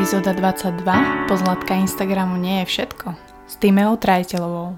[0.00, 1.28] epizóda 22.
[1.28, 3.12] Pozlatka Instagramu nie je všetko.
[3.44, 4.72] S Týmeou Trajtelovou.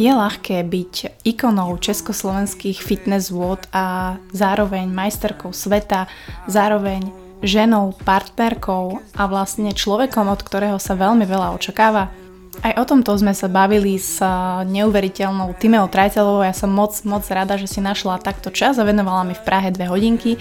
[0.00, 6.08] Je ľahké byť ikonou československých fitness vôd a zároveň majsterkou sveta,
[6.48, 7.12] zároveň
[7.44, 12.08] ženou, partnerkou a vlastne človekom, od ktorého sa veľmi veľa očakáva.
[12.62, 14.22] Aj o tomto sme sa bavili s
[14.68, 16.46] neuveriteľnou Timeou Trajtelovou.
[16.46, 19.72] Ja som moc, moc rada, že si našla takto čas a venovala mi v Prahe
[19.74, 20.38] dve hodinky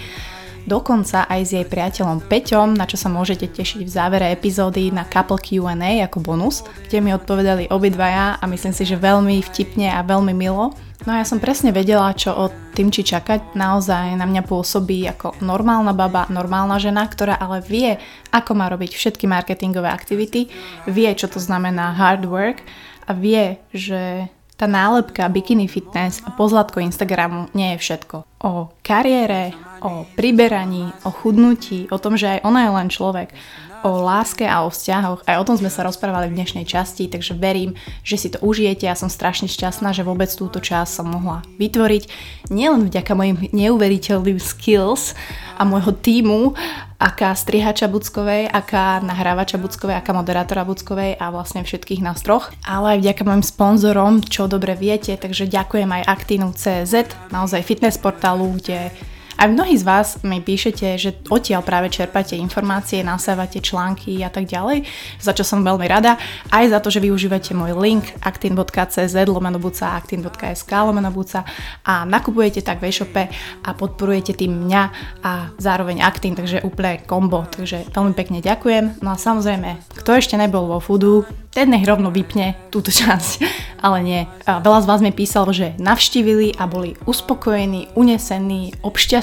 [0.66, 5.04] dokonca aj s jej priateľom Peťom, na čo sa môžete tešiť v závere epizódy na
[5.08, 10.06] Couple Q&A ako bonus, kde mi odpovedali obidvaja a myslím si, že veľmi vtipne a
[10.06, 10.76] veľmi milo.
[11.04, 13.60] No a ja som presne vedela, čo o tým či čakať.
[13.60, 18.00] Naozaj na mňa pôsobí ako normálna baba, normálna žena, ktorá ale vie,
[18.32, 20.48] ako má robiť všetky marketingové aktivity,
[20.88, 22.64] vie, čo to znamená hard work
[23.04, 24.32] a vie, že
[24.64, 28.24] tá nálepka Bikini Fitness a pozlatko Instagramu nie je všetko.
[28.48, 29.52] O kariére,
[29.84, 33.36] o priberaní, o chudnutí, o tom, že aj ona je len človek,
[33.84, 35.28] o láske a o vzťahoch.
[35.28, 38.88] Aj o tom sme sa rozprávali v dnešnej časti, takže verím, že si to užijete.
[38.88, 42.04] Ja som strašne šťastná, že vôbec túto časť som mohla vytvoriť.
[42.50, 45.14] Nielen vďaka mojim neuveriteľným skills
[45.60, 46.56] a môjho týmu,
[46.98, 52.98] aká strihača Buckovej, aká nahrávača Buckovej, aká moderátora Buckovej a vlastne všetkých nás troch, ale
[52.98, 58.56] aj vďaka mojim sponzorom, čo dobre viete, takže ďakujem aj Actinu CZ, naozaj fitness portálu,
[58.56, 58.90] kde
[59.38, 64.50] aj mnohí z vás mi píšete, že odtiaľ práve čerpáte informácie, nasávate články a tak
[64.50, 64.86] ďalej,
[65.22, 66.18] za čo som veľmi rada.
[66.50, 71.46] Aj za to, že využívate môj link actin.cz lomenobuca actin.sk lomenobuca
[71.86, 73.24] a nakupujete tak v e-shope
[73.64, 74.84] a podporujete tým mňa
[75.24, 77.46] a zároveň Actin, takže úplne kombo.
[77.48, 79.04] Takže veľmi pekne ďakujem.
[79.04, 83.46] No a samozrejme, kto ešte nebol vo Foodu, ten nech rovno vypne túto časť,
[83.86, 84.22] ale nie.
[84.46, 88.74] Veľa z vás mi písalo, že navštívili a boli uspokojení, unesení,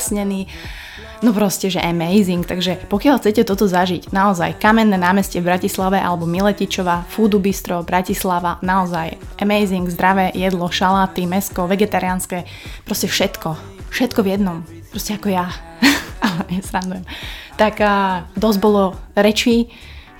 [0.00, 0.48] obšťastnení.
[1.20, 2.48] No proste, že amazing.
[2.48, 8.56] Takže pokiaľ chcete toto zažiť, naozaj kamenné námestie v Bratislave alebo Miletičova, Foodu Bistro, Bratislava,
[8.64, 12.48] naozaj amazing, zdravé jedlo, šaláty, mesko, vegetariánske,
[12.88, 13.52] proste všetko.
[13.92, 14.58] Všetko v jednom.
[14.88, 15.52] Proste ako ja.
[16.24, 17.04] Ale nesrandujem.
[17.60, 19.68] Tak a, dosť bolo rečí,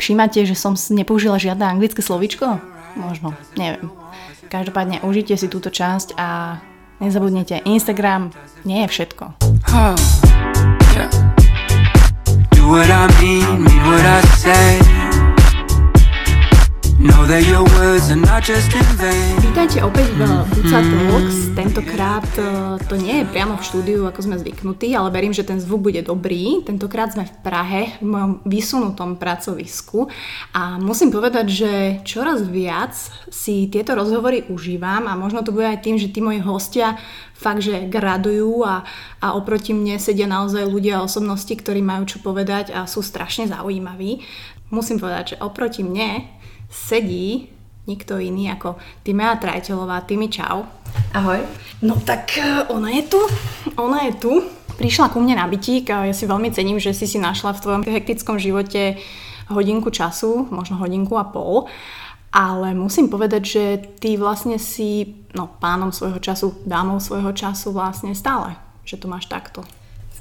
[0.00, 2.56] Všímate, že som nepoužila žiadne anglické slovičko?
[2.96, 3.92] Možno, neviem.
[4.48, 6.56] Každopádne užite si túto časť a
[7.04, 8.32] nezabudnite, Instagram
[8.64, 9.49] nie je všetko.
[9.72, 11.08] Yeah.
[12.50, 14.99] Do what I mean, mean what I say.
[19.40, 20.20] Vítajte opäť v
[20.52, 21.36] Buca Talks.
[21.56, 22.44] Tentokrát e,
[22.84, 26.04] to nie je priamo v štúdiu, ako sme zvyknutí, ale verím, že ten zvuk bude
[26.04, 26.60] dobrý.
[26.60, 30.12] Tentokrát sme v Prahe, v mojom vysunutom pracovisku
[30.52, 31.72] a musím povedať, že
[32.04, 32.92] čoraz viac
[33.32, 37.00] si tieto rozhovory užívam a možno to bude aj tým, že tí moji hostia
[37.32, 38.84] fakt, že gradujú a,
[39.24, 43.48] a oproti mne sedia naozaj ľudia a osobnosti, ktorí majú čo povedať a sú strašne
[43.48, 44.20] zaujímaví.
[44.68, 46.39] Musím povedať, že oproti mne
[46.70, 47.50] sedí
[47.90, 50.06] nikto iný ako Timea Trajtelová.
[50.06, 50.62] Tymi, čau.
[51.10, 51.42] Ahoj.
[51.82, 53.20] No tak e, ona je tu,
[53.74, 54.32] ona je tu.
[54.78, 57.62] Prišla ku mne na bytík a ja si veľmi cením, že si si našla v
[57.66, 58.96] tvojom hektickom živote
[59.50, 61.66] hodinku času, možno hodinku a pol.
[62.30, 63.64] Ale musím povedať, že
[63.98, 68.54] ty vlastne si no, pánom svojho času, dámou svojho času vlastne stále.
[68.86, 69.66] Že to máš takto.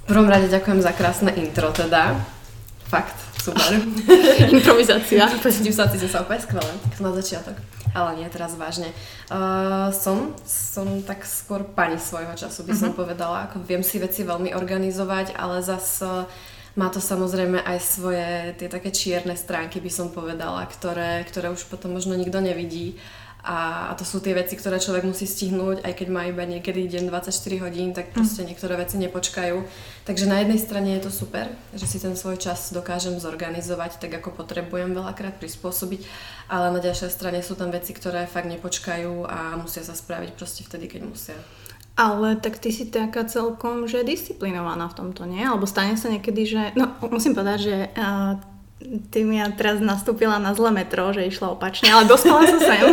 [0.03, 2.17] V prvom rade ďakujem za krásne intro teda.
[2.89, 3.69] Fakt, super.
[4.57, 5.29] Improvizácia.
[5.37, 7.55] Improvizácia sa úplne skvelé, na začiatok.
[7.93, 8.89] Ale nie, teraz vážne.
[9.29, 13.01] Uh, som, som tak skôr pani svojho času, by som uh-huh.
[13.05, 13.49] povedala.
[13.49, 16.25] Ako viem si veci veľmi organizovať, ale zase
[16.77, 21.65] má to samozrejme aj svoje tie také čierne stránky, by som povedala, ktoré, ktoré už
[21.65, 22.97] potom možno nikto nevidí.
[23.39, 26.91] A, a to sú tie veci, ktoré človek musí stihnúť, aj keď má iba niekedy
[26.91, 29.63] deň 24 hodín, tak proste niektoré veci nepočkajú.
[30.03, 34.11] Takže na jednej strane je to super, že si ten svoj čas dokážem zorganizovať tak,
[34.19, 36.03] ako potrebujem veľakrát prispôsobiť,
[36.51, 40.67] ale na ďalšej strane sú tam veci, ktoré fakt nepočkajú a musia sa spraviť proste
[40.67, 41.39] vtedy, keď musia.
[41.99, 45.43] Ale tak ty si taká celkom, že disciplinovaná v tomto, nie?
[45.43, 46.61] Alebo stane sa niekedy, že...
[46.79, 48.39] No, musím povedať, že uh,
[49.11, 52.85] ty mi teraz nastúpila na zle metro, že išla opačne, ale dospela sa sem.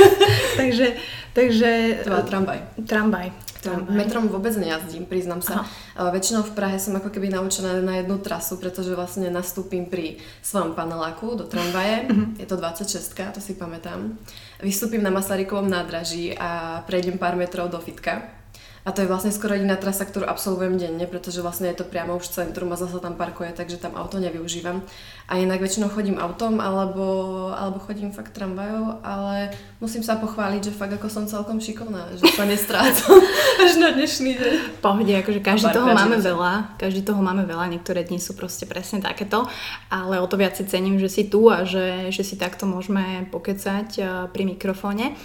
[0.60, 0.86] takže,
[1.34, 1.70] takže...
[2.06, 2.60] To tramvaj.
[2.86, 3.28] Tramvaj.
[3.64, 3.96] Tramvaj.
[3.96, 5.64] Metrom vôbec nejazdím, priznám sa.
[5.64, 6.12] Aha.
[6.12, 10.76] Väčšinou v Prahe som ako keby naučená na jednu trasu, pretože vlastne nastúpim pri svojom
[10.76, 12.12] paneláku do tramvaje.
[12.12, 12.36] Uh-huh.
[12.36, 14.20] Je to 26, to si pamätám.
[14.60, 18.43] Vystúpim na Masarykovom nádraží a prejdem pár metrov do fitka
[18.84, 22.20] A to je vlastne skoro jediná trasa, ktorú absolvujem denne, pretože vlastne je to priamo
[22.20, 24.84] už centrum a zase tam parkuje, takže tam auto nevyužívam.
[25.24, 30.76] A inak väčšinou chodím autom alebo, alebo chodím fakt tramvajou, ale musím sa pochváliť, že
[30.76, 33.24] fakt ako som celkom šikovná, že sa nestrácam
[33.64, 34.52] až na dnešný deň.
[34.84, 39.00] Pohode, akože každý toho máme veľa, každý toho máme veľa, niektoré dni sú proste presne
[39.00, 39.48] takéto,
[39.88, 43.32] ale o to viac si cením, že si tu a že, že si takto môžeme
[43.32, 45.16] pokecať eh, pri mikrofóne.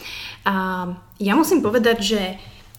[0.48, 0.88] A
[1.20, 2.22] ja musím povedať, že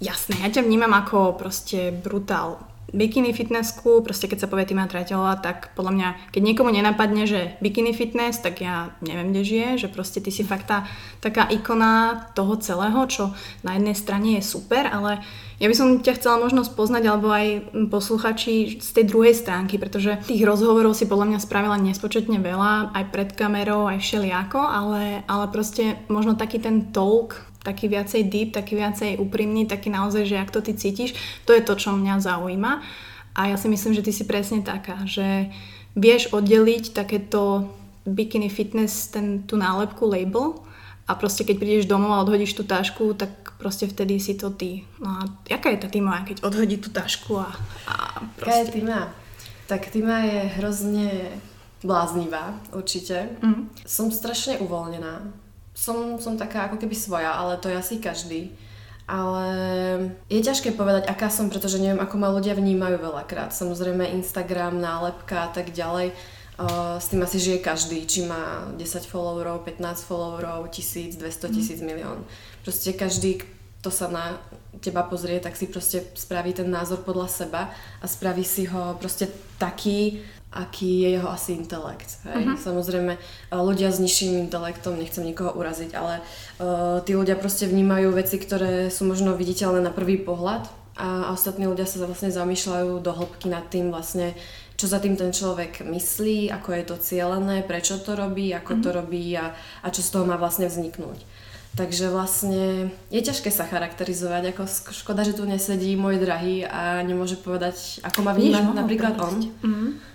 [0.01, 2.57] Jasné, ja ťa vnímam ako proste brutál.
[2.91, 7.55] Bikini fitnessku, proste keď sa povie Tima Trateľová, tak podľa mňa, keď niekomu nenapadne, že
[7.63, 10.89] bikini fitness, tak ja neviem, kde žije, že proste ty si fakt tá
[11.23, 13.31] taká ikona toho celého, čo
[13.63, 15.23] na jednej strane je super, ale
[15.63, 20.19] ja by som ťa chcela možno spoznať, alebo aj posluchači z tej druhej stránky, pretože
[20.27, 25.47] tých rozhovorov si podľa mňa spravila nespočetne veľa, aj pred kamerou, aj všelijako, ale, ale
[25.53, 30.51] proste možno taký ten talk taký viacej deep, taký viacej úprimný, taký naozaj, že ak
[30.51, 31.13] to ty cítiš,
[31.45, 32.73] to je to, čo mňa zaujíma.
[33.37, 35.53] A ja si myslím, že ty si presne taká, že
[35.95, 37.71] vieš oddeliť takéto
[38.09, 40.59] bikini fitness, ten, tú nálepku, label
[41.07, 44.89] a proste keď prídeš domov a odhodíš tú tašku, tak proste vtedy si to ty.
[44.99, 47.51] No a jaká je tá Tima, keď odhodí tú tašku a,
[47.87, 48.51] a proste...
[48.51, 49.01] Jaká je Tima?
[49.69, 51.07] Tak Tima je hrozne
[51.85, 53.37] bláznivá, určite.
[53.41, 53.69] Mm.
[53.85, 55.23] Som strašne uvoľnená
[55.81, 58.53] som, som taká ako keby svoja, ale to je asi každý.
[59.09, 59.49] Ale
[60.29, 63.51] je ťažké povedať, aká som, pretože neviem, ako ma ľudia vnímajú veľakrát.
[63.57, 66.13] Samozrejme Instagram, nálepka a tak ďalej.
[66.61, 71.53] Uh, s tým asi žije každý, či má 10 followerov, 15 followerov, 1000, 200 mhm.
[71.57, 72.23] tisíc, milión.
[72.61, 73.41] Proste každý,
[73.81, 74.37] kto sa na
[74.85, 79.27] teba pozrie, tak si proste spraví ten názor podľa seba a spraví si ho proste
[79.57, 80.21] taký,
[80.51, 82.19] aký je jeho asi intelekt.
[82.27, 82.43] Hej?
[82.43, 82.59] Uh-huh.
[82.59, 83.15] Samozrejme,
[83.55, 86.19] ľudia s nižším intelektom, nechcem nikoho uraziť, ale
[86.59, 90.67] uh, tí ľudia proste vnímajú veci, ktoré sú možno viditeľné na prvý pohľad
[90.99, 94.35] a, a ostatní ľudia sa vlastne zamýšľajú do hĺbky nad tým vlastne,
[94.75, 98.85] čo za tým ten človek myslí, ako je to cielené, prečo to robí, ako uh-huh.
[98.85, 101.23] to robí a, a čo z toho má vlastne vzniknúť.
[101.71, 107.39] Takže vlastne je ťažké sa charakterizovať, ako škoda, že tu nesedí môj drahý a nemôže
[107.39, 109.39] povedať, ako ma vníma napríklad on.
[109.39, 110.10] Mm-hmm.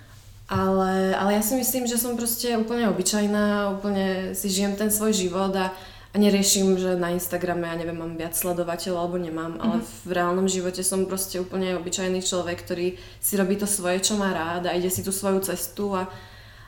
[0.46, 5.10] Ale, ale ja si myslím, že som proste úplne obyčajná, úplne si žijem ten svoj
[5.10, 5.74] život a,
[6.14, 9.64] a neriešim, že na Instagrame, ja neviem, mám viac sledovateľov alebo nemám, mm-hmm.
[9.66, 14.14] ale v reálnom živote som proste úplne obyčajný človek, ktorý si robí to svoje, čo
[14.14, 16.06] má rád a ide si tú svoju cestu a,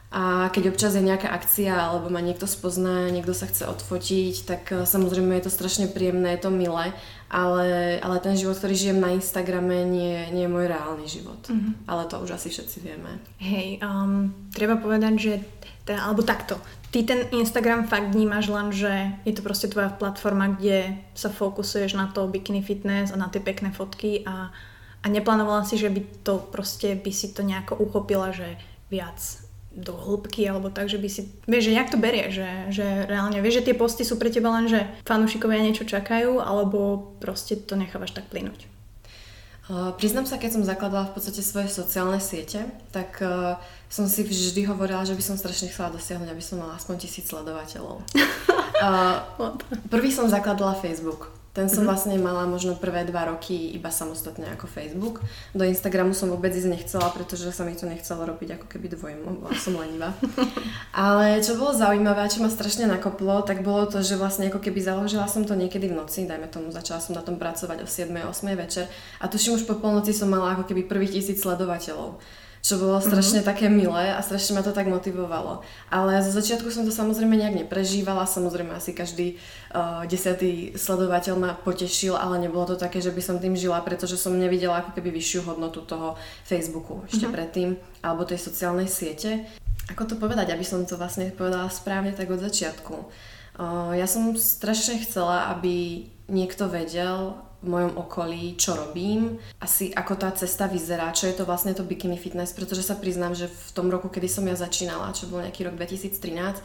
[0.08, 4.62] a keď občas je nejaká akcia alebo ma niekto spozná, niekto sa chce odfotiť, tak
[4.72, 6.96] eh, samozrejme je to strašne príjemné, je to milé,
[7.28, 11.44] ale, ale ten život, ktorý žijem na Instagrame, nie, nie je môj reálny život.
[11.44, 11.84] Mm-hmm.
[11.84, 13.20] Ale to už asi všetci vieme.
[13.37, 15.32] Hej, um, treba povedať, že
[15.84, 16.56] teda, alebo takto,
[16.88, 22.00] ty ten Instagram fakt vnímaš len, že je to proste tvoja platforma, kde sa fokusuješ
[22.00, 24.49] na to bikini fitness a na tie pekné fotky a,
[25.05, 28.56] a neplánovala si, že by to proste by si to nejako uchopila, že
[28.88, 33.06] viac do hĺbky alebo tak, že by si, vieš, že jak to berie, že, že
[33.06, 37.55] reálne, vieš, že tie posty sú pre teba len, že fanúšikovia niečo čakajú alebo proste
[37.55, 38.67] to nechávaš tak plynúť?
[39.69, 43.61] Uh, priznám sa, keď som zakladala v podstate svoje sociálne siete, tak uh,
[43.93, 47.29] som si vždy hovorila, že by som strašne chcela dosiahnuť, aby som mala aspoň tisíc
[47.29, 48.00] sledovateľov.
[48.88, 49.17] uh,
[49.93, 51.38] prvý som zakladala Facebook.
[51.56, 51.88] Ten som mm-hmm.
[51.88, 55.24] vlastne mala možno prvé dva roky iba samostatne ako Facebook.
[55.56, 59.42] Do Instagramu som vôbec ísť nechcela, pretože sa mi to nechcelo robiť ako keby dvojmo,
[59.42, 60.14] bola som lenivá.
[60.94, 64.78] Ale čo bolo zaujímavé, čo ma strašne nakoplo, tak bolo to, že vlastne ako keby
[64.78, 68.12] založila som to niekedy v noci, dajme tomu, začala som na tom pracovať o 7.
[68.12, 68.28] 8.
[68.54, 68.84] večer
[69.18, 72.20] a tuším už po polnoci som mala ako keby prvých tisíc sledovateľov
[72.69, 73.48] čo bolo strašne mm-hmm.
[73.48, 75.65] také milé a strašne ma to tak motivovalo.
[75.89, 79.41] Ale zo začiatku som to samozrejme nejak neprežívala, samozrejme asi každý
[79.72, 84.20] uh, desiatý sledovateľ ma potešil, ale nebolo to také, že by som tým žila, pretože
[84.20, 87.32] som nevidela ako keby vyššiu hodnotu toho Facebooku ešte mm-hmm.
[87.32, 87.69] predtým,
[88.05, 89.48] alebo tej sociálnej siete.
[89.89, 92.94] Ako to povedať, aby som to vlastne povedala správne tak od začiatku.
[93.56, 100.15] Uh, ja som strašne chcela, aby niekto vedel, v mojom okolí, čo robím, asi ako
[100.15, 103.70] tá cesta vyzerá, čo je to vlastne to bikini fitness, pretože sa priznám, že v
[103.74, 106.62] tom roku, kedy som ja začínala, čo bol nejaký rok 2013,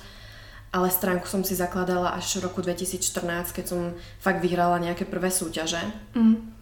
[0.73, 5.33] ale stránku som si zakladala až v roku 2014, keď som fakt vyhrala nejaké prvé
[5.33, 5.81] súťaže.
[6.13, 6.53] Mm.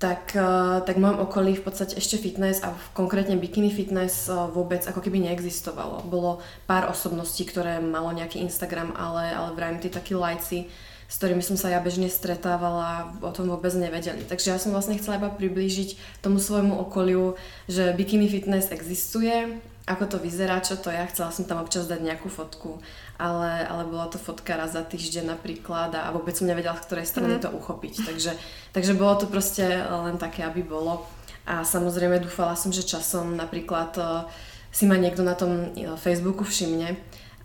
[0.00, 4.34] Tak, eh, tak v mojom okolí v podstate ešte fitness a konkrétne bikini fitness eh,
[4.50, 6.08] vôbec ako keby neexistovalo.
[6.10, 10.66] Bolo pár osobností, ktoré malo nejaký Instagram, ale, ale vrajím tí takí lajci,
[11.10, 14.22] s ktorými som sa ja bežne stretávala, o tom vôbec nevedeli.
[14.22, 17.34] Takže ja som vlastne chcela iba priblížiť tomu svojmu okoliu,
[17.66, 19.58] že bikini fitness existuje
[19.90, 21.02] ako to vyzerá, čo to ja.
[21.10, 22.78] Chcela som tam občas dať nejakú fotku,
[23.18, 26.86] ale, ale bola to fotka raz za týždeň napríklad a, a vôbec som nevedela, z
[26.86, 27.42] ktorej strany mm.
[27.42, 28.06] to uchopiť.
[28.06, 28.32] Takže,
[28.70, 31.02] takže bolo to proste len také, aby bolo.
[31.42, 34.30] A samozrejme dúfala som, že časom napríklad uh,
[34.70, 36.94] si ma niekto na tom uh, Facebooku všimne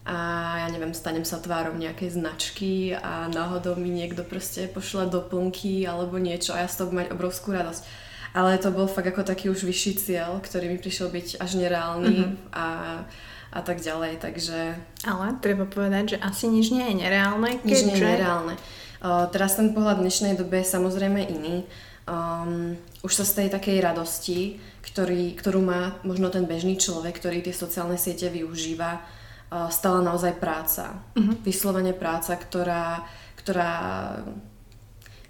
[0.05, 0.17] a
[0.61, 6.21] ja neviem, stanem sa tvárom nejakej značky a náhodou mi niekto proste pošle doplnky alebo
[6.21, 8.05] niečo a ja z toho mať obrovskú radosť.
[8.37, 12.15] Ale to bol fakt ako taký už vyšší cieľ, ktorý mi prišiel byť až nereálny
[12.21, 12.53] mm-hmm.
[12.53, 12.67] a,
[13.49, 14.77] a tak ďalej, takže...
[15.07, 17.65] Ale treba povedať, že asi nič nie je nereálne, keďže...
[17.65, 18.53] Nič nie je nereálne.
[19.01, 21.65] Uh, teraz ten pohľad v dnešnej dobe je samozrejme iný.
[22.05, 27.41] Um, už sa z tej takej radosti, ktorý, ktorú má možno ten bežný človek, ktorý
[27.41, 29.01] tie sociálne siete využíva,
[29.71, 31.01] stala naozaj práca.
[31.15, 31.35] Uh-huh.
[31.43, 33.03] Vyslovene práca, ktorá,
[33.39, 33.73] ktorá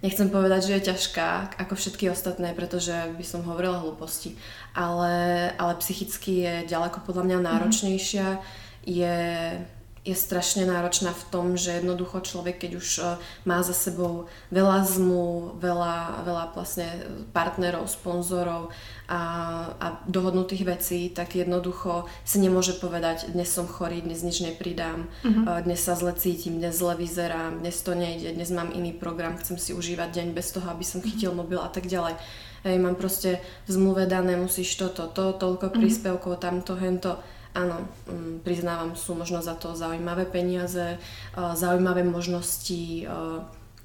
[0.05, 4.37] nechcem povedať, že je ťažká ako všetky ostatné, pretože by som hovorila hlúposti,
[4.77, 7.45] ale, ale psychicky je ďaleko podľa mňa mhm.
[7.45, 8.27] náročnejšia.
[8.85, 9.17] Je
[10.05, 13.03] je strašne náročná v tom, že jednoducho človek, keď už e,
[13.49, 16.85] má za sebou veľa zmluv, veľa, veľa vlastne
[17.33, 18.69] partnerov, sponzorov
[19.09, 19.21] a,
[19.81, 25.65] a dohodnutých vecí, tak jednoducho si nemôže povedať, dnes som chorý, dnes nič nepridám, uh-huh.
[25.65, 29.57] dnes sa zle cítim, dnes zle vyzerám, dnes to nejde, dnes mám iný program, chcem
[29.57, 31.05] si užívať deň bez toho, aby som mhm.
[31.09, 32.13] chytil mobil a tak ďalej.
[32.65, 35.77] Hej, mám proste v zmluve dané, musíš toto, to, toľko uh-huh.
[35.81, 37.17] príspevkov, tamto, hento
[37.55, 40.99] Áno, mm, priznávam, sú možno za to zaujímavé peniaze,
[41.33, 43.07] zaujímavé možnosti,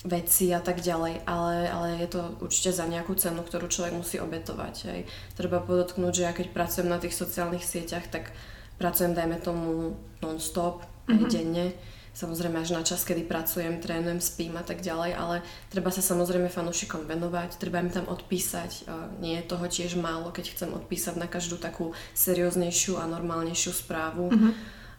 [0.01, 4.17] veci a tak ďalej, ale, ale je to určite za nejakú cenu, ktorú človek musí
[4.17, 4.75] obetovať.
[4.89, 5.01] Hej.
[5.37, 8.33] Treba podotknúť, že ja keď pracujem na tých sociálnych sieťach, tak
[8.81, 9.93] pracujem, dajme tomu,
[10.25, 11.29] non-stop, mm-hmm.
[11.29, 11.77] denne
[12.15, 15.37] samozrejme až na čas, kedy pracujem, trénujem, spím a tak ďalej, ale
[15.73, 18.91] treba sa samozrejme fanúšikom venovať, treba im tam odpísať.
[19.23, 24.29] Nie je toho tiež málo, keď chcem odpísať na každú takú serióznejšiu a normálnejšiu správu.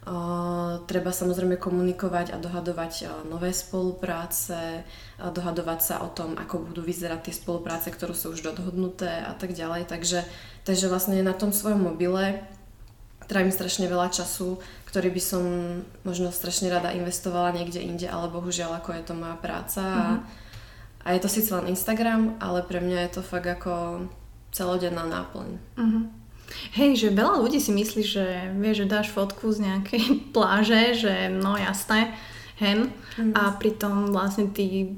[0.02, 6.74] Uh, treba samozrejme komunikovať a dohadovať uh, nové spolupráce, uh, dohadovať sa o tom, ako
[6.74, 9.86] budú vyzerať tie spolupráce, ktoré sú už dohodnuté a tak ďalej.
[9.86, 10.26] Takže,
[10.66, 12.42] takže vlastne na tom svojom mobile
[13.32, 14.60] trávim strašne veľa času
[14.92, 15.44] ktorý by som
[16.04, 19.80] možno strašne rada investovala niekde inde, ale bohužiaľ ako je to moja práca.
[19.80, 20.20] Mm-hmm.
[21.00, 24.06] A, a je to síce len Instagram, ale pre mňa je to fakt ako
[24.52, 25.48] celodenná náplň.
[25.80, 26.04] Mm-hmm.
[26.76, 28.26] Hej, že veľa ľudí si myslí, že
[28.60, 30.04] vie, že dáš fotku z nejakej
[30.36, 32.12] pláže, že no jasné,
[32.60, 33.32] hen mm.
[33.32, 34.92] a pritom vlastne ty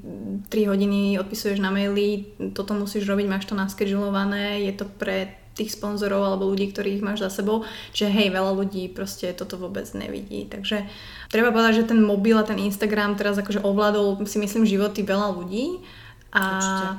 [0.49, 5.77] 3 hodiny odpisuješ na maily, toto musíš robiť, máš to naskedžulované, je to pre tých
[5.77, 7.61] sponzorov alebo ľudí, ktorých máš za sebou,
[7.93, 10.49] že hej, veľa ľudí proste toto vôbec nevidí.
[10.49, 10.89] Takže
[11.29, 15.29] treba povedať, že ten mobil a ten Instagram teraz akože ovládol si myslím životy veľa
[15.37, 15.85] ľudí
[16.33, 16.89] a Určite.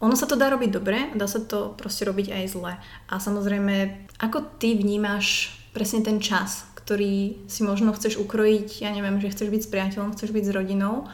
[0.00, 2.72] ono sa to dá robiť dobre, dá sa to proste robiť aj zle.
[3.12, 9.20] A samozrejme, ako ty vnímaš presne ten čas, ktorý si možno chceš ukrojiť, ja neviem,
[9.20, 11.04] že chceš byť s priateľom, chceš byť s rodinou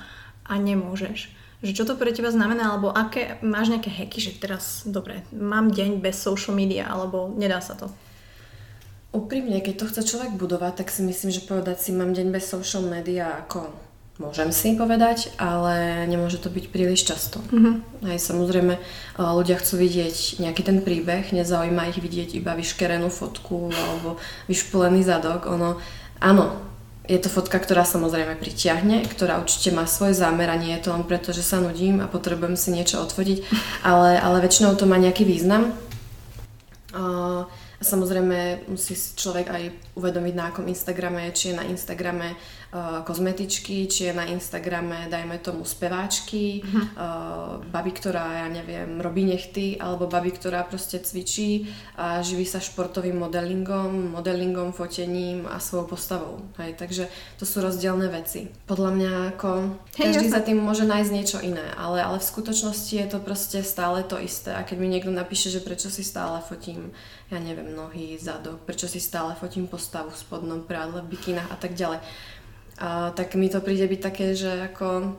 [0.46, 4.82] a nemôžeš že čo to pre teba znamená, alebo aké, máš nejaké heky, že teraz,
[4.82, 7.86] dobre, mám deň bez social media, alebo nedá sa to?
[9.14, 12.50] Úprimne, keď to chce človek budovať, tak si myslím, že povedať si mám deň bez
[12.50, 13.70] social media ako
[14.20, 17.42] môžem si povedať, ale nemôže to byť príliš často.
[17.50, 18.06] Mm-hmm.
[18.06, 18.74] Aj samozrejme,
[19.18, 25.50] ľudia chcú vidieť nejaký ten príbeh, nezaujíma ich vidieť iba vyškerenú fotku alebo vyšpolený zadok.
[25.50, 25.80] Ono,
[26.22, 26.44] áno,
[27.12, 30.96] je to fotka, ktorá samozrejme pritiahne, ktorá určite má svoj zámer a nie je to
[30.96, 33.44] len preto, že sa nudím a potrebujem si niečo odfotiť,
[33.90, 35.76] ale, ale väčšinou to má nejaký význam.
[36.92, 37.44] Uh,
[37.80, 39.62] a samozrejme musí si človek aj
[39.98, 42.38] uvedomiť na akom Instagrame, či je na Instagrame
[42.72, 46.84] uh, kozmetičky, či je na Instagrame, dajme tomu, speváčky, uh-huh.
[46.96, 51.68] uh, baby, ktorá, ja neviem, robí nechty, alebo baby, ktorá proste cvičí
[52.00, 56.34] a živí sa športovým modelingom, modelingom, fotením a svojou postavou.
[56.58, 57.04] Hej, takže
[57.36, 58.48] to sú rozdielne veci.
[58.66, 59.48] Podľa mňa ako
[60.00, 60.36] hey, každý ja sa...
[60.40, 64.16] za tým môže nájsť niečo iné, ale, ale v skutočnosti je to proste stále to
[64.16, 64.56] isté.
[64.56, 66.90] A keď mi niekto napíše, že prečo si stále fotím
[67.32, 71.56] ja neviem, nohy, zadok, prečo si stále fotím postavu v spodnom prádle, v bikinách a
[71.56, 72.04] tak ďalej.
[72.80, 75.16] A, tak mi to príde byť také, že ako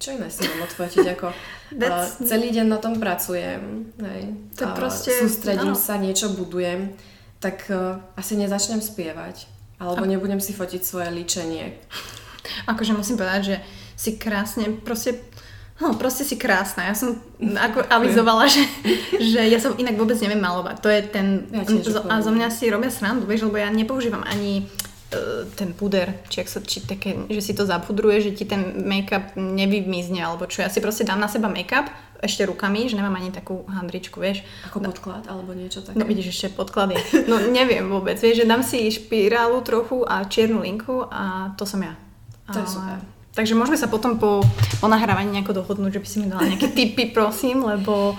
[0.00, 1.28] čo iné si mám odfotiť, ako
[1.84, 4.22] a, celý deň na tom pracujem, hej,
[4.56, 5.78] to a proste, sústredím no.
[5.78, 6.96] sa, niečo budujem,
[7.36, 9.44] tak uh, asi nezačnem spievať,
[9.76, 10.08] alebo a...
[10.08, 11.76] nebudem si fotiť svoje líčenie.
[12.72, 13.56] Akože musím povedať, že
[13.96, 15.20] si krásne, proste
[15.80, 16.92] No, proste si krásna.
[16.92, 18.60] Ja som ako avizovala, že,
[19.16, 20.76] že ja som inak vôbec neviem malovať.
[20.84, 21.48] To je ten...
[21.48, 21.64] Ja
[22.12, 24.68] a zo mňa si robia srandu, vieš, lebo ja nepoužívam ani
[25.58, 30.22] ten puder, či, sa, či také, že si to zapudruje, že ti ten make-up nevymizne,
[30.22, 30.62] alebo čo.
[30.62, 31.90] Ja si proste dám na seba make-up,
[32.20, 34.44] ešte rukami, že nemám ani takú handričku, vieš.
[34.68, 35.96] Ako podklad alebo niečo také?
[35.96, 37.00] No vidíš, ešte podklady.
[37.26, 41.80] No neviem vôbec, vieš, že dám si špirálu trochu a čiernu linku a to som
[41.80, 41.96] ja.
[42.52, 43.00] To je super.
[43.30, 44.42] Takže môžeme sa potom po,
[44.82, 48.18] po nahrávaní nejako dohodnúť, že by si mi dala nejaké tipy, prosím, lebo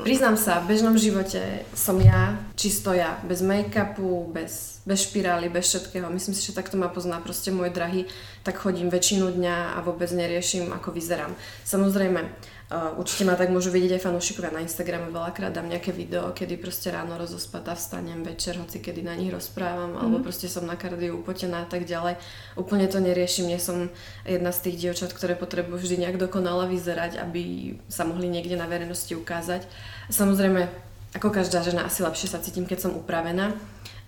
[0.00, 5.68] Priznám sa, v bežnom živote som ja, čisto ja, bez make-upu, bez, bez špirály, bez
[5.68, 6.08] všetkého.
[6.08, 8.08] Myslím si, že takto ma pozná proste môj drahý,
[8.40, 11.32] tak chodím väčšinu dňa a vôbec neriešim, ako vyzerám.
[11.68, 12.24] Samozrejme,
[12.70, 16.54] Uh, určite ma tak môžu vidieť aj fanúšikovia na Instagrame, veľakrát dám nejaké video, kedy
[16.54, 19.98] proste ráno rozospatá vstanem večer, hoci kedy na nich rozprávam, mm-hmm.
[19.98, 20.24] alebo mhm.
[20.24, 22.14] proste som na kardiu upotená a tak ďalej.
[22.54, 23.90] Úplne to neriešim, nie som
[24.22, 28.70] jedna z tých dievčat, ktoré potrebujú vždy nejak dokonale vyzerať, aby sa mohli niekde na
[28.70, 29.66] verejnosti ukázať.
[30.06, 30.70] Samozrejme,
[31.18, 33.50] ako každá žena, asi lepšie sa cítim, keď som upravená,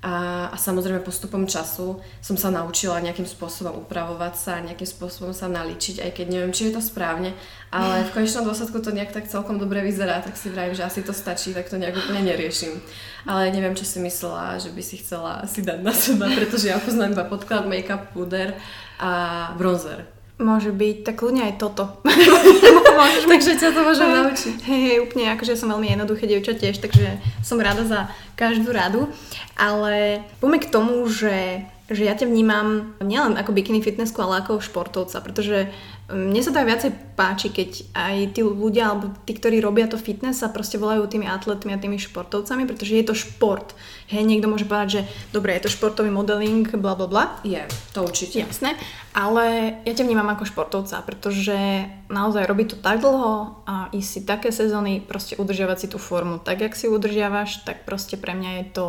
[0.03, 5.47] a, a samozrejme postupom času som sa naučila nejakým spôsobom upravovať sa, nejakým spôsobom sa
[5.47, 7.31] naličiť, aj keď neviem, či je to správne,
[7.71, 11.07] ale v konečnom dôsledku to nejak tak celkom dobre vyzerá, tak si vravím, že asi
[11.07, 12.83] to stačí, tak to nejak úplne neriešim.
[13.31, 16.83] Ale neviem, čo si myslela, že by si chcela si dať na seba, pretože ja
[16.83, 18.59] poznám iba podklad, make-up, puder
[18.99, 20.03] a bronzer.
[20.43, 22.03] Môže byť, tak ľudne aj toto.
[23.31, 24.57] takže ťa to môžem naučiť.
[24.67, 29.09] Hej, hej, úplne, akože som veľmi jednoduché dievča tiež, takže som rada za každú radu.
[29.55, 34.65] Ale poďme k tomu, že, že ja ťa vnímam nielen ako bikini fitnessku, ale ako
[34.65, 35.71] športovca, pretože
[36.13, 39.97] mne sa to aj viacej páči, keď aj tí ľudia, alebo tí, ktorí robia to
[39.97, 43.73] fitness, sa proste volajú tými atletmi a tými športovcami, pretože je to šport.
[44.13, 45.03] Hej, niekto môže povedať, že
[45.33, 47.25] dobre, je to športový modeling, bla bla bla.
[47.43, 47.65] Je,
[47.97, 48.45] to určite.
[48.45, 48.77] Jasné,
[49.17, 54.21] ale ja ťa vnímam ako športovca, pretože naozaj robiť to tak dlho a ísť si
[54.29, 58.51] také sezóny, proste udržiavať si tú formu tak, jak si udržiavaš, tak proste pre mňa
[58.61, 58.87] je to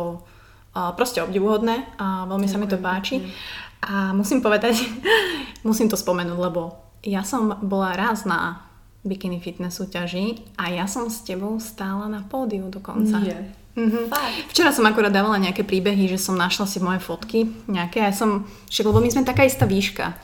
[0.74, 2.52] proste obdivuhodné a veľmi Ďakujem.
[2.52, 3.16] sa mi to páči.
[3.84, 4.80] A musím povedať,
[5.68, 8.64] musím to spomenúť, lebo ja som bola raz na
[9.04, 13.20] bikini fitness súťaži a ja som s tebou stála na pódiu dokonca.
[13.20, 13.52] Nie.
[13.76, 14.08] Mm-hmm.
[14.48, 18.14] Včera som akorát dávala nejaké príbehy, že som našla si moje fotky nejaké a ja
[18.14, 20.14] som, však, lebo my sme taká istá výška.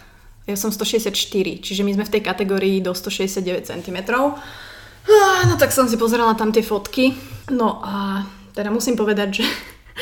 [0.49, 1.13] Ja som 164,
[1.61, 3.99] čiže my sme v tej kategórii do 169 cm.
[4.09, 7.13] No tak som si pozerala tam tie fotky.
[7.53, 9.45] No a teda musím povedať, že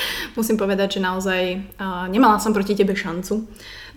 [0.38, 1.43] musím povedať, že naozaj
[1.78, 3.47] uh, nemala som proti tebe šancu.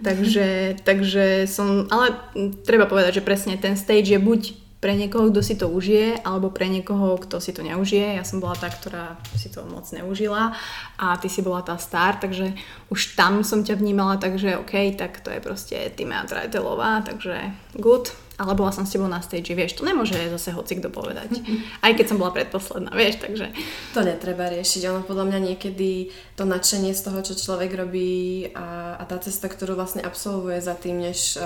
[0.02, 0.48] Takže,
[0.88, 2.18] takže som, ale
[2.66, 4.42] treba povedať, že presne ten stage je buď
[4.82, 8.18] pre niekoho, kto si to užije, alebo pre niekoho, kto si to neužije.
[8.18, 10.58] Ja som bola tá, ktorá si to moc neužila
[10.98, 12.58] a ty si bola tá star, takže
[12.90, 18.10] už tam som ťa vnímala, takže OK, tak to je proste Tima Trajtelová, takže good
[18.42, 21.38] ale bola som s tebou na stage, vieš, to nemôže zase hoci kto povedať.
[21.86, 23.54] Aj keď som bola predposledná, vieš, takže...
[23.94, 28.98] To netreba riešiť, ono podľa mňa niekedy to nadšenie z toho, čo človek robí a,
[28.98, 31.38] a tá cesta, ktorú vlastne absolvuje za tým, než,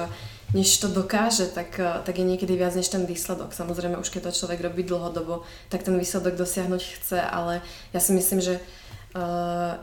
[0.55, 3.51] než to dokáže, tak, tak je niekedy viac než ten výsledok.
[3.51, 7.59] Samozrejme, už keď to človek robí dlhodobo, tak ten výsledok dosiahnuť chce, ale
[7.91, 8.63] ja si myslím, že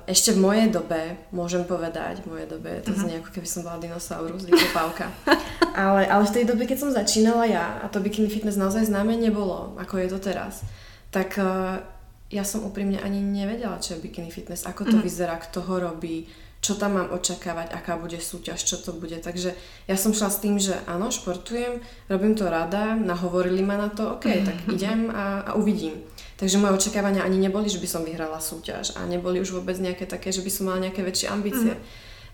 [0.04, 3.00] ešte v mojej dobe, môžem povedať, v mojej dobe, to uh-huh.
[3.00, 5.08] znie ako keby som bola dinosaurus, vykopávka.
[5.72, 9.16] ale, ale v tej dobe, keď som začínala ja, a to bikini fitness naozaj známe
[9.16, 10.68] nebolo, ako je to teraz,
[11.08, 11.80] tak uh,
[12.28, 15.06] ja som úprimne ani nevedela, čo je bikini fitness, ako to uh-huh.
[15.08, 16.28] vyzerá, kto ho robí,
[16.60, 19.16] čo tam mám očakávať, aká bude súťaž, čo to bude.
[19.16, 19.56] Takže
[19.88, 21.80] ja som šla s tým, že áno, športujem,
[22.12, 26.04] robím to rada, nahovorili ma na to, OK, tak idem a, a uvidím.
[26.42, 30.10] Takže moje očakávania ani neboli, že by som vyhrala súťaž a neboli už vôbec nejaké
[30.10, 31.78] také, že by som mala nejaké väčšie ambície.
[31.78, 31.82] Mm.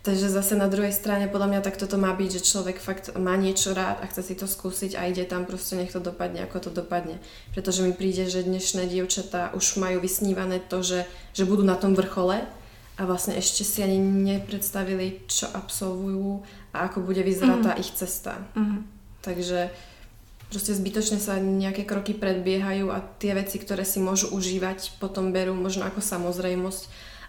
[0.01, 3.37] Takže zase na druhej strane podľa mňa takto to má byť, že človek fakt má
[3.37, 6.57] niečo rád a chce si to skúsiť a ide tam proste nech to dopadne, ako
[6.57, 7.21] to dopadne.
[7.53, 11.05] Pretože mi príde, že dnešné dievčatá už majú vysnívané to, že,
[11.37, 12.49] že budú na tom vrchole
[12.97, 16.40] a vlastne ešte si ani nepredstavili, čo absolvujú
[16.73, 17.66] a ako bude vyzerať mm.
[17.68, 18.40] tá ich cesta.
[18.57, 18.88] Mm.
[19.21, 19.68] Takže
[20.48, 25.52] proste zbytočne sa nejaké kroky predbiehajú a tie veci, ktoré si môžu užívať, potom berú
[25.52, 26.82] možno ako samozrejmosť,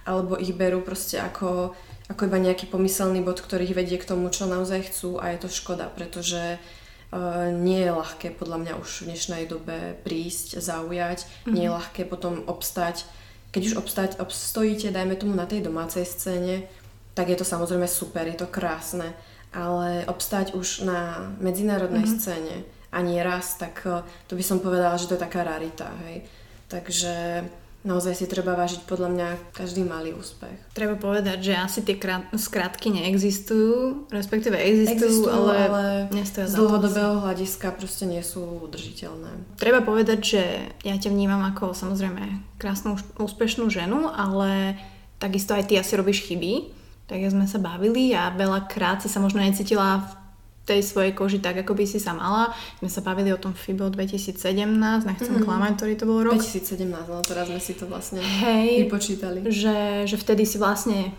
[0.08, 1.76] alebo ich berú proste ako,
[2.08, 5.44] ako iba nejaký pomyselný bod, ktorý ich vedie k tomu, čo naozaj chcú a je
[5.44, 11.28] to škoda, pretože uh, nie je ľahké podľa mňa už v dnešnej dobe prísť, zaujať,
[11.28, 11.54] mm-hmm.
[11.54, 13.04] nie je ľahké potom obstať.
[13.52, 16.72] Keď už obstať, obstojíte, dajme tomu na tej domácej scéne,
[17.18, 19.12] tak je to samozrejme super, je to krásne,
[19.52, 22.22] ale obstať už na medzinárodnej mm-hmm.
[22.22, 22.56] scéne,
[22.90, 26.26] ani raz, tak eh, to by som povedala, že to je taká rarita, hej.
[26.70, 27.44] Takže
[27.82, 30.76] naozaj si treba vážiť podľa mňa každý malý úspech.
[30.76, 35.86] Treba povedať, že asi tie krát, skratky neexistujú, respektíve existujú, existujú ale, ale
[36.28, 39.56] z dlhodobého hľadiska proste nie sú udržiteľné.
[39.56, 40.44] Treba povedať, že
[40.84, 44.76] ja ťa vnímam ako samozrejme krásnu, úspešnú ženu, ale
[45.18, 46.76] takisto aj ty asi robíš chyby,
[47.08, 50.10] tak sme sa bavili a veľakrát si sa možno necítila v
[50.70, 52.54] tej svojej koži tak, ako by si sa mala.
[52.86, 54.38] My sa bavili o tom FIBO 2017,
[55.10, 55.42] nechcem mm-hmm.
[55.42, 56.38] klamať, ktorý to bol rok.
[56.38, 59.50] 2017, no teraz sme si to vlastne Hej, vypočítali.
[59.50, 61.10] Že, že vtedy si vlastne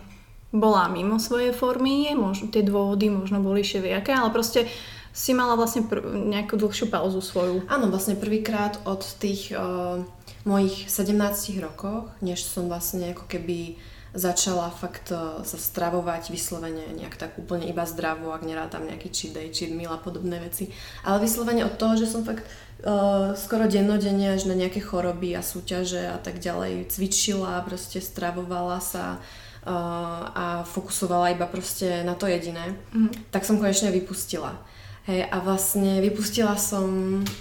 [0.51, 4.67] bola mimo svojej formy, možno, tie dôvody možno boli všelijaké, ale proste
[5.11, 7.67] si mala vlastne pr- nejakú dlhšiu pauzu svoju.
[7.67, 10.03] Áno, vlastne prvýkrát od tých uh,
[10.47, 11.15] mojich 17
[11.59, 13.75] rokoch, než som vlastne ako keby
[14.11, 19.31] začala fakt uh, sa stravovať vyslovene nejak tak úplne iba zdravo, ak nerátam nejaký cheat
[19.31, 20.67] day, cheat meal a podobné veci.
[21.07, 22.43] Ale vyslovene od toho, že som fakt
[22.83, 28.83] uh, skoro dennodenne až na nejaké choroby a súťaže a tak ďalej cvičila, proste stravovala
[28.83, 29.23] sa
[29.63, 33.31] uh, a fokusovala iba proste na to jediné, mm.
[33.31, 34.59] tak som konečne vypustila.
[35.09, 36.85] Hej, a vlastne vypustila som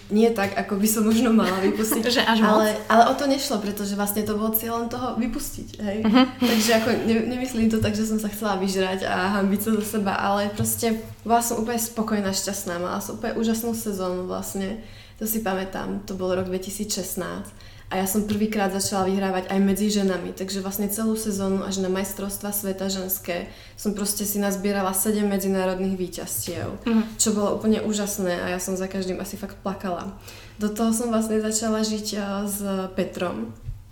[0.08, 2.02] nie tak, ako by som možno mala vypustiť.
[2.16, 5.68] že až ale, ale o to nešlo, pretože vlastne to bolo cieľom toho vypustiť.
[5.76, 5.98] Hej.
[6.08, 6.24] Uh-huh.
[6.40, 9.84] Takže ako ne, nemyslím to tak, že som sa chcela vyžrať a hambiť sa do
[9.84, 12.80] seba, ale proste bola som úplne spokojná, šťastná.
[12.80, 14.80] Mala som úplne úžasnú sezónu vlastne.
[15.20, 19.90] To si pamätám, to bol rok 2016 a ja som prvýkrát začala vyhrávať aj medzi
[19.90, 25.26] ženami, takže vlastne celú sezónu až na majstrovstva sveta ženské som proste si nazbierala 7
[25.26, 27.18] medzinárodných výťastiev, mm.
[27.18, 30.14] čo bolo úplne úžasné a ja som za každým asi fakt plakala.
[30.62, 32.06] Do toho som vlastne začala žiť
[32.46, 32.58] s
[32.94, 33.50] Petrom,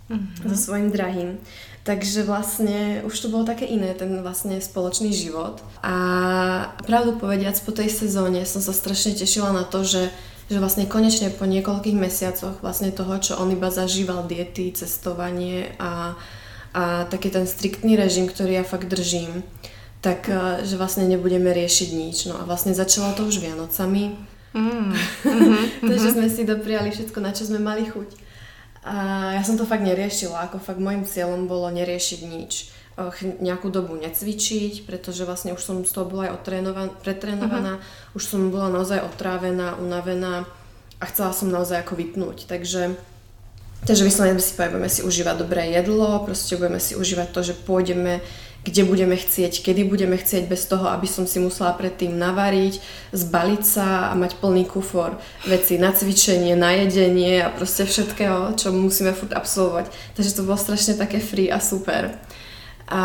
[0.09, 0.47] mm-hmm.
[0.49, 1.29] so svojím drahým.
[1.83, 5.63] Takže vlastne už to bolo také iné, ten vlastne spoločný život.
[5.81, 5.95] A
[6.85, 10.11] pravdu povediac, po tej sezóne som sa strašne tešila na to, že
[10.49, 16.17] že vlastne konečne po niekoľkých mesiacoch vlastne toho, čo on iba zažíval diety, cestovanie a,
[16.73, 19.45] a taký ten striktný režim, ktorý ja fakt držím,
[20.01, 22.17] tak e, že vlastne nebudeme riešiť nič.
[22.33, 24.17] No a vlastne začalo to už Vianocami.
[24.57, 24.89] Mm.
[24.97, 25.63] Mm-hmm.
[25.93, 28.09] Takže sme si dopriali všetko, na čo sme mali chuť.
[28.89, 28.95] A
[29.37, 32.78] ja som to fakt neriešila, ako fakt môjim cieľom bolo neriešiť nič
[33.39, 36.41] nejakú dobu necvičiť, pretože vlastne už som z toho bola aj
[37.03, 38.15] pretrénovaná, uh-huh.
[38.17, 40.47] už som bola naozaj otrávená, unavená
[40.99, 42.45] a chcela som naozaj ako vypnúť.
[42.45, 42.99] Takže,
[43.87, 48.19] takže vyslovene si budeme si užívať dobré jedlo, proste budeme si užívať to, že pôjdeme
[48.63, 52.83] kde budeme chcieť, kedy budeme chcieť bez toho, aby som si musela predtým navariť,
[53.15, 55.15] zbaliť sa a mať plný kufor
[55.47, 59.87] veci na cvičenie, na jedenie a proste všetkého, čo musíme furt absolvovať.
[60.19, 62.19] Takže to bolo strašne také free a super.
[62.89, 63.01] A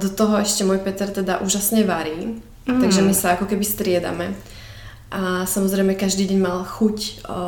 [0.00, 2.80] do toho ešte môj Peter teda úžasne varí, mm.
[2.80, 4.32] takže my sa ako keby striedame.
[5.14, 7.38] A samozrejme každý deň mal chuť o,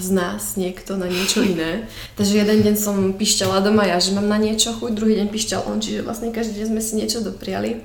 [0.00, 1.86] z nás niekto na niečo iné.
[2.16, 5.68] Takže jeden deň som pišťala doma ja, že mám na niečo chuť, druhý deň pišťal
[5.68, 7.84] on, čiže vlastne každý deň sme si niečo dopriali.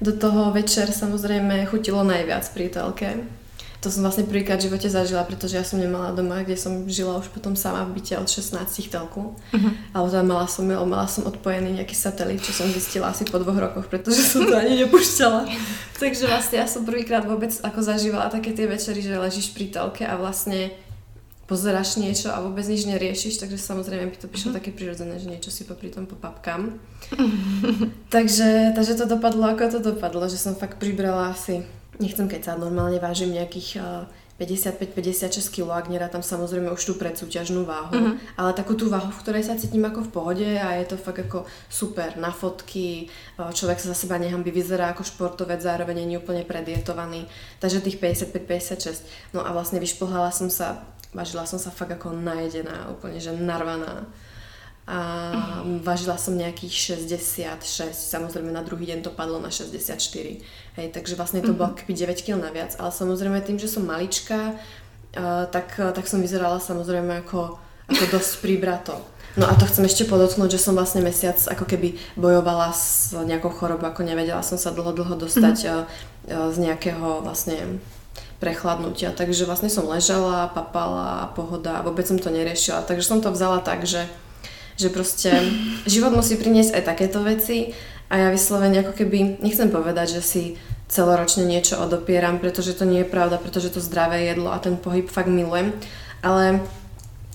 [0.00, 3.08] Do toho večer samozrejme chutilo najviac pri telke
[3.86, 7.22] to som vlastne prvýkrát v živote zažila, pretože ja som nemala doma, kde som žila
[7.22, 9.38] už potom sama v byte od 16 telku.
[9.38, 9.72] Uh-huh.
[9.94, 13.54] Ale teda mala som, mala som odpojený nejaký satelit, čo som zistila asi po dvoch
[13.54, 15.46] rokoch, pretože som to ani nepúšťala.
[16.02, 20.02] Takže vlastne ja som prvýkrát vôbec ako zažívala také tie večery, že ležíš pri telke
[20.02, 20.74] a vlastne
[21.46, 24.58] pozeráš niečo a vôbec nič neriešiš, takže samozrejme by to prišlo uh-huh.
[24.58, 26.74] také prirodzené, že niečo si popri tom popapkám.
[28.14, 31.62] Takže, takže to dopadlo ako to dopadlo, že som fakt pribrala asi
[31.98, 33.80] nechcem keď sa normálne vážim nejakých
[34.36, 38.36] 55-56 kg, ak nerátam samozrejme už tú predsúťažnú váhu, mm-hmm.
[38.36, 41.24] ale takú tú váhu, v ktorej sa cítim ako v pohode a je to fakt
[41.24, 43.08] ako super na fotky,
[43.40, 47.24] človek sa za seba nehambí, vyzerá ako športovec, zároveň nie úplne predietovaný,
[47.64, 49.32] takže tých 55-56.
[49.32, 50.84] No a vlastne vyšplhala som sa,
[51.16, 54.04] vážila som sa fakt ako najedená, úplne že narvaná
[54.86, 54.98] a
[55.34, 55.82] uh-huh.
[55.82, 59.98] vážila som nejakých 66, samozrejme na druhý deň to padlo na 64.
[60.76, 61.72] Hej, takže vlastne to uh-huh.
[61.72, 66.20] bolo keby 9 kg naviac, ale samozrejme tým, že som malička, uh, tak, tak som
[66.20, 67.56] vyzerala samozrejme ako,
[67.88, 69.00] ako dosť pribrato.
[69.40, 73.52] No a to chcem ešte podotknúť, že som vlastne mesiac ako keby bojovala s nejakou
[73.52, 76.52] chorobou, ako nevedela som sa dlho, dlho dostať uh-huh.
[76.52, 77.80] z nejakého vlastne
[78.40, 79.16] prechladnutia.
[79.16, 82.84] Takže vlastne som ležala, papala, pohoda vôbec som to neriešila.
[82.84, 84.04] Takže som to vzala tak, že
[84.76, 85.32] že proste
[85.88, 87.72] život musí priniesť aj takéto veci
[88.06, 90.42] a ja vyslovene ako keby, nechcem povedať, že si
[90.86, 95.10] celoročne niečo odopieram, pretože to nie je pravda, pretože to zdravé jedlo a ten pohyb
[95.10, 95.74] fakt milujem,
[96.22, 96.62] ale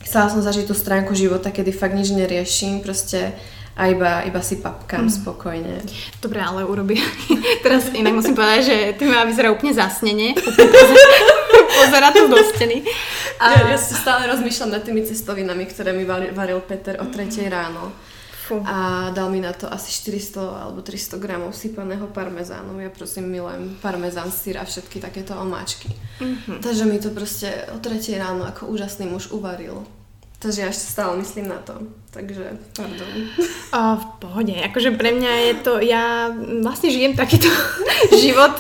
[0.08, 3.36] chcela som zažiť tú stránku života, kedy fakt nič neriešim, proste
[3.72, 5.16] a iba, iba si papkám mm.
[5.24, 5.76] spokojne.
[6.20, 7.00] Dobre, ale urobí.
[7.66, 10.36] Teraz inak musím povedať, že ty ma vyzerá úplne zasnenie.
[11.82, 12.84] Pozera tu do steny.
[13.40, 13.46] A...
[13.58, 17.96] Ja, ja si stále rozmýšľam nad tými cestovinami, ktoré mi varil Peter o 3 ráno.
[18.52, 18.60] Fú.
[18.68, 22.84] A dal mi na to asi 400 alebo 300 gramov sypaného parmezánu.
[22.84, 25.88] Ja prosím milujem parmezán, syr a všetky takéto omáčky.
[26.20, 26.60] Mm-hmm.
[26.60, 29.88] Takže mi to proste o 3 ráno ako úžasný muž uvaril.
[30.44, 31.80] Takže ja ešte stále myslím na to.
[32.12, 33.08] Takže, pardon.
[33.72, 34.52] O, v pohode.
[34.52, 36.28] Akože pre mňa je to, ja
[36.60, 37.48] vlastne žijem takýto
[38.24, 38.52] život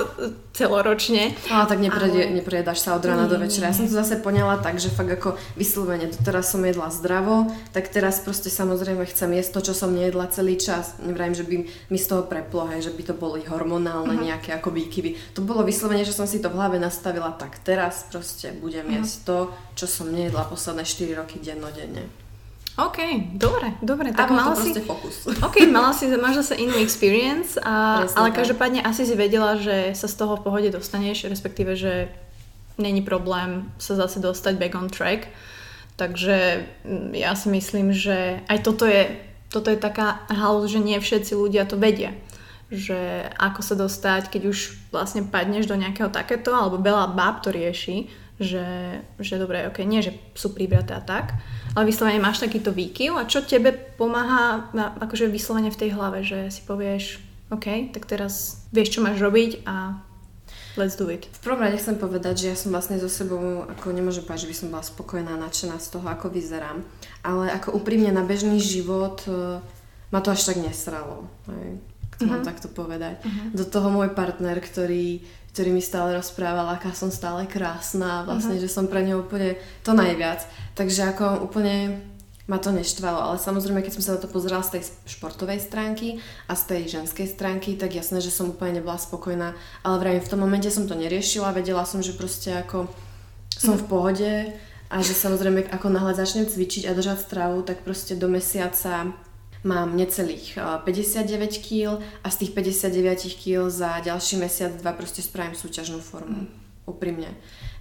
[0.55, 1.35] celoročne.
[1.51, 2.85] Ale tak neprejedaš ale...
[2.87, 3.67] sa od rána do večera.
[3.67, 7.91] Ja som to zase poňala tak, že fakt ako vyslovene, teraz som jedla zdravo, tak
[7.91, 10.95] teraz proste samozrejme chcem jesť to, čo som nejedla celý čas.
[11.03, 11.55] Nevrajím, že by
[11.91, 14.27] mi z toho preplo, hej, že by to boli hormonálne uh-huh.
[14.31, 15.35] nejaké ako výkyvy.
[15.35, 19.03] To bolo vyslovene, že som si to v hlave nastavila tak, teraz proste budem uh-huh.
[19.03, 19.37] jesť to,
[19.75, 22.30] čo som nejedla posledné 4 roky dennodenne.
[22.79, 22.99] OK,
[23.35, 24.15] dobre, dobre.
[24.15, 24.71] Tak mala si...
[24.79, 25.27] fokus.
[25.47, 30.07] OK, mala si, máš zase inú experience, a, ale každopádne asi si vedela, že sa
[30.07, 32.07] z toho v pohode dostaneš, respektíve, že
[32.79, 35.27] není problém sa zase dostať back on track.
[35.99, 39.19] Takže mm, ja si myslím, že aj toto je,
[39.51, 42.15] toto je taká halus, že nie všetci ľudia to vedia
[42.71, 44.57] že ako sa dostať, keď už
[44.95, 48.07] vlastne padneš do nejakého takéto, alebo veľa báb to rieši,
[48.39, 51.35] že, že dobre, ok, nie, že sú pribraté a tak,
[51.75, 54.67] ale vyslovene máš takýto výkyv a čo tebe pomáha
[54.99, 59.63] akože vyslovene v tej hlave, že si povieš, OK, tak teraz vieš, čo máš robiť
[59.67, 59.99] a
[60.75, 61.27] let's do it.
[61.31, 64.51] V prvom rade chcem povedať, že ja som vlastne so sebou, ako nemôžem povedať, že
[64.51, 66.83] by som bola spokojná, nadšená z toho, ako vyzerám,
[67.23, 69.59] ale ako úprimne na bežný život e,
[70.11, 71.27] ma to až tak nesralo.
[71.51, 71.79] Hej.
[72.19, 72.39] To uh-huh.
[72.39, 72.47] mhm.
[72.47, 73.23] takto povedať.
[73.23, 73.57] Uh-huh.
[73.57, 78.63] Do toho môj partner, ktorý ktorý mi stále rozprával, aká som stále krásna, vlastne, uh-huh.
[78.63, 80.47] že som pre ňu úplne to najviac.
[80.79, 81.99] Takže ako úplne
[82.51, 86.19] ma to neštvalo, ale samozrejme, keď som sa na to pozerala z tej športovej stránky
[86.51, 89.55] a z tej ženskej stránky, tak jasné, že som úplne nebola spokojná,
[89.87, 92.91] ale vrajím, v tom momente som to neriešila, vedela som, že proste ako
[93.55, 94.31] som v pohode
[94.91, 99.15] a že samozrejme, ako náhle začnem cvičiť a držať stravu, tak proste do mesiaca
[99.63, 105.53] mám necelých 59 kg a z tých 59 kg za ďalší mesiac, dva proste spravím
[105.53, 106.45] súťažnú formu.
[106.45, 106.49] Mm.
[106.89, 107.29] Úprimne.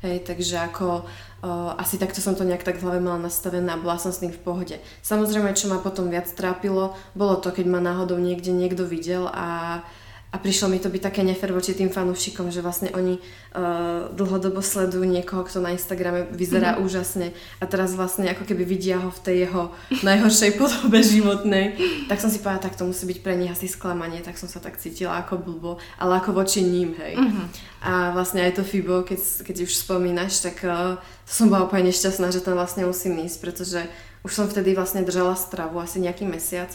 [0.05, 3.81] Hej, takže ako uh, asi takto som to nejak tak v hlave mala nastavené a
[3.81, 4.77] bola som s tým v pohode.
[5.01, 9.81] Samozrejme, čo ma potom viac trápilo, bolo to, keď ma náhodou niekde niekto videl a
[9.81, 10.00] uh,
[10.31, 14.63] a prišlo mi to byť také nefer voči tým fanúšikom, že vlastne oni uh, dlhodobo
[14.63, 16.87] sledujú niekoho, kto na Instagrame vyzerá mm-hmm.
[16.87, 19.75] úžasne a teraz vlastne ako keby vidia ho v tej jeho
[20.07, 21.75] najhoršej podobe životnej.
[22.07, 24.63] Tak som si povedala, tak to musí byť pre nich asi sklamanie, tak som sa
[24.63, 27.19] tak cítila ako blbo, ale ako voči ním, hej.
[27.19, 27.47] Mm-hmm.
[27.83, 30.95] A vlastne aj to Fibo, keď, keď už spomínaš, tak uh,
[31.27, 33.83] som bola úplne nešťastná, že tam vlastne musím ísť, pretože
[34.23, 36.71] už som vtedy vlastne držala stravu asi nejaký mesiac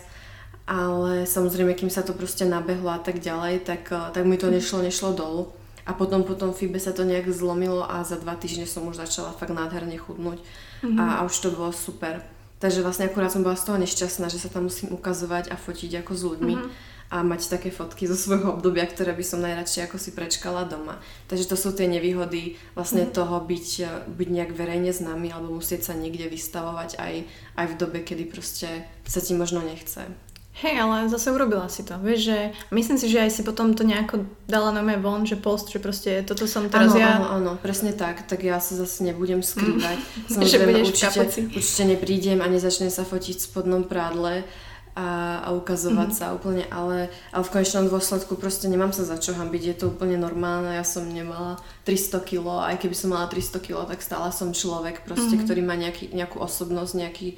[0.65, 4.49] ale samozrejme, kým sa to proste nabehlo a tak ďalej, tak, eh, tak mi to
[4.49, 5.53] nešlo, nešlo dolu.
[5.85, 8.97] A potom po tom FIBE sa to nejak zlomilo a za dva týždne som už
[8.97, 10.97] začala fakt nádherne chudnúť mm-hmm.
[10.97, 12.25] a, a už to bolo super.
[12.57, 16.01] Takže vlastne akurát som bola z toho nešťastná, že sa tam musím ukazovať a fotiť
[16.01, 17.13] ako s ľuďmi mm-hmm.
[17.13, 20.97] a mať také fotky zo svojho obdobia, ktoré by som najradšej ako si prečkala doma.
[21.29, 23.21] Takže to sú tie nevýhody vlastne mm-hmm.
[23.21, 23.67] toho byť,
[24.09, 27.13] byť nejak verejne známy alebo musieť sa niekde vystavovať aj,
[27.61, 30.09] aj v dobe, kedy proste sa ti možno nechce.
[30.55, 31.99] Hej, ale zase urobila si to.
[31.99, 32.37] Vieš, že
[32.71, 35.83] myslím si, že aj si potom to nejako dala na mňa von, že post, že
[35.83, 37.19] proste toto som teraz ano, ja.
[37.19, 38.23] Áno, áno, presne tak.
[38.23, 39.99] Tak ja sa zase nebudem skrývať.
[39.99, 40.31] Mm.
[40.39, 44.47] Samozrejme, určite, určite neprídem a nezačnem sa fotiť v spodnom prádle
[44.95, 46.15] a, a ukazovať mm.
[46.15, 49.91] sa úplne, ale, ale v konečnom dôsledku proste nemám sa za čo hambiť, je to
[49.91, 54.31] úplne normálne, ja som nemala 300 kg, aj keby som mala 300 kg, tak stále
[54.31, 55.41] som človek proste, mm.
[55.43, 57.35] ktorý má nejaký, nejakú osobnosť, nejaký,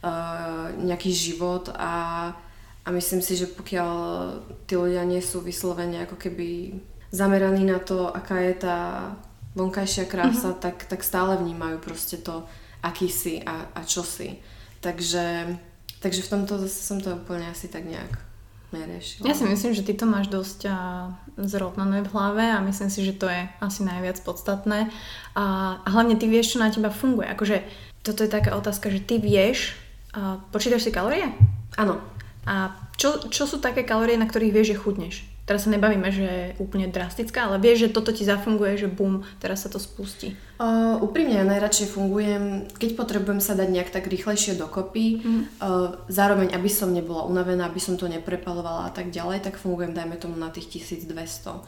[0.00, 2.32] uh, nejaký život a
[2.84, 3.92] a myslím si, že pokiaľ
[4.68, 6.76] tí ľudia nie sú vyslovene ako keby
[7.08, 8.78] zameraní na to, aká je tá
[9.56, 10.64] vonkajšia krása, mm-hmm.
[10.64, 12.44] tak, tak stále vnímajú proste to,
[12.84, 14.36] aký si a, a čo si.
[14.84, 15.56] Takže,
[16.04, 18.20] takže v tomto zase som to úplne asi tak nejak
[18.74, 19.30] neriešila.
[19.30, 20.68] Ja si myslím, že ty to máš dosť
[21.38, 24.92] zrotnané v hlave a myslím si, že to je asi najviac podstatné.
[25.32, 25.44] A,
[25.80, 27.30] a hlavne ty vieš, čo na teba funguje.
[27.30, 27.64] Akože
[28.04, 29.78] toto je taká otázka, že ty vieš,
[30.12, 31.30] a počítaš si kalórie?
[31.80, 32.13] Áno.
[32.44, 35.16] A čo, čo sú také kalórie, na ktorých vieš, že chudneš?
[35.44, 39.28] Teraz sa nebavíme, že je úplne drastická, ale vieš, že toto ti zafunguje, že bum,
[39.44, 40.32] teraz sa to spustí.
[40.56, 45.60] Uh, úprimne ja najradšej fungujem, keď potrebujem sa dať nejak tak rýchlejšie dokopy, mm.
[45.60, 49.92] uh, zároveň aby som nebola unavená, aby som to neprepalovala a tak ďalej, tak fungujem
[49.92, 51.12] dajme tomu na tých 1200.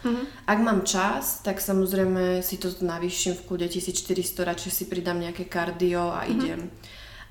[0.08, 0.24] Mm.
[0.48, 5.44] Ak mám čas, tak samozrejme si to navýšim v kľude 1400, radšej si pridám nejaké
[5.44, 6.32] kardio a mm.
[6.32, 6.60] idem.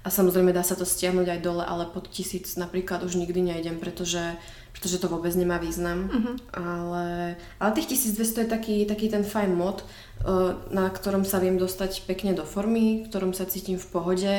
[0.06, 3.82] A samozrejme dá sa to stiahnuť aj dole, ale pod tisíc napríklad už nikdy nejdem,
[3.82, 4.38] pretože,
[4.70, 6.06] pretože to vôbec nemá význam.
[6.06, 6.36] Uh-huh.
[6.54, 11.58] Ale, ale tých 1200 je taký, taký ten fajn mod, uh, na ktorom sa viem
[11.58, 14.34] dostať pekne do formy, v ktorom sa cítim v pohode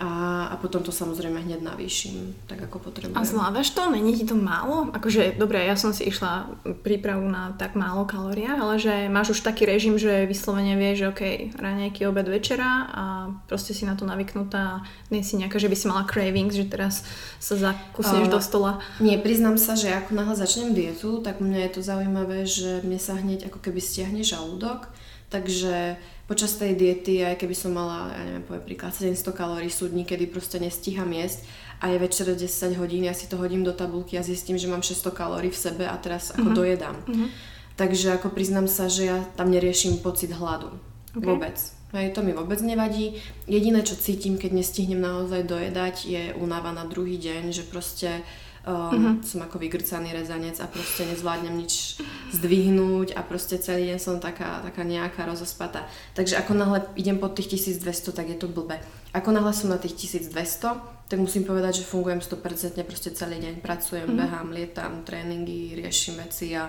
[0.00, 3.20] a, a potom to samozrejme hneď navýšim, tak ako potrebujem.
[3.20, 3.84] A zvládaš to?
[3.92, 4.88] Není ti to málo?
[4.96, 6.48] Akože, dobre, ja som si išla
[6.80, 11.06] prípravu na tak málo kalóriách, ale že máš už taký režim, že vyslovene vieš, že
[11.12, 13.04] OK, raňajky, obed, večera a
[13.44, 14.80] proste si na to navyknutá.
[15.12, 17.04] Nie si nejaká, že by si mala cravings, že teraz
[17.36, 18.80] sa zakusneš uh, do stola.
[19.04, 22.96] Nie, priznám sa, že ako náhle začnem dietu, tak mne je to zaujímavé, že mne
[22.96, 24.88] sa hneď ako keby stiahne žalúdok,
[25.28, 29.90] takže počas tej diety, aj keby som mala, ja neviem, poviem príklad, 700 kalórií sú
[29.90, 31.42] dní, kedy proste nestíham jesť
[31.82, 32.46] a je večer 10
[32.78, 35.90] hodín, ja si to hodím do tabulky a zistím, že mám 600 kalórií v sebe
[35.90, 36.60] a teraz ako mm-hmm.
[36.62, 36.96] dojedám.
[37.02, 37.28] Mm-hmm.
[37.74, 40.70] Takže ako priznám sa, že ja tam neriešim pocit hladu.
[41.10, 41.26] Okay.
[41.26, 41.56] Vôbec.
[41.90, 43.18] Hej, to mi vôbec nevadí.
[43.50, 48.22] Jediné, čo cítim, keď nestihnem naozaj dojedať, je únava na druhý deň, že proste
[48.60, 49.14] Um, uh-huh.
[49.24, 51.96] Som ako vygrcaný rezanec a proste nezvládnem nič
[52.36, 55.88] zdvihnúť a proste celý deň som taká, taká nejaká rozospata.
[56.12, 58.76] Takže ako náhle idem pod tých 1200, tak je to blbe.
[59.16, 60.76] Ako náhle som na tých 1200,
[61.08, 63.64] tak musím povedať, že fungujem 100% proste celý deň.
[63.64, 64.20] Pracujem, uh-huh.
[64.28, 66.68] behám, lietam, tréningy, riešim veci a,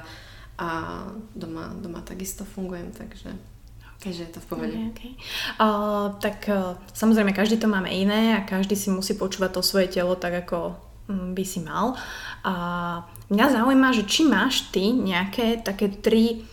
[0.64, 0.68] a
[1.36, 3.36] doma, doma takisto fungujem, takže...
[4.02, 4.74] Takže je to v pohode.
[4.74, 5.12] Okay, okay.
[5.62, 9.94] Uh, tak uh, samozrejme, každý to máme iné a každý si musí počúvať to svoje
[9.94, 10.74] telo tak, ako
[11.12, 12.00] by si mal.
[12.42, 12.54] A
[13.30, 16.48] mňa zaujíma, že či máš ty nejaké také tri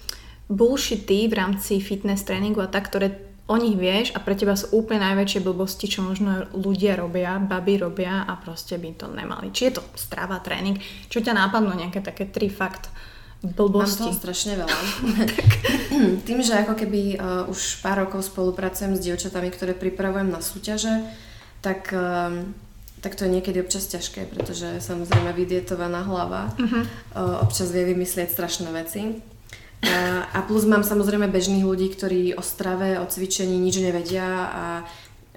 [0.49, 4.77] bullshity v rámci fitness tréningu a tak, ktoré o nich vieš a pre teba sú
[4.77, 9.49] úplne najväčšie blbosti, čo možno ľudia robia, baby robia a proste by to nemali.
[9.49, 10.77] Či je to strava, tréning,
[11.09, 12.93] čo ťa nápadnú nejaké také tri fakt
[13.41, 14.05] blbosti?
[14.05, 14.79] Mám toho strašne veľa.
[16.29, 21.09] Tým, že ako keby uh, už pár rokov spolupracujem s dievčatami, ktoré pripravujem na súťaže,
[21.65, 22.45] tak uh,
[23.01, 26.83] tak to je niekedy občas ťažké, pretože samozrejme vydietovaná hlava uh-huh.
[27.43, 29.23] občas vie vymyslieť strašné veci.
[29.79, 34.65] A, a plus mám samozrejme bežných ľudí, ktorí o strave, o cvičení nič nevedia a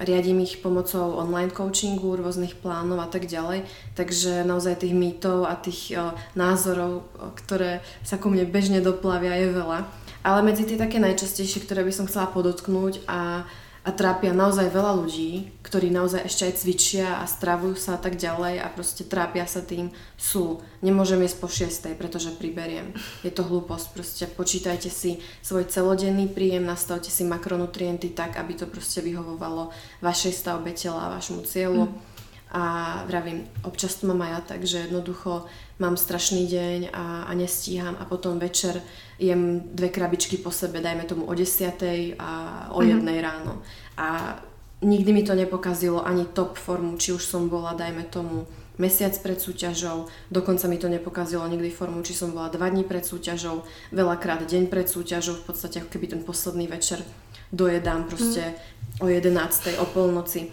[0.02, 3.70] riadím ich pomocou online coachingu, rôznych plánov a tak ďalej.
[3.94, 9.38] Takže naozaj tých mýtov a tých o, názorov, o, ktoré sa ku mne bežne doplavia,
[9.38, 9.86] je veľa.
[10.26, 13.46] Ale medzi tie také najčastejšie, ktoré by som chcela podotknúť a
[13.82, 18.14] a trápia naozaj veľa ľudí, ktorí naozaj ešte aj cvičia a stravujú sa a tak
[18.14, 19.90] ďalej a proste trápia sa tým,
[20.22, 20.62] sú.
[20.86, 22.94] Nemôžem jesť po šiestej, pretože priberiem.
[23.26, 28.70] Je to hlúposť, proste počítajte si svoj celodenný príjem, nastavte si makronutrienty tak, aby to
[28.70, 29.74] proste vyhovovalo
[30.06, 31.90] vašej stavbe tela a vašmu cieľu.
[31.90, 32.12] Mm.
[32.52, 32.64] A
[33.08, 35.48] vravím, občas to mám aj ja tak, že jednoducho
[35.82, 38.78] mám strašný deň a, a nestíham a potom večer
[39.18, 42.22] jem dve krabičky po sebe, dajme tomu o 10.
[42.22, 42.30] a
[42.70, 42.90] o mhm.
[42.90, 43.26] jednej mm-hmm.
[43.26, 43.54] ráno.
[43.98, 44.38] A
[44.86, 48.46] nikdy mi to nepokazilo ani top formu, či už som bola, dajme tomu,
[48.78, 53.06] mesiac pred súťažou, dokonca mi to nepokazilo nikdy formu, či som bola dva dní pred
[53.06, 53.62] súťažou,
[53.94, 57.06] veľakrát deň pred súťažou, v podstate ako keby ten posledný večer
[57.54, 58.58] dojedám proste
[58.98, 59.06] mm.
[59.06, 59.78] o 11.
[59.78, 60.50] o polnoci.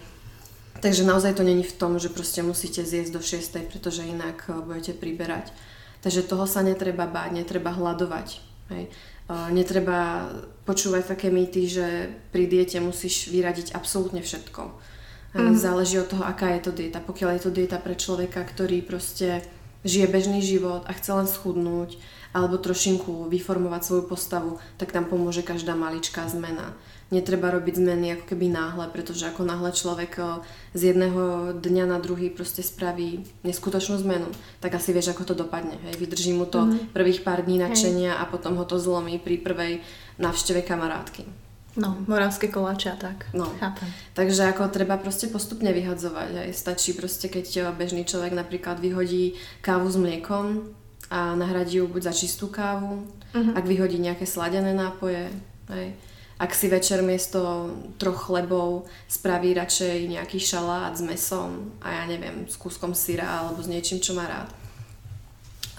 [0.79, 4.55] Takže naozaj to není v tom, že proste musíte zjesť do 6, pretože inak eh,
[4.63, 5.51] budete priberať.
[5.99, 8.27] Takže toho sa netreba báť, netreba hľadovať.
[8.71, 8.87] Hej.
[9.29, 10.31] Uh, netreba
[10.63, 14.73] počúvať také mýty, že pri diete musíš vyradiť absolútne všetko.
[15.37, 15.53] Mm.
[15.53, 16.97] Záleží od toho, aká je to dieta.
[17.03, 19.45] Pokiaľ je to dieta pre človeka, ktorý proste
[19.85, 22.01] žije bežný život a chce len schudnúť
[22.33, 26.73] alebo trošinku vyformovať svoju postavu, tak tam pomôže každá maličká zmena
[27.09, 30.25] netreba robiť zmeny ako keby náhle, pretože ako náhle človek eh,
[30.77, 34.29] z jedného dňa na druhý proste spraví neskutočnú zmenu,
[34.61, 35.77] tak asi vieš, ako to dopadne.
[35.89, 35.97] Hej.
[35.97, 36.93] Vydrží mu to mm-hmm.
[36.93, 39.73] prvých pár dní nadšenia a potom ho to zlomí pri prvej
[40.21, 41.25] návšteve kamarátky.
[41.79, 43.29] No, moravské koláče a tak.
[43.33, 43.45] No.
[43.61, 43.87] Chápem.
[44.17, 46.49] Takže ako treba proste postupne vyhadzovať.
[46.49, 49.33] Aj stačí proste, keď eh, bežný človek napríklad vyhodí
[49.65, 50.69] kávu s mliekom
[51.09, 53.57] a nahradí ju buď za čistú kávu, uh-huh.
[53.57, 55.33] ak vyhodí nejaké sladené nápoje,
[55.73, 55.97] hej,
[56.39, 57.67] ak si večer miesto
[57.99, 63.59] troch chlebov spraví radšej nejaký šalát s mesom a ja neviem, s kúskom syra alebo
[63.59, 64.47] s niečím, čo má rád.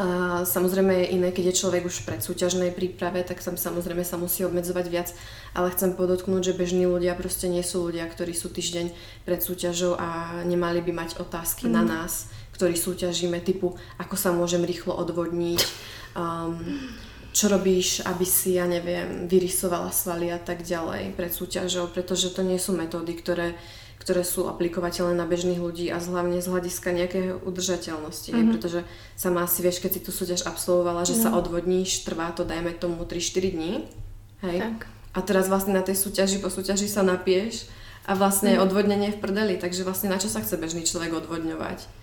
[0.01, 4.17] A samozrejme je iné, keď je človek už v predsúťažnej príprave, tak tam samozrejme sa
[4.17, 5.09] musí obmedzovať viac,
[5.53, 8.97] ale chcem podotknúť, že bežní ľudia proste nie sú ľudia, ktorí sú týždeň
[9.29, 11.73] pred súťažou a nemali by mať otázky mm.
[11.77, 15.61] na nás, ktorí súťažíme typu, ako sa môžem rýchlo odvodniť,
[16.17, 16.57] um,
[17.31, 22.43] čo robíš, aby si, ja neviem, vyrysovala svaly a tak ďalej pred súťažou, pretože to
[22.43, 23.55] nie sú metódy, ktoré,
[24.03, 28.35] ktoré sú aplikovateľné na bežných ľudí a hlavne z hľadiska nejakého udržateľnosti.
[28.35, 28.51] Mm-hmm.
[28.51, 28.81] Pretože
[29.15, 31.23] sama si vieš, keď si tú súťaž absolvovala, že mm.
[31.23, 31.37] sa mhm.
[31.39, 33.73] odvodníš, trvá to dajme tomu 3-4 dní.
[34.43, 34.59] Hej?
[34.67, 34.79] Tak.
[35.11, 37.71] A teraz vlastne na tej súťaži, po súťaži sa napieš
[38.09, 38.63] a vlastne mm.
[38.63, 42.00] odvodnenie v prdeli, takže vlastne na čo sa chce bežný človek odvodňovať?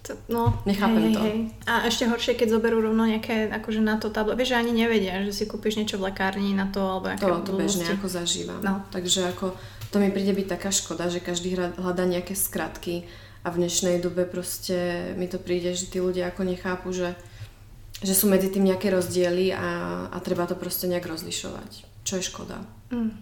[0.00, 1.20] To, no, Nechápem hej, to.
[1.20, 1.38] Hej.
[1.68, 4.40] A ešte horšie, keď zoberú rovno nejaké akože na to tablet.
[4.40, 7.52] Vieš, že ani nevedia, že si kúpiš niečo v lekárni na to, alebo To, to
[7.52, 8.64] bežne ako zažívam.
[8.64, 8.80] No.
[8.88, 9.52] Takže ako
[9.92, 13.04] to mi príde byť taká škoda, že každý hľadá nejaké skratky
[13.44, 17.12] a v dnešnej dobe proste mi to príde, že tí ľudia ako nechápu, že,
[18.00, 19.68] že sú medzi tým nejaké rozdiely a,
[20.08, 21.70] a treba to proste nejak rozlišovať,
[22.08, 22.64] čo je škoda.
[22.88, 23.12] Mm.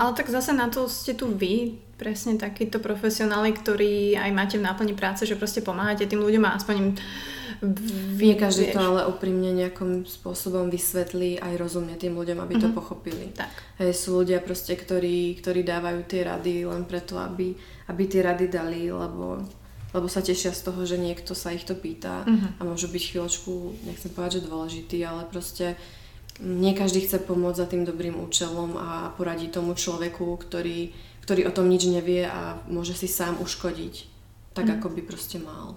[0.00, 4.66] Ale tak zase na to ste tu vy, presne takíto profesionáli, ktorí aj máte v
[4.68, 6.88] náplni práce, že proste pomáhate tým ľuďom a aspoň im
[8.20, 12.64] Nie každý to ale úprimne nejakým spôsobom vysvetlí aj rozumne tým ľuďom, aby mm-hmm.
[12.64, 12.76] to mhm.
[12.76, 13.26] pochopili.
[13.32, 13.48] Tak.
[13.80, 17.56] Hej, sú ľudia proste, ktorí, ktorí dávajú tie rady len preto, aby,
[17.88, 19.40] aby tie rady dali, lebo,
[19.96, 22.60] lebo sa tešia z toho, že niekto sa ich to pýta mm-hmm.
[22.60, 23.52] a môžu byť chvíľočku,
[23.88, 25.80] nechcem povedať, že dôležitý, ale proste
[26.44, 30.92] nie každý chce pomôcť za tým dobrým účelom a poradiť tomu človeku, ktorý,
[31.26, 33.94] ktorý o tom nič nevie a môže si sám uškodiť,
[34.54, 34.74] tak mm.
[34.78, 35.74] ako by proste mal.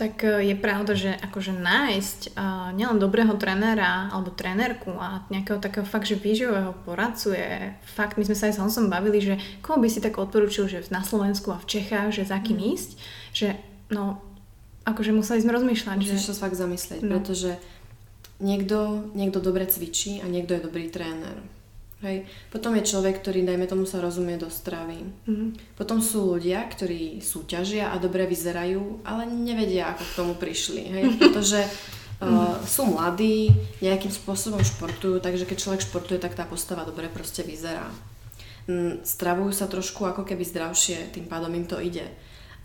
[0.00, 5.60] Tak e, je pravda, že akože nájsť uh, nielen dobrého trenéra alebo trénerku a nejakého
[5.60, 7.48] takého fakt, že výživového poradcu je
[7.84, 10.88] fakt, my sme sa aj s Honsom bavili, že koho by si tak odporúčil, že
[10.88, 12.68] na Slovensku a v Čechách, že za kým mm.
[12.76, 12.90] ísť,
[13.36, 13.48] že
[13.92, 14.24] no,
[14.88, 15.96] akože museli sme rozmýšľať.
[16.00, 16.32] Musíš že...
[16.32, 17.12] sa fakt zamyslieť, no.
[17.16, 17.60] pretože
[18.40, 21.40] niekto, niekto dobre cvičí a niekto je dobrý tréner.
[22.06, 22.30] Hej.
[22.54, 25.02] Potom je človek, ktorý, dajme tomu, sa rozumie do stravy.
[25.26, 25.74] Mm-hmm.
[25.74, 30.82] Potom sú ľudia, ktorí súťažia a dobre vyzerajú, ale nevedia, ako k tomu prišli.
[30.86, 31.04] Hej.
[31.18, 33.50] Pretože uh, sú mladí,
[33.82, 37.90] nejakým spôsobom športujú, takže keď človek športuje, tak tá postava dobre proste vyzerá.
[38.70, 42.06] Mm, stravujú sa trošku ako keby zdravšie, tým pádom im to ide.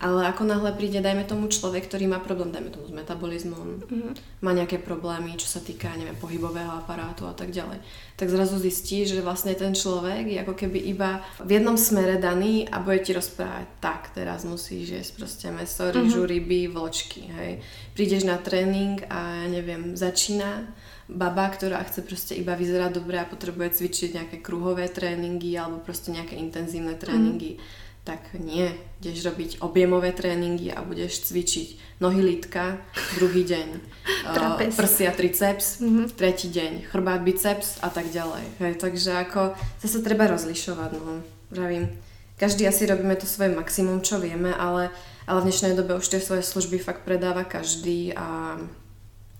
[0.02, 4.42] Ale ako náhle príde, dajme tomu človek, ktorý má problém, dajme tomu s metabolizmom, mm-hmm.
[4.42, 7.78] má nejaké problémy, čo sa týka, neviem, pohybového aparátu a tak ďalej,
[8.18, 12.66] tak zrazu zistí, že vlastne ten človek je ako keby iba v jednom smere daný
[12.66, 16.32] a bude ti rozprávať, tak teraz musíš jesť proste meso, rýžu, mm-hmm.
[16.34, 17.52] ryby, vločky, hej.
[17.94, 20.66] Prídeš na tréning a ja neviem, začína
[21.06, 26.10] baba, ktorá chce proste iba vyzerať dobre a potrebuje cvičiť nejaké kruhové tréningy alebo proste
[26.10, 27.54] nejaké intenzívne tréningy.
[27.54, 28.66] Mm-hmm tak nie,
[28.98, 32.82] ideš robiť objemové tréningy a budeš cvičiť nohy lítka
[33.14, 33.68] druhý deň,
[34.34, 36.10] uh, prsia triceps, mm-hmm.
[36.18, 38.42] tretí deň, chrbát biceps a tak ďalej.
[38.58, 41.22] Hej, takže ako zase treba rozlišovať, no,
[41.54, 41.94] pravím.
[42.42, 44.90] Každý asi robíme to svoje maximum, čo vieme, ale,
[45.30, 48.58] ale v dnešnej dobe už tie svoje služby fakt predáva každý a,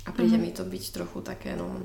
[0.07, 0.55] a príde mm-hmm.
[0.55, 1.83] mi to byť trochu také, no,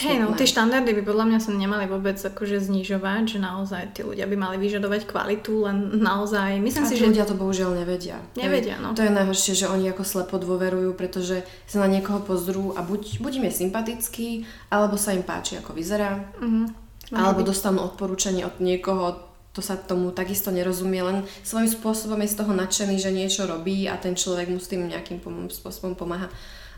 [0.00, 4.00] Hej, no tie štandardy by podľa mňa sa nemali vôbec akože znižovať, že naozaj tí
[4.00, 7.04] ľudia by mali vyžadovať kvalitu, len naozaj, myslím a si, že...
[7.04, 8.16] ľudia to bohužiaľ nevedia.
[8.32, 8.96] Nevedia, no.
[8.96, 13.20] To je najhoršie, že oni ako slepo dôverujú, pretože sa na niekoho pozrú a buď,
[13.20, 14.28] buď im je sympatický,
[14.72, 16.64] alebo sa im páči, ako vyzerá, mm-hmm.
[17.12, 22.38] alebo dostanú odporúčanie od niekoho, to sa tomu takisto nerozumie, len svojím spôsobom je z
[22.38, 25.18] toho nadšený, že niečo robí a ten človek mu s tým nejakým
[25.50, 26.30] spôsobom pomáha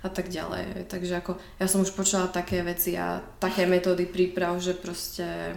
[0.03, 0.91] a tak ďalej.
[0.91, 5.57] Takže ako ja som už počula také veci a také metódy príprav, že proste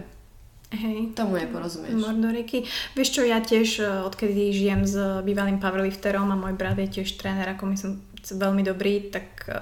[0.73, 1.13] Hej.
[1.13, 1.93] Tomu neporozumieš.
[1.93, 2.65] Mordoriky.
[2.97, 7.15] Vieš čo, ja tiež, e, odkedy žijem s bývalým powerlifterom a môj brat je tiež
[7.15, 9.55] tréner, ako myslím, veľmi dobrý, tak e,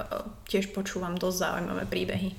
[0.47, 2.29] tiež počúvam dosť zaujímavé príbehy.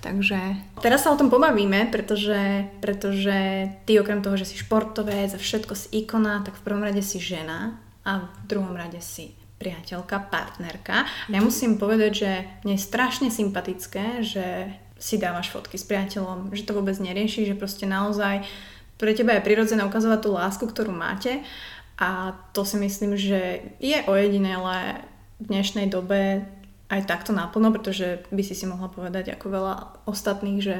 [0.00, 0.38] Takže
[0.80, 5.74] teraz sa o tom pobavíme, pretože, pretože ty okrem toho, že si športovec a všetko
[5.74, 11.08] si ikona, tak v prvom rade si žena a v druhom rade si priateľka, partnerka.
[11.32, 12.30] Ja musím povedať, že
[12.64, 17.56] mne je strašne sympatické, že si dávaš fotky s priateľom, že to vôbec nerieši, že
[17.56, 18.44] proste naozaj
[18.96, 21.44] pre teba je prirodzené ukazovať tú lásku, ktorú máte
[22.00, 25.04] a to si myslím, že je ojedinelé
[25.40, 26.44] v dnešnej dobe
[26.88, 29.74] aj takto naplno, pretože by si si mohla povedať ako veľa
[30.08, 30.76] ostatných, že,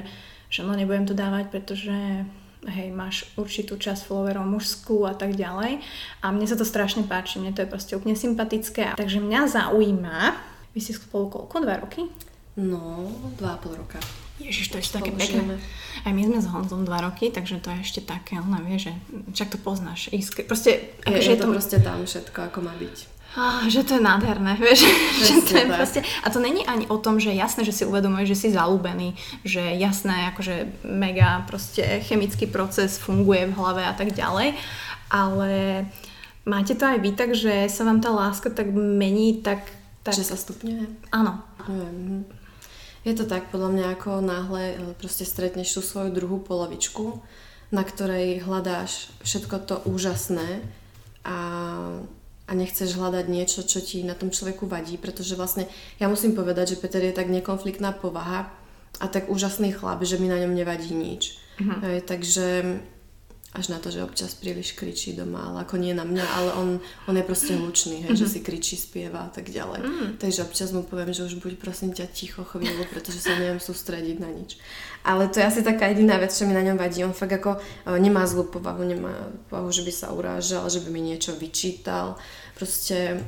[0.48, 2.24] že no nebudem to dávať, pretože
[2.66, 5.80] hej, máš určitú časť followerov mužskú a tak ďalej.
[6.22, 8.98] A mne sa to strašne páči, mne to je proste úplne sympatické.
[8.98, 10.18] Takže mňa zaujíma,
[10.74, 11.64] vy ste spolu koľko?
[11.64, 12.04] Dva roky?
[12.56, 14.00] No, dva a pol roka.
[14.36, 15.56] Ježiš, to je ešte také pekné.
[16.04, 18.92] Aj my sme s Honzom dva roky, takže to je ešte také, ona vie, že
[19.32, 20.12] čak to poznáš.
[20.44, 23.15] Proste, je, akože je, je to, to proste tam všetko, ako má byť.
[23.68, 24.88] Že to je nádherné, vieš.
[25.20, 28.28] že to je proste, a to není ani o tom, že jasné, že si uvedomuješ,
[28.32, 29.12] že si zalúbený,
[29.44, 34.56] že jasné, akože mega proste chemický proces funguje v hlave a tak ďalej,
[35.12, 35.84] ale
[36.48, 39.68] máte to aj vy tak, že sa vám tá láska tak mení, tak...
[40.00, 40.16] tak...
[40.16, 41.12] Že sa stupňuje?
[41.12, 41.44] Áno.
[41.68, 42.46] Mhm.
[43.06, 47.22] Je to tak, podľa mňa, ako náhle e, proste stretneš tú svoju druhú polovičku,
[47.70, 50.66] na ktorej hľadáš všetko to úžasné
[51.22, 51.38] a
[52.46, 55.66] a nechceš hľadať niečo, čo ti na tom človeku vadí, pretože vlastne
[55.98, 58.54] ja musím povedať, že Peter je tak nekonfliktná povaha
[59.02, 61.42] a tak úžasný chlap, že mi na ňom nevadí nič.
[61.58, 61.82] Uh-huh.
[61.82, 62.78] Hej, takže
[63.56, 66.68] až na to, že občas príliš kričí doma, ale ako nie na mňa, ale on,
[67.08, 68.20] on je proste hlučný, hej, mm-hmm.
[68.20, 69.80] že si kričí, spieva a tak ďalej.
[69.80, 70.08] Mm.
[70.20, 74.16] Takže občas mu poviem, že už buď prosím ťa ticho chvíľu, pretože sa neviem sústrediť
[74.20, 74.60] na nič.
[75.06, 77.06] Ale to je asi taká jediná vec, čo mi na ňom vadí.
[77.06, 80.90] On fakt ako e, nemá zlú povahu, nemá povahu, že by sa urážal, že by
[80.90, 82.18] mi niečo vyčítal.
[82.58, 83.22] Proste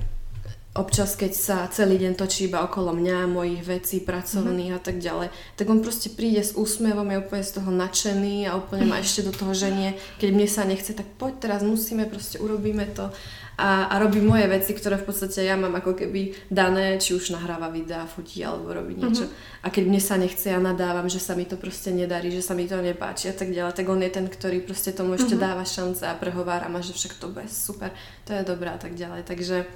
[0.74, 4.82] občas, keď sa celý deň točí iba okolo mňa, mojich vecí, pracovných mm-hmm.
[4.82, 8.58] a tak ďalej, tak on proste príde s úsmevom, je úplne z toho nadšený a
[8.58, 9.94] úplne ma ešte do toho ženie.
[10.18, 13.10] Keď mne sa nechce, tak poď teraz musíme, proste urobíme to.
[13.58, 17.34] A, a robí moje veci, ktoré v podstate ja mám ako keby dané, či už
[17.34, 19.26] nahráva videá, fotí alebo robí niečo.
[19.26, 19.66] Mm-hmm.
[19.66, 22.54] A keď mne sa nechce, ja nadávam, že sa mi to proste nedarí, že sa
[22.54, 25.42] mi to nepáči a tak ďalej, tak on je ten, ktorý proste tomu ešte mm-hmm.
[25.42, 27.90] dáva šance a prehovára ma, že však to bude super,
[28.22, 29.26] to je dobré a tak ďalej.
[29.26, 29.66] Takže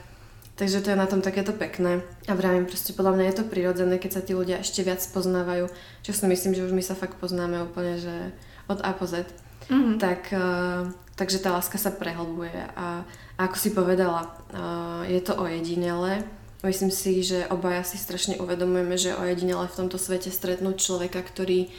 [0.53, 2.05] Takže to je na tom takéto pekné.
[2.29, 5.73] A vravím, proste podľa mňa je to prirodzené, keď sa tí ľudia ešte viac poznávajú.
[6.05, 8.37] Čo si myslím, že už my sa fakt poznáme úplne, že
[8.69, 9.25] od A po Z.
[9.73, 9.97] Mm-hmm.
[9.97, 10.93] Tak, uh,
[11.23, 12.75] takže tá láska sa prehlbuje.
[12.75, 13.07] A,
[13.39, 16.27] a ako si povedala, uh, je to ojedinele.
[16.67, 21.71] Myslím si, že obaja si strašne uvedomujeme, že ojedinele v tomto svete stretnúť človeka, ktorý,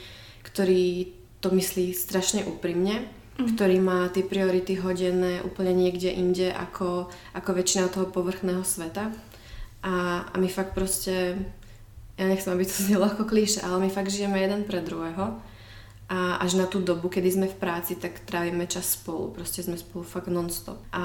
[0.48, 1.12] ktorý
[1.44, 3.04] to myslí strašne úprimne
[3.38, 3.54] mm.
[3.54, 9.10] ktorý má tie priority hodené úplne niekde inde ako, ako väčšina toho povrchného sveta.
[9.84, 11.36] A, a my fakt proste,
[12.16, 15.36] ja nechcem, aby to znelo ako klíše, ale my fakt žijeme jeden pre druhého.
[16.08, 19.32] A až na tú dobu, kedy sme v práci, tak trávime čas spolu.
[19.32, 20.76] Proste sme spolu fakt non-stop.
[20.92, 21.02] A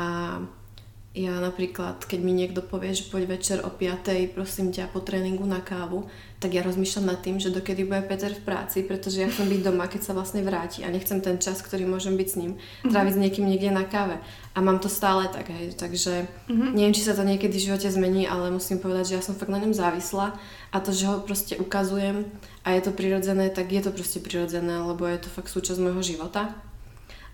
[1.18, 5.42] ja napríklad, keď mi niekto povie, že poď večer o 5, prosím ťa, po tréningu
[5.42, 6.06] na kávu,
[6.38, 9.62] tak ja rozmýšľam nad tým, že dokedy bude Peter v práci, pretože ja chcem byť
[9.66, 12.92] doma, keď sa vlastne vráti a nechcem ten čas, ktorý môžem byť s ním, mhm.
[12.94, 14.22] tráviť s niekým niekde na káve.
[14.54, 16.74] A mám to stále tak, hej, takže mm-hmm.
[16.74, 19.54] neviem, či sa to niekedy v živote zmení, ale musím povedať, že ja som fakt
[19.54, 20.36] na ňom závislá
[20.74, 22.28] a to, že ho proste ukazujem
[22.70, 26.06] a je to prirodzené, tak je to proste prirodzené, lebo je to fakt súčasť môjho
[26.06, 26.54] života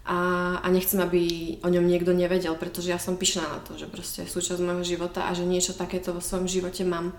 [0.07, 0.19] a,
[0.63, 1.21] a nechcem, aby
[1.59, 4.95] o ňom niekto nevedel, pretože ja som pyšná na to, že proste je súčasť môjho
[4.95, 7.11] života a že niečo takéto vo svojom živote mám,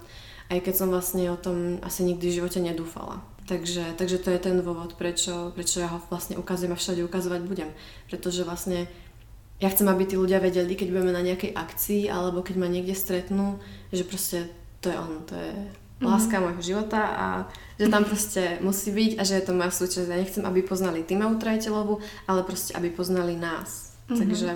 [0.48, 3.20] aj keď som vlastne o tom asi nikdy v živote nedúfala.
[3.44, 7.44] Takže, takže to je ten dôvod, prečo, prečo ja ho vlastne ukazujem a všade ukazovať
[7.44, 7.70] budem.
[8.08, 8.88] Pretože vlastne
[9.60, 12.96] ja chcem, aby tí ľudia vedeli, keď budeme na nejakej akcii alebo keď ma niekde
[12.96, 13.60] stretnú,
[13.92, 16.06] že proste to je on, to je mm-hmm.
[16.06, 17.26] láska môjho života a
[17.76, 20.08] že tam proste musí byť a že je to moja súčasť.
[20.08, 23.92] Ja nechcem, aby poznali tým Trajtelovu, ale proste, aby poznali nás.
[24.08, 24.18] Mm-hmm.
[24.18, 24.50] Takže...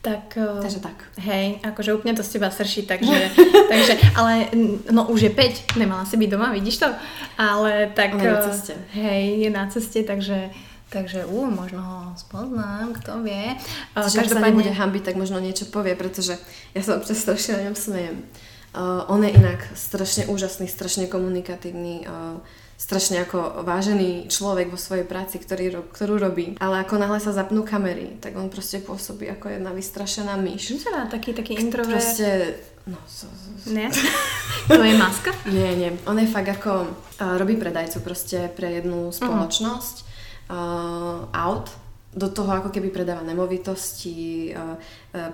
[0.00, 0.96] Tak, eh, takže tak.
[1.20, 3.36] Hej, akože úplne to z teba srší, takže,
[3.72, 4.48] takže, ale
[4.88, 6.88] no už je 5, nemala si byť doma, vidíš to?
[7.36, 8.16] Ale tak...
[8.16, 8.74] Je na eh, ceste.
[8.96, 10.48] Hej, je na ceste, takže
[10.90, 13.54] Takže, ú, možno ho spoznám, kto vie.
[13.94, 14.26] Čiže Každopádne...
[14.26, 16.34] ak sa nebude hambiť, tak možno niečo povie, pretože
[16.74, 18.26] ja sa občas strašne na ňom smejem.
[18.70, 22.38] Uh, on je inak strašne úžasný, strašne komunikatívny, uh,
[22.78, 26.54] strašne ako vážený človek vo svojej práci, ktorý, ktorú robí.
[26.62, 30.78] Ale ako náhle sa zapnú kamery, tak on proste pôsobí ako jedna vystrašená myš.
[30.78, 31.98] Vyzerá taký, taký introvert.
[31.98, 33.74] Proste, no, so, so, so.
[33.74, 33.90] Nie?
[34.70, 35.34] to je maska?
[35.50, 35.90] nie, nie.
[36.06, 36.86] On je fakt ako,
[37.18, 41.26] uh, robí predajcu proste pre jednu spoločnosť uh-huh.
[41.26, 41.68] uh, aut
[42.10, 44.50] do toho ako keby predáva nemovitosti,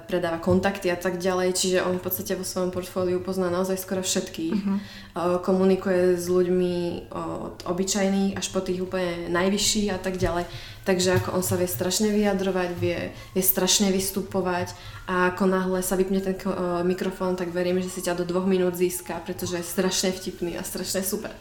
[0.04, 4.04] predáva kontakty a tak ďalej, čiže on v podstate vo svojom portfóliu pozná naozaj skoro
[4.04, 4.60] všetkých.
[4.60, 5.40] Uh-huh.
[5.40, 10.44] Komunikuje s ľuďmi od obyčajných až po tých úplne najvyšších a tak ďalej.
[10.84, 14.76] Takže ako on sa vie strašne vyjadrovať, vie, vie strašne vystupovať
[15.08, 16.36] a ako náhle sa vypne ten
[16.84, 20.62] mikrofón, tak verím, že si ťa do dvoch minút získa, pretože je strašne vtipný a
[20.62, 21.32] strašne super.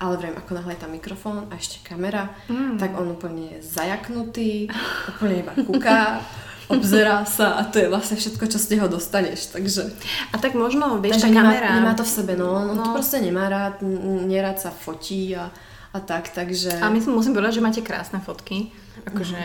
[0.00, 2.80] Ale vrem, ako náhle tam mikrofón a ešte kamera, mm.
[2.80, 4.72] tak on úplne je zajaknutý,
[5.12, 6.24] úplne iba kúka,
[6.72, 9.92] obzerá sa a to je vlastne všetko, čo z neho dostaneš, takže...
[10.32, 11.76] A tak možno, vieš, tá kamera...
[11.76, 12.80] Nemá, nemá to v sebe, no, on no.
[12.80, 13.84] to proste nemá rád,
[14.24, 15.52] nerád sa fotí a,
[15.92, 16.80] a tak, takže...
[16.80, 18.72] A my musím povedať, že máte krásne fotky,
[19.04, 19.36] akože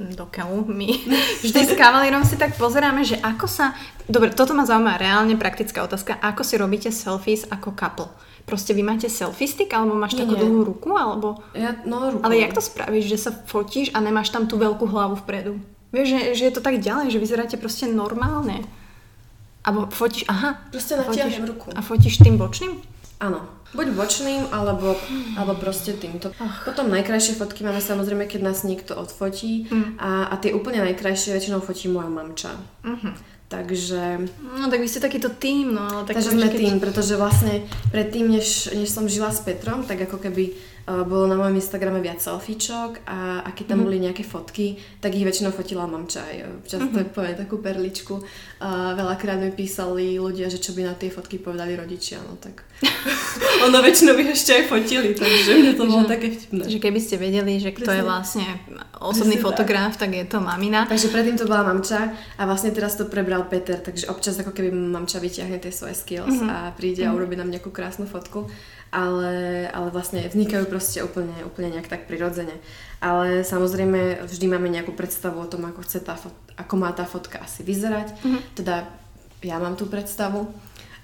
[0.00, 0.16] mm.
[0.16, 0.64] do keľu.
[0.66, 0.88] My
[1.44, 3.76] vždy s kavalírom si tak pozeráme, že ako sa...
[4.08, 6.18] Dobre, toto ma zaujíma reálne praktická otázka.
[6.18, 8.10] Ako si robíte selfies ako couple?
[8.46, 10.42] Proste vy máte selfie stick, alebo máš nie, takú nie.
[10.42, 11.40] dlhú ruku, alebo...
[11.52, 12.24] Ja, no, ruku.
[12.24, 15.60] Ale jak to spravíš, že sa fotíš a nemáš tam tú veľkú hlavu vpredu?
[15.90, 18.62] Vieš, že, že je to tak ďalej, že vyzeráte proste normálne.
[19.66, 20.56] Alebo fotíš, aha.
[20.72, 21.68] Proste natiahnem ruku.
[21.76, 22.80] A fotíš tým bočným?
[23.20, 23.44] Áno.
[23.70, 24.98] Buď bočným, alebo,
[25.38, 26.34] alebo proste týmto.
[26.42, 26.66] Ach.
[26.66, 29.70] Potom najkrajšie fotky máme samozrejme, keď nás niekto odfotí.
[29.70, 30.00] Mm.
[30.00, 32.50] A, a tie úplne najkrajšie väčšinou fotí moja mamča.
[32.82, 33.14] Mm-hmm.
[33.50, 34.30] Takže...
[34.62, 36.22] No tak vy ste takýto tým, no ale tak...
[36.22, 36.60] Takže sme keď...
[36.62, 40.54] tým, pretože vlastne predtým, než, než som žila s Petrom, tak ako keby
[41.06, 43.86] bolo na mojom Instagrame viac selfiečok a, a keď tam mm.
[43.86, 46.36] boli nejaké fotky, tak ich väčšinou fotila mamča aj.
[46.66, 47.14] Často mm-hmm.
[47.14, 48.14] poviem takú perličku.
[48.64, 52.64] A veľakrát mi písali ľudia, že čo by na tie fotky povedali rodičia, no tak
[53.66, 56.64] ono väčšinou ich ešte aj fotili, takže mne to bolo také vtipné.
[56.64, 58.44] Takže keby ste vedeli, že kto je vlastne
[59.00, 60.12] osobný Presne fotograf, tak.
[60.12, 60.88] tak je to mamina.
[60.88, 64.72] Takže predtým to bola mamča a vlastne teraz to prebral Peter, takže občas ako keby
[64.72, 66.52] mamča vyťahne tie svoje skills mm-hmm.
[66.52, 67.08] a príde mm-hmm.
[67.08, 67.18] a mhm.
[67.20, 68.48] urobí nám nejakú krásnu fotku
[68.90, 72.58] ale, ale vlastne vznikajú proste úplne, úplne nejak tak prirodzene.
[72.98, 77.06] Ale samozrejme vždy máme nejakú predstavu o tom, ako, chce tá fot- ako má tá
[77.06, 78.12] fotka asi vyzerať.
[78.20, 78.40] Mm-hmm.
[78.58, 78.90] Teda
[79.40, 80.50] ja mám tú predstavu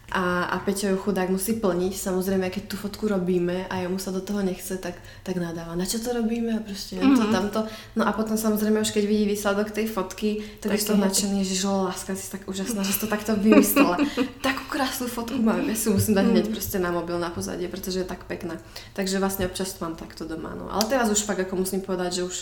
[0.06, 1.98] a, a Peťo ju chudák musí plniť.
[1.98, 4.94] Samozrejme, keď tú fotku robíme a jemu sa do toho nechce, tak,
[5.26, 5.74] tak nadáva.
[5.74, 6.54] Na čo to robíme?
[6.54, 7.18] A proste mm-hmm.
[7.18, 7.32] to, mhm.
[7.34, 7.60] tamto.
[7.98, 11.42] No a potom samozrejme už keď vidí výsledok tej fotky, tak, tak je to nadšený,
[11.42, 13.98] že žilo láska, si tak úžasná, že si to takto vymyslela.
[14.46, 16.54] Takú krásnu fotku mám, ja si musím dať hneď mhm.
[16.54, 18.62] proste na mobil na pozadie, pretože je tak pekná.
[18.94, 20.54] Takže vlastne občas to mám takto doma.
[20.54, 20.70] No.
[20.70, 22.36] Ale teraz už fakt ako musím povedať, že už,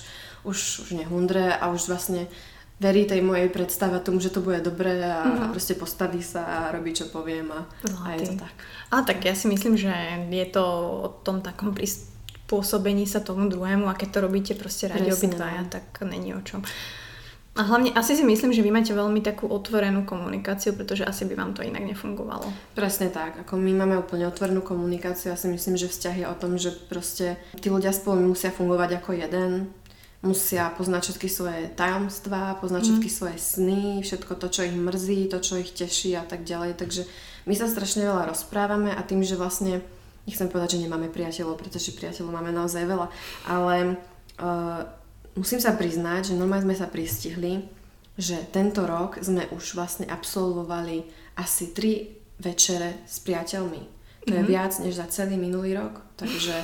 [0.45, 2.29] už, už nehundre a už vlastne
[2.83, 5.43] verí tej mojej predstave tomu, že to bude dobré a, uh-huh.
[5.47, 7.61] a proste postaví sa a robí, čo poviem a,
[8.03, 8.55] a je to tak.
[8.91, 9.95] Ale tak ja si myslím, že
[10.31, 10.64] je to
[11.07, 15.70] o tom takom prispôsobení sa tomu druhému a keď to robíte proste radi obidvaja, no.
[15.70, 16.66] tak není o čom.
[17.55, 21.39] A hlavne asi si myslím, že vy máte veľmi takú otvorenú komunikáciu, pretože asi by
[21.39, 22.51] vám to inak nefungovalo.
[22.75, 23.47] Presne tak.
[23.47, 25.31] Ako my máme úplne otvorenú komunikáciu.
[25.31, 28.99] Ja si myslím, že vzťah je o tom, že proste tí ľudia spolu musia fungovať
[28.99, 29.70] ako jeden
[30.25, 32.89] musia poznať všetky svoje tajomstvá, poznať mm.
[32.89, 36.81] všetky svoje sny, všetko to, čo ich mrzí, to, čo ich teší a tak ďalej.
[36.81, 37.05] Takže
[37.45, 39.85] my sa strašne veľa rozprávame a tým, že vlastne,
[40.25, 43.07] nechcem povedať, že nemáme priateľov, pretože priateľov máme naozaj veľa,
[43.45, 44.01] ale
[44.41, 44.83] uh,
[45.37, 47.68] musím sa priznať, že normálne sme sa pristihli,
[48.16, 51.05] že tento rok sme už vlastne absolvovali
[51.37, 53.83] asi tri večere s priateľmi.
[54.25, 54.37] To mm-hmm.
[54.41, 54.49] je mhm.
[54.49, 56.01] viac než za celý minulý rok.
[56.16, 56.55] Takže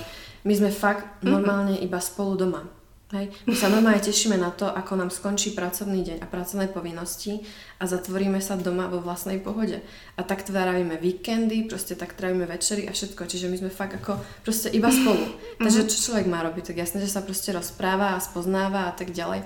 [0.49, 1.29] my sme fakt mhm.
[1.29, 2.80] normálne iba spolu doma.
[3.11, 3.35] Hej.
[3.43, 7.43] My sa normálne tešíme na to, ako nám skončí pracovný deň a pracovné povinnosti
[7.83, 9.83] a zatvoríme sa doma vo vlastnej pohode.
[10.15, 13.27] A tak trávime víkendy, proste tak trávime večery a všetko.
[13.27, 14.15] Čiže my sme fakt ako
[14.47, 15.27] proste iba spolu.
[15.59, 16.71] Takže čo človek má robiť?
[16.71, 19.43] Tak jasné, že sa proste rozpráva a spoznáva a tak ďalej.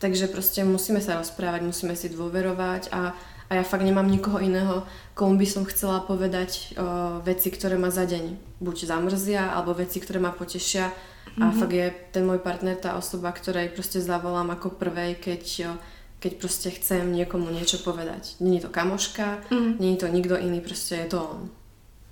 [0.00, 3.12] Takže proste musíme sa rozprávať, musíme si dôverovať a,
[3.48, 4.80] a ja fakt nemám nikoho iného,
[5.12, 10.00] komu by som chcela povedať o, veci, ktoré ma za deň buď zamrzia, alebo veci,
[10.00, 10.88] ktoré ma potešia
[11.34, 11.58] a mm-hmm.
[11.58, 15.74] fakt je ten môj partner tá osoba, ktorej proste zavolám ako prvej, keď,
[16.22, 18.38] keď proste chcem niekomu niečo povedať.
[18.38, 19.72] Není to kamoška, mm-hmm.
[19.82, 21.42] není to nikto iný, proste je to on.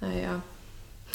[0.03, 0.43] A,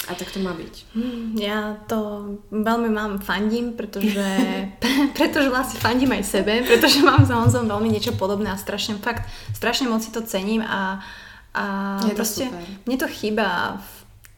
[0.08, 0.96] a tak to má byť.
[0.96, 4.24] Mm, ja to veľmi mám fandím, pretože,
[5.18, 9.28] pretože vlastne fandím aj sebe, pretože mám za Honzom veľmi niečo podobné a strašne, fakt,
[9.52, 11.04] strašne moc si to cením a,
[11.52, 11.66] a
[12.08, 12.64] je proste super.
[12.88, 13.48] mne to chýba
[13.84, 13.97] v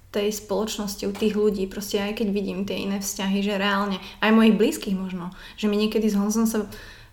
[0.10, 4.34] tej spoločnosti, u tých ľudí, proste aj keď vidím tie iné vzťahy, že reálne, aj
[4.34, 6.66] mojich blízkych možno, že mi niekedy s Honzom sa,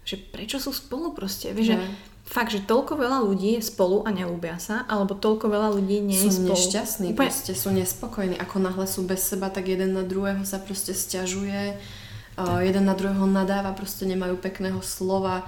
[0.09, 1.79] že prečo sú spolu proste, vieš, že
[2.25, 6.17] fakt, že toľko veľa ľudí je spolu a nelúbia sa, alebo toľko veľa ľudí nie
[6.17, 6.57] je spolu.
[6.57, 7.21] Sú nešťastní, Úplne...
[7.21, 11.77] proste sú nespokojní, ako náhle sú bez seba, tak jeden na druhého sa proste stiažuje,
[11.77, 15.45] uh, jeden na druhého nadáva, proste nemajú pekného slova,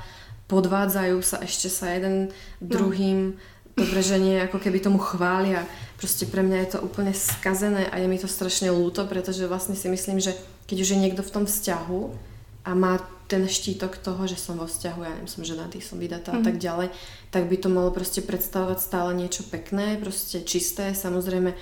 [0.48, 3.40] podvádzajú sa ešte sa jeden no.
[3.78, 5.62] Dobre, že nie, ako keby tomu chvália
[5.98, 9.74] Proste pre mňa je to úplne skazené a je mi to strašne ľúto, pretože vlastne
[9.74, 10.30] si myslím, že
[10.70, 12.00] keď už je niekto v tom vzťahu
[12.62, 16.32] a má ten štítok toho, že som vo vzťahu, ja neviem, som ženatý, som vydatá
[16.32, 16.38] mm.
[16.38, 16.62] a tak mhm.
[16.62, 16.88] ďalej,
[17.34, 21.58] tak by to malo proste predstavovať stále niečo pekné, proste čisté, samozrejme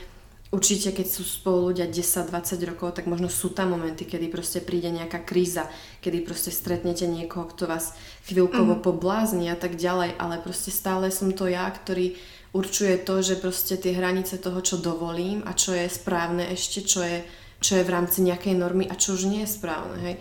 [0.54, 2.30] Určite, keď sú spolu ľudia 10-20
[2.70, 5.66] rokov, tak možno sú tam momenty, kedy proste príde nejaká kríza,
[5.98, 7.98] kedy proste stretnete niekoho, kto vás
[8.30, 8.82] chvíľkovo mm.
[8.86, 12.14] poblázni a tak ďalej, ale proste stále som to ja, ktorý
[12.54, 17.02] určuje to, že proste tie hranice toho, čo dovolím a čo je správne ešte, čo
[17.02, 17.26] je,
[17.58, 20.16] čo je v rámci nejakej normy a čo už nie je správne, hej.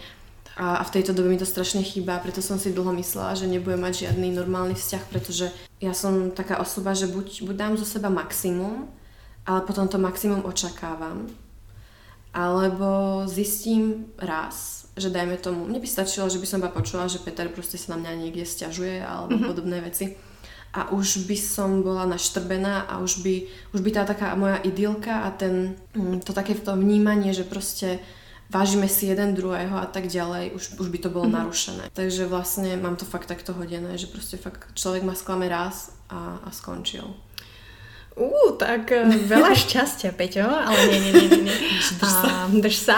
[0.55, 3.45] A, a v tejto dobe mi to strašne chýba, preto som si dlho myslela, že
[3.45, 5.51] nebudem mať žiadny normálny vzťah, pretože
[5.83, 8.87] ja som taká osoba, že buď, buď dám zo seba maximum,
[9.45, 11.29] ale potom to maximum očakávam,
[12.35, 17.23] alebo zistím raz, že dajme tomu, mne by stačilo, že by som iba počula, že
[17.23, 19.47] Peter proste sa na mňa niekde stiažuje alebo mm-hmm.
[19.47, 20.19] podobné veci
[20.75, 25.23] a už by som bola naštrbená a už by, už by tá taká moja idylka
[25.23, 28.03] a ten, mm, to také to vnímanie, že proste
[28.51, 31.39] vážime si jeden druhého a tak ďalej, už, už by to bolo mm-hmm.
[31.39, 31.83] narušené.
[31.95, 36.43] Takže vlastne mám to fakt takto hodené, že proste fakt človek ma sklame raz a,
[36.43, 37.07] a skončil.
[38.15, 41.57] Ú, tak eh, veľa šťastia, Peťo, ale nie, nie, nie, nie.
[41.99, 42.27] Drž sa.
[42.31, 42.97] A, drž sa.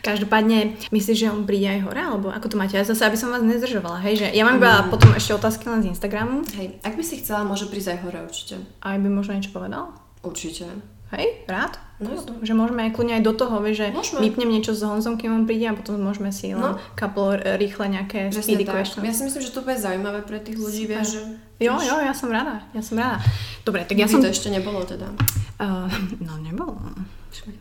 [0.00, 2.72] Každopádne, myslíš, že on príde aj hore, alebo ako to máte?
[2.72, 4.88] Ja zase, aby som vás nezdržovala, hej, že ja mám iba mm.
[4.88, 6.40] potom ešte otázky len z Instagramu.
[6.56, 8.56] Hej, ak by si chcela, môže prísť aj hore určite.
[8.80, 9.92] Aj by možno niečo povedal?
[10.24, 10.64] Určite.
[11.10, 11.74] Hej, rád?
[11.98, 14.18] No, Že môžeme aj kľudne aj do toho, vieš, že Môžeme.
[14.22, 16.80] vypnem niečo s Honzom, kým on príde a potom môžeme si len No.
[16.94, 19.02] couple r- rýchle nejaké Presne speedy questions.
[19.02, 21.20] Ja si myslím, že to bude zaujímavé pre tých ľudí, vieš, že...
[21.60, 23.20] Jo, jo, ja som rada, ja som rada.
[23.62, 24.22] Dobre, tak ja Nikdy som...
[24.22, 25.12] to ešte nebolo teda.
[25.58, 26.80] Uh, no nebolo.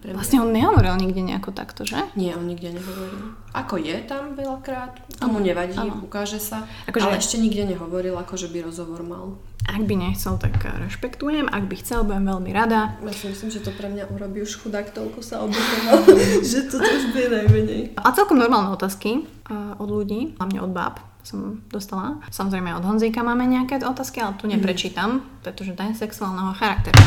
[0.10, 2.02] Vlastne on nehovoril nikde nejako takto, že?
[2.14, 3.38] Nie, on nikde nehovoril.
[3.54, 6.02] Ako je tam veľakrát, tomu nevadí, áno.
[6.02, 9.38] ukáže sa, Akože- ale ešte nikde nehovoril, ako že by rozhovor mal.
[9.70, 11.46] Ak by nechcel, tak rešpektujem.
[11.46, 12.98] Ak by chcel, budem veľmi rada.
[13.00, 16.10] Ja si myslím, že to pre mňa urobí už chudák, toľko sa obetoval,
[16.50, 17.94] že to už bude najmenej.
[17.94, 19.30] A celkom normálne otázky
[19.78, 22.18] od ľudí, hlavne od báb som dostala.
[22.28, 26.98] Samozrejme od Honzíka máme nejaké otázky, ale tu neprečítam, pretože to je sexuálneho charakteru.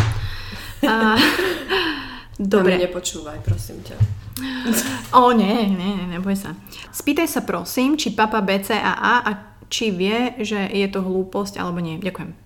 [0.86, 1.18] A,
[2.43, 2.74] Dobre.
[2.74, 2.90] dobre.
[2.90, 3.97] nepočúvaj, prosím ťa.
[5.18, 6.57] O, nie, nie, neboj sa.
[6.90, 9.30] Spýtaj sa prosím, či papa BCAA a
[9.68, 12.01] či vie, že je to hlúposť alebo nie.
[12.01, 12.43] Ďakujem.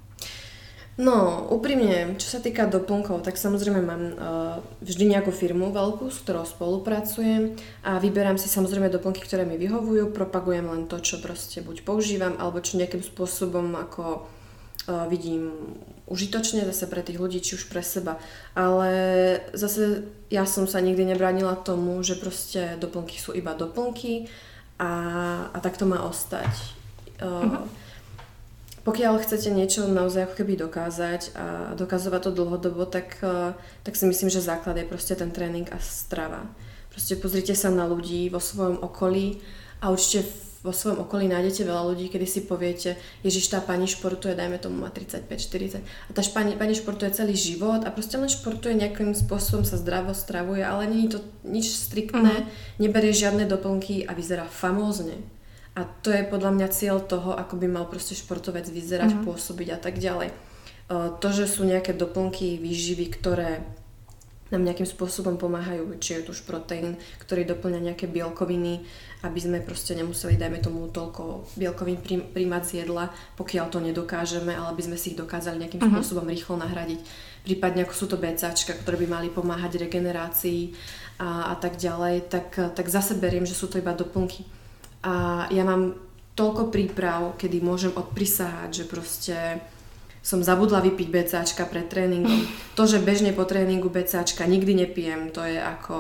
[0.97, 4.17] No, úprimne, čo sa týka doplnkov, tak samozrejme mám uh,
[4.81, 7.53] vždy nejakú firmu veľkú, s ktorou spolupracujem
[7.85, 12.41] a vyberám si samozrejme doplnky, ktoré mi vyhovujú, propagujem len to, čo proste buď používam,
[12.41, 14.25] alebo čo nejakým spôsobom ako
[15.11, 15.51] vidím
[16.07, 18.19] užitočne zase pre tých ľudí, či už pre seba.
[18.55, 18.91] Ale
[19.53, 24.31] zase ja som sa nikdy nebránila tomu, že proste doplnky sú iba doplnky
[24.79, 24.91] a,
[25.51, 26.51] a tak to má ostať.
[27.19, 27.67] Uh,
[28.87, 33.19] pokiaľ chcete niečo naozaj ako keby dokázať a dokazovať to dlhodobo, tak,
[33.83, 36.47] tak si myslím, že základ je proste ten tréning a strava.
[36.95, 39.43] Proste pozrite sa na ľudí vo svojom okolí
[39.83, 40.31] a určite
[40.67, 44.83] vo svojom okolí nájdete veľa ľudí, kedy si poviete, Ježiš, tá pani športuje, dajme tomu
[44.83, 49.63] má 35-40 a tá pani, pani športuje celý život a proste len športuje nejakým spôsobom,
[49.63, 52.51] sa zdravo stravuje, ale je to nič striktné,
[52.83, 55.23] neberie žiadne doplnky a vyzerá famózne.
[55.79, 59.27] A to je podľa mňa cieľ toho, ako by mal proste športovec vyzerať, mm-hmm.
[59.29, 60.33] pôsobiť a tak ďalej.
[60.89, 63.61] Uh, to, že sú nejaké doplnky výživy, ktoré
[64.55, 68.87] nám nejakým spôsobom pomáhajú, či je to už proteín, ktorý doplňa nejaké bielkoviny,
[69.27, 74.73] aby sme proste nemuseli, dajme tomu, toľko bielkovín príjmať z jedla, pokiaľ to nedokážeme, ale
[74.73, 75.99] aby sme si ich dokázali nejakým uh-huh.
[75.99, 77.03] spôsobom rýchlo nahradiť.
[77.43, 80.75] Prípadne ako sú to BCAčka, ktoré by mali pomáhať regenerácii
[81.19, 84.47] a, a tak ďalej, tak, tak zase beriem, že sú to iba doplnky.
[85.07, 85.95] A ja mám
[86.37, 89.37] toľko príprav, kedy môžem odprisahať, že proste
[90.27, 92.45] som zabudla vypiť BCAčka pred tréningom.
[92.77, 95.97] To, že bežne po tréningu BCAčka nikdy nepijem, to je ako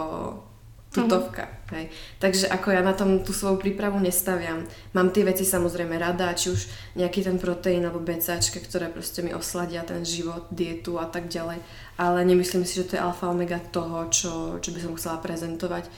[0.92, 1.55] tutovka.
[1.66, 1.90] Hej.
[2.22, 4.62] Takže ako ja na tom tú svoju prípravu nestaviam.
[4.94, 9.34] Mám tie veci samozrejme rada, či už nejaký ten proteín alebo BCAčka, ktoré proste mi
[9.34, 11.58] osladia ten život, dietu a tak ďalej.
[11.98, 15.90] Ale nemyslím si, že to je alfa omega toho, čo, čo by som chcela prezentovať.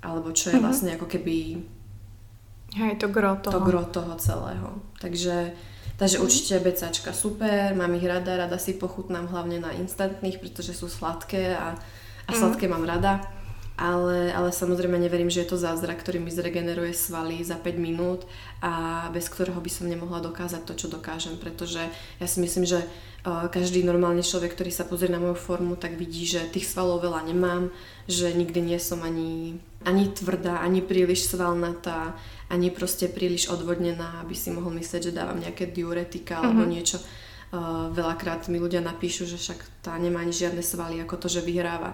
[0.00, 1.60] Alebo čo je vlastne ako keby
[2.72, 3.52] Hej, to gro toho.
[3.52, 4.80] to gro toho celého.
[4.96, 5.52] Takže,
[6.00, 10.88] takže určite BCAčka super, mám ich rada, rada si pochutnám hlavne na instantných, pretože sú
[10.88, 11.76] sladké a,
[12.24, 13.35] a sladké mám rada.
[13.76, 18.24] Ale, ale samozrejme neverím, že je to zázrak, ktorý mi zregeneruje svaly za 5 minút
[18.64, 21.84] a bez ktorého by som nemohla dokázať to, čo dokážem, pretože
[22.16, 26.00] ja si myslím, že uh, každý normálny človek, ktorý sa pozrie na moju formu, tak
[26.00, 27.68] vidí, že tých svalov veľa nemám,
[28.08, 32.16] že nikdy nie som ani, ani tvrdá, ani príliš svalnatá,
[32.48, 36.96] ani proste príliš odvodnená, aby si mohol myslieť, že dávam nejaké diuretika alebo niečo.
[37.52, 41.44] Uh, veľakrát mi ľudia napíšu, že však tá nemá ani žiadne svaly, ako to, že
[41.44, 41.92] vyhráva.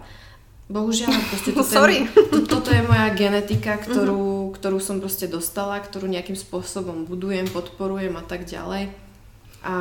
[0.72, 2.08] Bohužiaľ, proste toto, Sorry.
[2.08, 7.44] Je, to, toto je moja genetika, ktorú, ktorú som proste dostala, ktorú nejakým spôsobom budujem,
[7.52, 8.88] podporujem a tak ďalej.
[9.68, 9.74] A,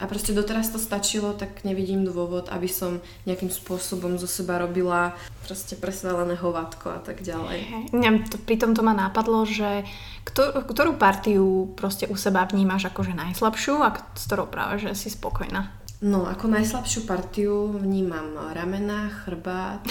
[0.00, 5.12] a proste doteraz to stačilo, tak nevidím dôvod, aby som nejakým spôsobom zo seba robila
[5.44, 7.92] proste presvalené hovátko a tak ďalej.
[7.92, 9.84] Mňa to, pri tomto ma napadlo, že
[10.24, 15.12] kto, ktorú partiu proste u seba vnímaš akože najslabšiu a s ktorou práve, že si
[15.12, 15.81] spokojná?
[16.02, 19.86] No, ako najslabšiu partiu vnímam ramena, chrbát,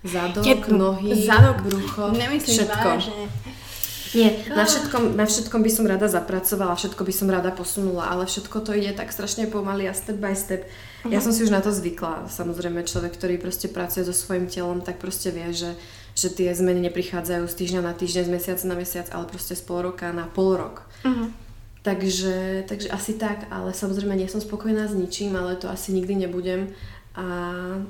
[0.00, 0.78] zadok, Jednu.
[0.78, 1.60] nohy, Zadok.
[1.68, 2.88] brucho, Nemyslím všetko.
[2.88, 3.28] vážne.
[4.14, 8.30] Nie, na všetkom, na všetkom by som rada zapracovala, všetko by som rada posunula, ale
[8.30, 10.64] všetko to ide tak strašne pomaly a step by step.
[11.10, 12.30] Ja som si už na to zvykla.
[12.30, 15.74] Samozrejme, človek, ktorý proste pracuje so svojím telom, tak proste vie, že,
[16.14, 19.62] že tie zmeny neprichádzajú z týždňa na týždeň, z mesiaca na mesiac, ale proste z
[19.66, 20.86] pol roka na pol rok.
[21.04, 21.43] Mhm.
[21.84, 26.16] Takže, takže asi tak, ale samozrejme nie som spokojná s ničím, ale to asi nikdy
[26.16, 26.72] nebudem.
[27.12, 27.28] A,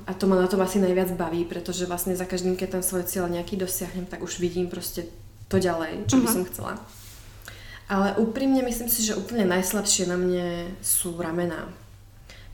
[0.03, 3.07] a to ma na tom asi najviac baví, pretože vlastne za každým, keď ten svoj
[3.07, 5.07] cieľ nejaký dosiahnem, tak už vidím proste
[5.47, 6.75] to ďalej, čo by som chcela.
[7.87, 11.71] Ale úprimne myslím si, že úplne najslabšie na mne sú ramená.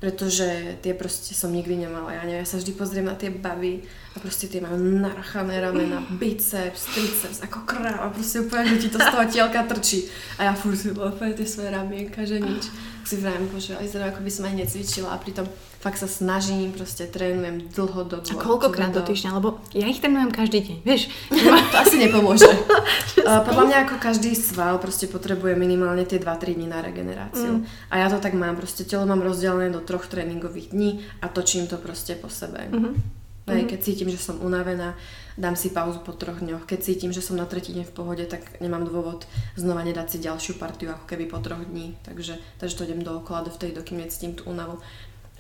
[0.01, 2.09] Pretože tie proste som nikdy nemala.
[2.09, 6.01] Ja, neviem, ja sa vždy pozriem na tie baby a proste tie majú narchané ramena,
[6.21, 8.09] biceps, triceps, ako kráva.
[8.09, 10.09] Proste úplne, že ti to z toho tielka trčí.
[10.41, 12.65] A ja furt si úplne tie svoje ramienka, že nič.
[13.05, 15.45] si vrajím, bože, vyzerá, ako by som aj necvičila a pritom
[15.81, 18.21] fakt sa snažím, proste trénujem dlhodobo.
[18.21, 19.41] A koľkokrát do týždňa?
[19.41, 21.09] Lebo ja ich trénujem každý deň, vieš?
[21.73, 22.45] to asi nepomôže.
[23.25, 27.65] uh, podľa mňa ako každý sval proste potrebuje minimálne tie 2-3 dní na regeneráciu.
[27.65, 27.89] Mm.
[27.89, 31.65] A ja to tak mám, proste telo mám rozdelené do troch tréningových dní a točím
[31.65, 32.69] to proste po sebe.
[32.69, 33.21] Mm-hmm.
[33.49, 34.93] Hej, keď cítim, že som unavená,
[35.33, 36.69] dám si pauzu po troch dňoch.
[36.69, 39.25] Keď cítim, že som na tretí deň v pohode, tak nemám dôvod
[39.57, 41.97] znova nedať si ďalšiu partiu ako keby po troch dní.
[42.05, 44.77] Takže, takže to idem dookola do vtedy, dokým necítim tú únavu.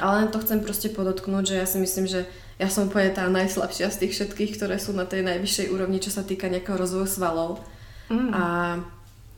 [0.01, 2.25] Ale len to chcem proste podotknúť, že ja si myslím, že
[2.57, 6.09] ja som úplne tá najslabšia z tých všetkých, ktoré sú na tej najvyššej úrovni, čo
[6.09, 7.61] sa týka nejakého rozvoju svalov.
[8.09, 8.29] Mm.
[8.33, 8.43] A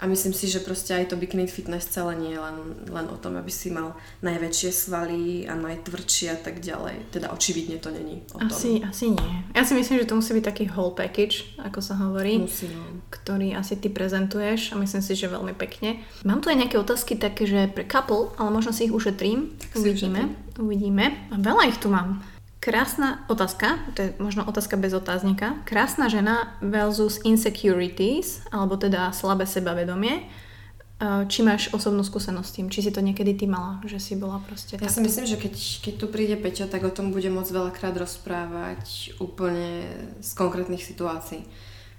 [0.04, 2.58] a myslím si, že proste aj to bikini fitness celé nie je len,
[2.92, 7.08] len o tom, aby si mal najväčšie svaly a najtvrdšie a tak ďalej.
[7.16, 8.52] Teda očividne to není o tom.
[8.52, 9.32] Asi, asi nie.
[9.56, 12.36] Ja si myslím, že to musí byť taký whole package, ako sa hovorí.
[12.44, 13.00] Musí, no.
[13.16, 16.04] Ktorý asi ty prezentuješ a myslím si, že veľmi pekne.
[16.28, 19.56] Mám tu aj nejaké otázky také, že pre couple, ale možno si ich ušetrím.
[19.56, 20.36] Tak uvidíme.
[20.60, 21.32] Uvidíme.
[21.32, 22.20] A veľa ich tu mám.
[22.64, 25.60] Krásna otázka, to je možno otázka bez otáznika.
[25.68, 30.24] Krásna žena versus insecurities, alebo teda slabé sebavedomie.
[30.24, 32.68] E, či máš osobnú skúsenosť s tým?
[32.72, 34.96] Či si to niekedy ty mala, že si bola proste Ja takto?
[34.96, 35.54] si myslím, že keď,
[35.84, 39.84] keď tu príde Peťo, tak o tom bude môcť veľakrát rozprávať úplne
[40.24, 41.44] z konkrétnych situácií.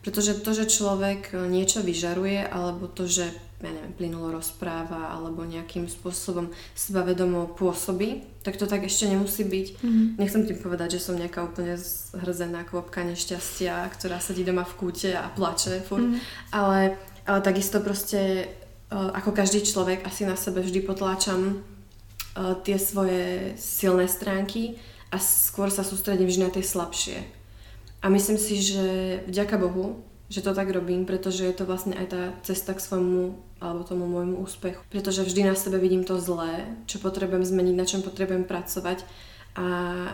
[0.00, 3.28] Pretože to, že človek niečo vyžaruje, alebo to, že
[3.64, 9.66] ja neviem, plynulo rozpráva, alebo nejakým spôsobom sebavedomo pôsobí, tak to tak ešte nemusí byť.
[9.80, 10.06] Mm-hmm.
[10.20, 15.16] Nechcem tým povedať, že som nejaká úplne zhrzená kvopka nešťastia, ktorá sedí doma v kúte
[15.16, 16.52] a plače furt, mm-hmm.
[16.52, 18.52] ale, ale takisto proste
[18.92, 21.66] ako každý človek asi na sebe vždy potláčam
[22.62, 24.78] tie svoje silné stránky
[25.10, 27.18] a skôr sa sústredím vždy na tie slabšie.
[28.04, 28.84] A myslím si, že
[29.26, 30.04] vďaka Bohu,
[30.34, 34.10] že to tak robím, pretože je to vlastne aj tá cesta k svojmu alebo tomu
[34.10, 34.82] môjmu úspechu.
[34.90, 39.06] Pretože vždy na sebe vidím to zlé, čo potrebujem zmeniť, na čom potrebujem pracovať
[39.54, 39.66] a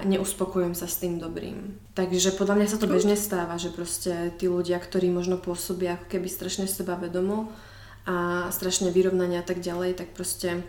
[0.04, 1.80] neuspokojujem sa s tým dobrým.
[1.96, 6.12] Takže podľa mňa sa to bežne stáva, že proste tí ľudia, ktorí možno pôsobia ako
[6.12, 7.48] keby strašne sebavedomo
[8.04, 10.60] a strašne vyrovnania a tak ďalej, tak proste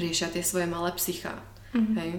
[0.00, 1.36] riešia tie svoje malé psycha.
[1.76, 1.96] Mm-hmm.
[2.00, 2.12] Hej?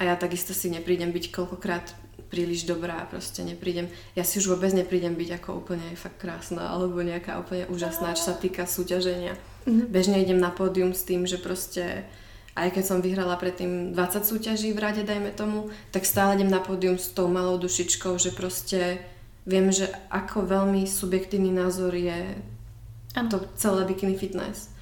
[0.00, 1.92] A ja takisto si neprídem byť koľkokrát
[2.28, 7.00] príliš dobrá, proste neprídem, ja si už vôbec neprídem byť ako úplne fakt krásna alebo
[7.00, 9.36] nejaká úplne úžasná, čo sa týka súťaženia.
[9.64, 9.88] Mm-hmm.
[9.88, 12.04] Bežne idem na pódium s tým, že proste
[12.58, 16.58] aj keď som vyhrala predtým 20 súťaží v rade, dajme tomu, tak stále idem na
[16.58, 18.98] pódium s tou malou dušičkou, že proste
[19.46, 22.34] viem, že ako veľmi subjektívny názor je
[23.14, 23.28] ano.
[23.30, 24.74] to celé bikini fitness.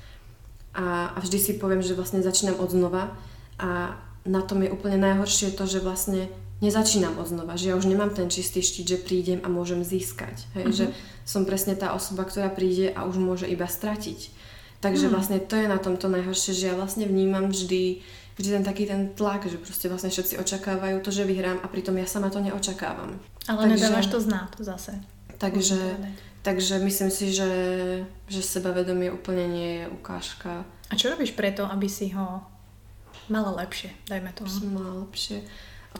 [0.72, 3.12] A, a vždy si poviem, že vlastne začínam od znova
[3.60, 7.84] a na tom je úplne najhoršie to, že vlastne nezačínam od znova, že ja už
[7.84, 10.48] nemám ten čistý štít, že prídem a môžem získať.
[10.56, 10.64] Hej?
[10.64, 10.76] Uh-huh.
[10.76, 10.84] Že
[11.28, 14.32] som presne tá osoba, ktorá príde a už môže iba stratiť.
[14.80, 15.14] Takže uh-huh.
[15.16, 18.00] vlastne to je na tomto najhoršie, že ja vlastne vnímam vždy,
[18.40, 21.96] vždy ten taký ten tlak, že proste vlastne všetci očakávajú to, že vyhrám a pritom
[22.00, 23.20] ja sama to neočakávam.
[23.48, 24.92] Ale takže, nedávaš to znát zase.
[25.36, 25.80] Takže,
[26.40, 27.50] takže myslím si, že,
[28.28, 30.64] že sebavedomie úplne nie je ukážka.
[30.88, 32.40] A čo robíš preto, aby si ho
[33.28, 34.48] mala lepšie, dajme tomu?
[34.72, 35.44] Mala lepšie.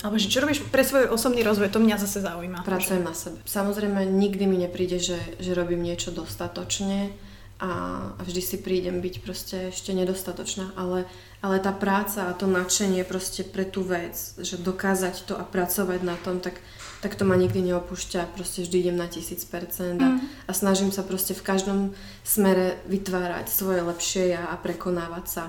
[0.04, 2.66] Ale že čo robíš pre svoj osobný rozvoj, to mňa zase zaujíma.
[2.66, 3.40] Pracujem na sebe.
[3.48, 7.14] Samozrejme, nikdy mi nepríde, že, že robím niečo dostatočne
[7.56, 7.72] a,
[8.12, 11.08] a vždy si prídem byť proste ešte nedostatočná, ale,
[11.40, 16.04] ale tá práca a to nadšenie proste pre tú vec, že dokázať to a pracovať
[16.04, 16.60] na tom, tak,
[17.00, 20.44] tak to ma nikdy neopúšťa, proste vždy idem na tisíc percent a, mm.
[20.44, 21.78] a snažím sa proste v každom
[22.20, 25.44] smere vytvárať svoje lepšie ja a prekonávať sa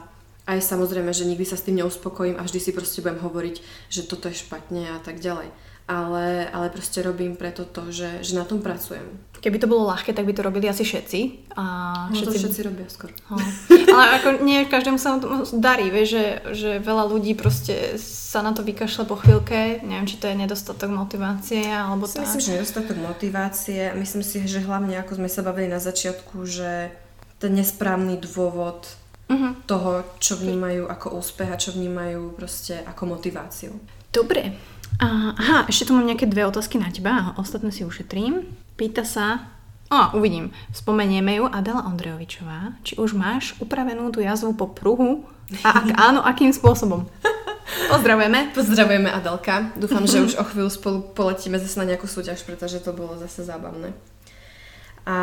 [0.47, 3.55] aj samozrejme, že nikdy sa s tým neuspokojím a vždy si proste budem hovoriť,
[3.91, 5.51] že toto je špatne a tak ďalej.
[5.87, 9.07] Ale, ale proste robím preto to, že, že na tom pracujem.
[9.39, 11.47] Keby to bolo ľahké, tak by to robili asi všetci.
[11.55, 11.63] A
[12.11, 12.27] všetci...
[12.27, 13.15] No to všetci robia skoro.
[13.31, 13.39] No.
[13.95, 18.51] Ale ako nie každému sa to darí, vieš, že, že veľa ľudí proste sa na
[18.51, 19.79] to vykašle po chvíľke.
[19.87, 22.35] Neviem, či to je nedostatok motivácie, alebo si tak.
[22.35, 23.81] Myslím, že nedostatok motivácie.
[23.95, 26.91] Myslím si, že hlavne, ako sme sa bavili na začiatku, že
[27.39, 28.91] ten nesprávny dôvod
[29.27, 29.51] uh-huh.
[29.67, 33.75] toho, čo vnímajú ako úspech a čo vnímajú proste ako motiváciu.
[34.11, 34.55] Dobre.
[34.97, 38.47] A, aha, ešte tu mám nejaké dve otázky na teba, ostatné si ušetrím.
[38.79, 39.45] Pýta sa,
[39.91, 45.27] o, uvidím, spomenieme ju Adela Ondrejovičová, či už máš upravenú tú jazvu po pruhu
[45.61, 47.05] a ak áno, akým spôsobom?
[47.67, 48.55] Pozdravujeme.
[48.55, 49.75] Pozdravujeme Adelka.
[49.75, 53.43] Dúfam, že už o chvíľu spolu poletíme zase na nejakú súťaž, pretože to bolo zase
[53.43, 53.91] zábavné.
[55.03, 55.15] A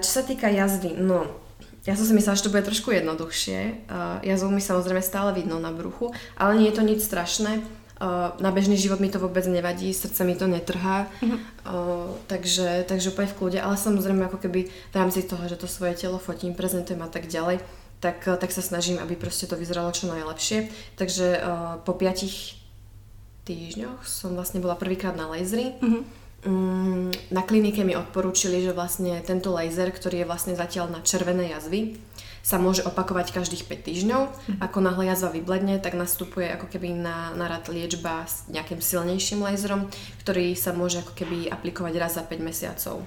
[0.00, 1.47] čo sa týka jazvy, no
[1.88, 3.88] ja som si myslela, že to bude trošku jednoduchšie.
[3.88, 7.64] Uh, jazov mi samozrejme stále vidno na bruchu, ale nie je to nič strašné.
[7.98, 13.10] Uh, na bežný život mi to vôbec nevadí, srdce mi to netrhá, uh, takže, takže
[13.10, 16.54] úplne v kľude, ale samozrejme ako keby v rámci toho, že to svoje telo fotím,
[16.54, 17.58] prezentujem a tak ďalej,
[17.98, 20.70] tak, tak sa snažím, aby proste to vyzeralo čo najlepšie.
[20.94, 22.62] Takže uh, po piatich
[23.48, 25.74] týždňoch som vlastne bola prvýkrát na lasery.
[25.80, 26.06] Uh-huh.
[26.46, 31.50] Um, na klinike mi odporúčili, že vlastne tento laser, ktorý je vlastne zatiaľ na červené
[31.50, 31.98] jazvy,
[32.46, 34.22] sa môže opakovať každých 5 týždňov.
[34.22, 34.58] Mm.
[34.62, 39.42] Ako náhle jazva vybledne, tak nastupuje ako keby na, na rad liečba s nejakým silnejším
[39.42, 39.90] laserom,
[40.22, 43.02] ktorý sa môže ako keby aplikovať raz za 5 mesiacov.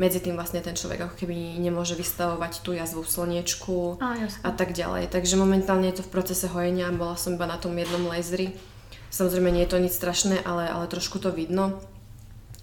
[0.00, 4.50] Medzi tým vlastne ten človek ako keby nemôže vystavovať tú jazvu v slniečku a, a
[4.56, 5.12] tak ďalej.
[5.12, 8.56] Takže momentálne je to v procese hojenia, bola som iba na tom jednom laseri.
[9.12, 11.84] Samozrejme nie je to nič strašné, ale, ale trošku to vidno.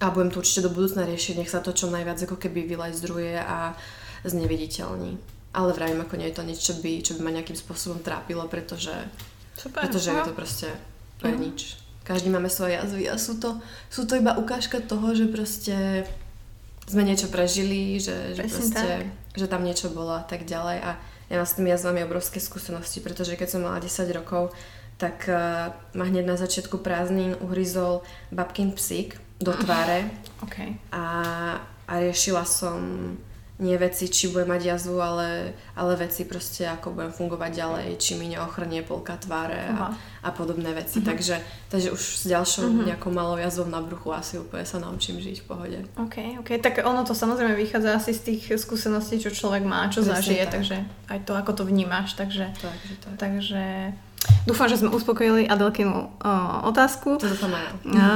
[0.00, 3.36] A budem to určite do budúcna riešiť, nech sa to čo najviac ako keby vylajzdruje
[3.36, 3.76] a
[4.24, 5.20] zneviditeľní.
[5.52, 8.48] Ale vravím, ako nie je to nič, čo by, čo by ma nejakým spôsobom trápilo,
[8.48, 8.94] pretože,
[9.60, 10.68] Super, pretože je to proste
[11.20, 11.60] to je nič.
[12.00, 13.60] Každý máme svoje jazvy a sú to,
[13.92, 16.08] sú to iba ukážka toho, že proste
[16.88, 20.78] sme niečo prežili, že, že, proste, že tam niečo bolo a tak ďalej.
[20.80, 20.90] A
[21.30, 24.50] ja mám s tými jazvami obrovské skúsenosti, pretože keď som mala 10 rokov,
[24.98, 28.02] tak uh, ma hneď na začiatku prázdnin uhryzol
[28.34, 30.12] babkin psík do tváre.
[30.44, 30.76] Okay.
[30.92, 31.04] A,
[31.88, 32.80] a riešila som
[33.60, 38.16] nie veci, či budem mať jazvu, ale, ale veci proste, ako budem fungovať ďalej, či
[38.16, 39.92] mi neochrnie polka tváre a,
[40.24, 40.98] a podobné veci.
[40.98, 41.12] Uh-huh.
[41.12, 41.36] Takže,
[41.68, 42.88] takže už s ďalšou uh-huh.
[42.88, 45.78] nejakou malou jazvou na bruchu asi úplne sa naučím žiť v pohode.
[46.00, 46.56] OK, OK.
[46.56, 50.44] Tak ono to samozrejme vychádza asi z tých skúseností, čo človek má, čo Presne zažije,
[50.48, 50.52] tak.
[50.56, 50.76] takže
[51.12, 52.16] aj to, ako to vnímaš.
[52.16, 53.14] Takže, takže, tak.
[53.20, 53.92] takže
[54.44, 56.32] Dúfam, že sme uspokojili Adelkinu o,
[56.68, 57.20] otázku.
[57.20, 57.66] To dúfam aj.
[57.96, 58.08] A,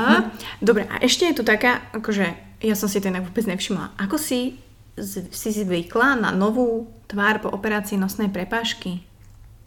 [0.61, 2.33] dobre, a ešte je tu taká, akože
[2.65, 3.97] ja som si to inak vôbec nevšimla.
[4.01, 4.61] Ako si
[5.35, 9.03] si zvykla na novú tvár po operácii nosnej prepážky?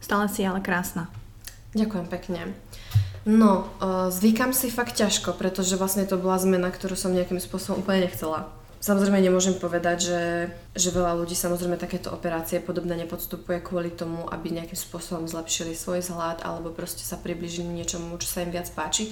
[0.00, 1.12] Stále si ale krásna.
[1.76, 2.40] Ďakujem pekne.
[3.28, 3.68] No,
[4.08, 8.48] zvykam si fakt ťažko, pretože vlastne to bola zmena, ktorú som nejakým spôsobom úplne nechcela.
[8.78, 10.22] Samozrejme nemôžem povedať, že,
[10.78, 15.98] že veľa ľudí samozrejme takéto operácie podobne nepodstupuje kvôli tomu, aby nejakým spôsobom zlepšili svoj
[15.98, 19.10] vzhľad alebo proste sa približili niečomu, čo sa im viac páči.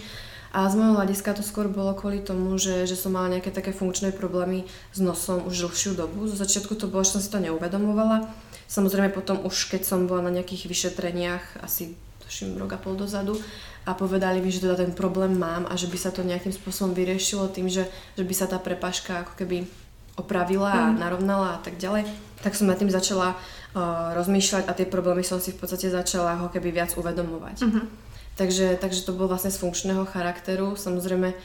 [0.54, 3.74] A z môjho hľadiska to skôr bolo kvôli tomu, že, že som mala nejaké také
[3.74, 6.30] funkčné problémy s nosom už dlhšiu dobu.
[6.30, 8.30] Zo začiatku to bolo, že som si to neuvedomovala.
[8.70, 13.34] Samozrejme potom už keď som bola na nejakých vyšetreniach, asi tuším rok a pol dozadu,
[13.86, 16.90] a povedali mi, že teda ten problém mám a že by sa to nejakým spôsobom
[16.90, 17.86] vyriešilo tým, že,
[18.18, 19.70] že by sa tá prepaška ako keby
[20.18, 20.98] opravila a mm.
[20.98, 22.08] narovnala a tak ďalej,
[22.42, 26.40] tak som nad tým začala uh, rozmýšľať a tie problémy som si v podstate začala
[26.40, 27.62] ako keby viac uvedomovať.
[27.62, 28.06] Mm-hmm.
[28.36, 30.76] Takže, takže to bolo vlastne z funkčného charakteru.
[30.76, 31.36] Samozrejme, e,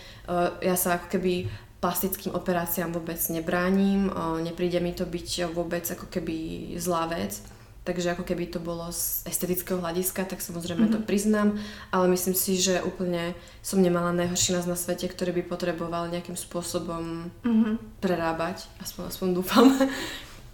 [0.60, 1.48] ja sa ako keby
[1.80, 6.36] plastickým operáciám vôbec nebránim, e, nepríde mi to byť vôbec ako keby
[6.76, 7.39] zlá vec.
[7.82, 10.96] Takže ako keby to bolo z estetického hľadiska, tak samozrejme mm-hmm.
[10.96, 11.08] to mhm.
[11.10, 11.50] priznám,
[11.90, 13.34] ale myslím si, že úplne
[13.66, 17.74] som nemala najhorší nás na svete, ktorý by potreboval nejakým spôsobom mm-hmm.
[17.98, 19.66] prerábať, aspoň, aspoň dúfam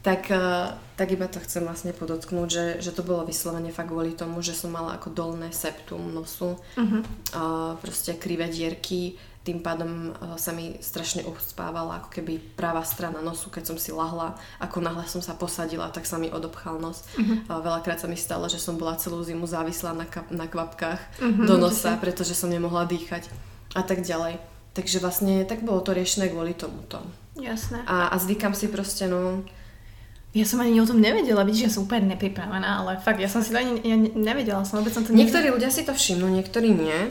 [0.07, 4.15] tak, eh, tak iba to chcem vlastne podotknúť, že, že to bolo vyslovene fakt kvôli
[4.15, 7.01] tomu, že som mala ako dolné septum nosu, uh-huh.
[7.35, 7.41] a
[7.83, 13.47] proste krivé dierky, tým pádom eh, sa mi strašne uspávala ako keby práva strana nosu,
[13.47, 17.07] keď som si lahla, ako náhle som sa posadila, tak sa mi odobchal nos.
[17.15, 17.63] Uh-huh.
[17.63, 21.47] Veľakrát sa mi stalo, že som bola celú zimu závislá na, kap- na kvapkách uh-huh,
[21.47, 23.31] do nosa, pretože som nemohla dýchať
[23.71, 24.43] a tak ďalej.
[24.75, 27.01] Takže vlastne tak bolo to riešené kvôli tomuto.
[27.39, 27.81] Jasné.
[27.89, 29.41] A, a zvykam si proste, no,
[30.37, 33.41] ja som ani o tom nevedela, vidíš, ja som úplne nepripravená, ale fakt, ja som
[33.41, 36.69] si to ani ja nevedela, som vôbec som to Niektorí ľudia si to všimnú, niektorí
[36.69, 37.09] nie.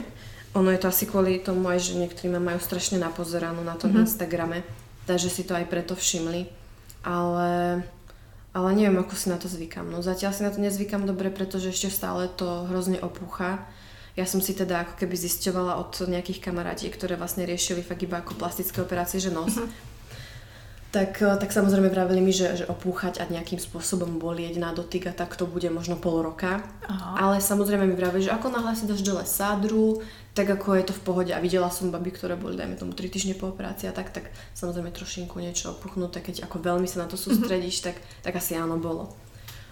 [0.57, 3.93] Ono je to asi kvôli tomu aj, že niektorí ma majú strašne napozeranú na tom
[3.93, 4.09] mm-hmm.
[4.09, 4.65] Instagrame,
[5.05, 6.49] takže si to aj preto všimli.
[7.05, 7.85] Ale,
[8.57, 9.85] ale neviem, ako si na to zvykam.
[9.93, 13.69] No zatiaľ si na to nezvykam dobre, pretože ešte stále to hrozne opúcha.
[14.17, 18.17] Ja som si teda ako keby zisťovala od nejakých kamarátiek, ktoré vlastne riešili fakt iba
[18.17, 19.53] ako plastické operácie, že nos.
[19.53, 19.95] Mm-hmm
[20.91, 25.11] tak, eh, tak samozrejme vravili mi, že, že opúchať a nejakým spôsobom bolieť na dotyk
[25.11, 26.63] a tak to bude možno pol roka.
[26.87, 27.09] Aha.
[27.19, 30.01] Ale samozrejme mi vravili, že ako náhle si dáš dole sádru,
[30.37, 31.31] tak ako je to v pohode.
[31.33, 34.29] A videla som baby, ktoré boli, dajme tomu, 3 týždne po operácii a tak, tak
[34.53, 37.23] samozrejme trošinku niečo opuchnuté, keď ako veľmi sa na to mhm.
[37.25, 39.09] sústredíš, tak, tak asi áno bolo.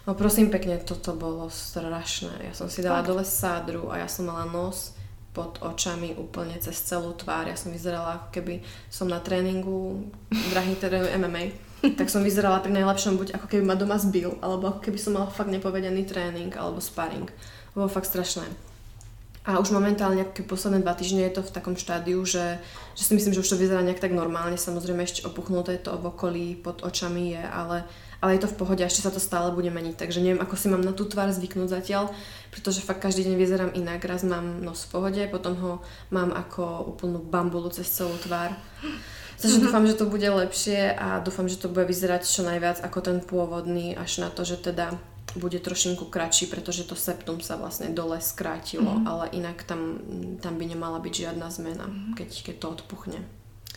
[0.05, 2.49] No prosím pekne, toto bolo strašné.
[2.49, 3.09] Ja som si dala tak.
[3.09, 4.93] dole sádru a ja som mala nos
[5.33, 7.49] pod očami úplne cez celú tvár.
[7.49, 10.05] Ja som vyzerala ako keby som na tréningu
[10.53, 11.57] drahý terénu MMA.
[11.99, 15.17] tak som vyzerala pri najlepšom buď ako keby ma doma zbil, alebo ako keby som
[15.17, 17.25] mala fakt nepovedený tréning alebo sparring.
[17.73, 18.74] Bolo fakt strašné.
[19.45, 22.57] A už momentálne, ako posledné dva týždne je to v takom štádiu, že,
[22.97, 24.57] že si myslím, že už to vyzerá nejak tak normálne.
[24.57, 27.85] Samozrejme ešte opuchnuté to v okolí pod očami je, ale
[28.25, 30.57] ale je to v pohode a ešte sa to stále bude meniť, takže neviem, ako
[30.57, 32.09] si mám na tú tvár zvyknúť zatiaľ,
[32.49, 34.01] pretože fakt každý deň vyzerám inak.
[34.01, 35.73] Raz mám nos v pohode, potom ho
[36.09, 38.57] mám ako úplnú bambulu cez celú tvár.
[39.37, 39.65] Takže mm-hmm.
[39.67, 43.17] dúfam, že to bude lepšie a dúfam, že to bude vyzerať čo najviac ako ten
[43.21, 44.97] pôvodný, až na to, že teda
[45.35, 49.09] bude trošinku kratší, pretože to septum sa vlastne dole skrátilo, mm-hmm.
[49.09, 49.99] ale inak tam,
[50.39, 52.13] tam by nemala byť žiadna zmena, mm-hmm.
[52.15, 53.19] keď, keď to odpuchne.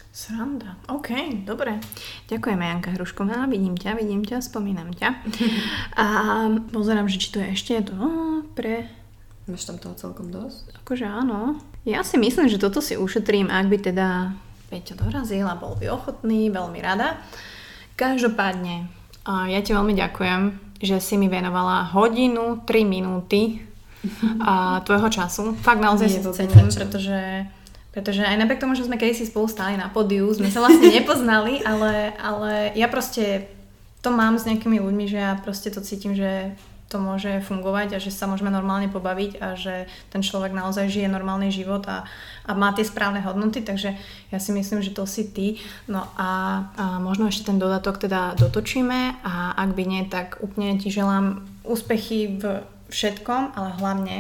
[0.09, 0.75] Sranda.
[0.91, 1.15] OK,
[1.47, 1.79] dobre.
[2.27, 3.47] Ďakujeme, Janka Hrušková.
[3.47, 5.15] Vidím ťa, vidím ťa, spomínam ťa.
[6.03, 6.07] A
[6.75, 7.95] pozerám, že či to je ešte to
[8.59, 8.91] pre...
[9.47, 10.75] Máš tam toho celkom dosť?
[10.83, 11.63] Akože áno.
[11.87, 14.37] Ja si myslím, že toto si ušetrím, ak by teda
[14.69, 17.17] Peťo dorazil a bol by ochotný, veľmi rada.
[17.97, 18.91] Každopádne,
[19.25, 20.41] ja ti veľmi ďakujem,
[20.79, 23.63] že si mi venovala hodinu, 3 minúty
[24.43, 25.59] a tvojho času.
[25.59, 27.47] Fakt naozaj si to cením, pretože
[27.89, 31.67] pretože aj napriek tomu, že sme kedysi spolu stáli na podiu, sme sa vlastne nepoznali,
[31.67, 33.51] ale, ale ja proste
[34.05, 36.55] to mám s nejakými ľuďmi, že ja proste to cítim, že
[36.89, 41.13] to môže fungovať a že sa môžeme normálne pobaviť a že ten človek naozaj žije
[41.13, 42.09] normálny život a,
[42.49, 43.93] a má tie správne hodnoty, takže
[44.33, 45.61] ja si myslím, že to si ty.
[45.85, 50.81] No a, a možno ešte ten dodatok teda dotočíme a ak by nie, tak úplne
[50.81, 54.17] ti želám úspechy v všetkom, ale hlavne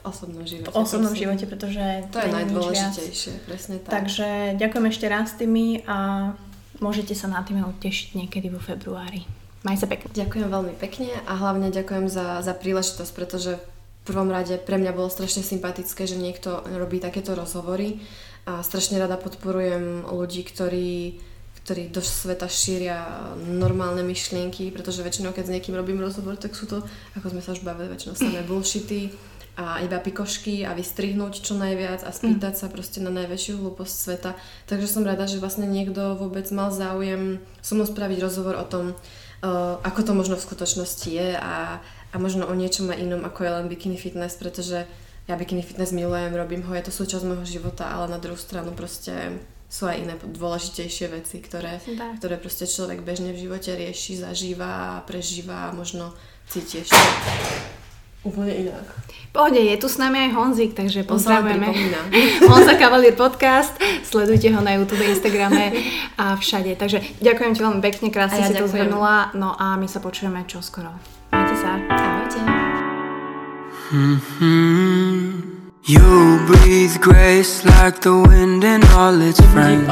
[0.00, 0.72] osobnom živote.
[0.72, 1.20] V osobnom presne.
[1.20, 3.90] živote, pretože to je najdôležitejšie, presne tak.
[3.92, 6.32] Takže ďakujem ešte raz tými a
[6.80, 9.37] môžete sa na tým tešiť niekedy vo februári.
[9.66, 10.14] Maj sa pekne.
[10.14, 14.94] Ďakujem veľmi pekne a hlavne ďakujem za, za príležitosť, pretože v prvom rade pre mňa
[14.94, 17.98] bolo strašne sympatické, že niekto robí takéto rozhovory
[18.46, 21.20] a strašne rada podporujem ľudí, ktorí
[21.68, 26.64] ktorí do sveta šíria normálne myšlienky, pretože väčšinou, keď s niekým robím rozhovor, tak sú
[26.64, 26.80] to,
[27.12, 29.12] ako sme sa už bavili, väčšinou samé bullshity,
[29.58, 32.60] a iba pikošky a vystrihnúť čo najviac a spýtať mm.
[32.62, 34.30] sa proste na najväčšiu hlúposť sveta.
[34.70, 38.94] Takže som rada, že vlastne niekto vôbec mal záujem so mnou spraviť rozhovor o tom,
[39.82, 43.66] ako to možno v skutočnosti je a, a možno o niečom inom, ako je len
[43.70, 44.82] bikini fitness, pretože
[45.28, 48.74] ja bikini fitness milujem, robím ho, je to súčasť môjho života, ale na druhú stranu
[48.74, 51.76] proste sú aj iné dôležitejšie veci, ktoré,
[52.16, 56.16] ktoré proste človek bežne v živote rieši, zažíva, prežíva a možno
[56.48, 56.96] cíti ešte
[58.26, 58.86] úplne inak.
[59.28, 61.68] Pohode, je tu s nami aj Honzik, takže pozdravujeme.
[62.48, 65.76] Honza Cavalier podcast, sledujte ho na YouTube, Instagrame
[66.16, 66.74] a všade.
[66.80, 68.66] Takže ďakujem ti veľmi pekne, krásne ja si ďakujem.
[68.66, 69.36] to zhrnula.
[69.36, 70.90] No a my sa počujeme čoskoro.
[71.30, 71.76] Majte sa.
[71.92, 72.40] Ahojte.
[73.92, 75.58] Mm-hmm.
[75.88, 79.88] You breathe grace like the wind and all its friends.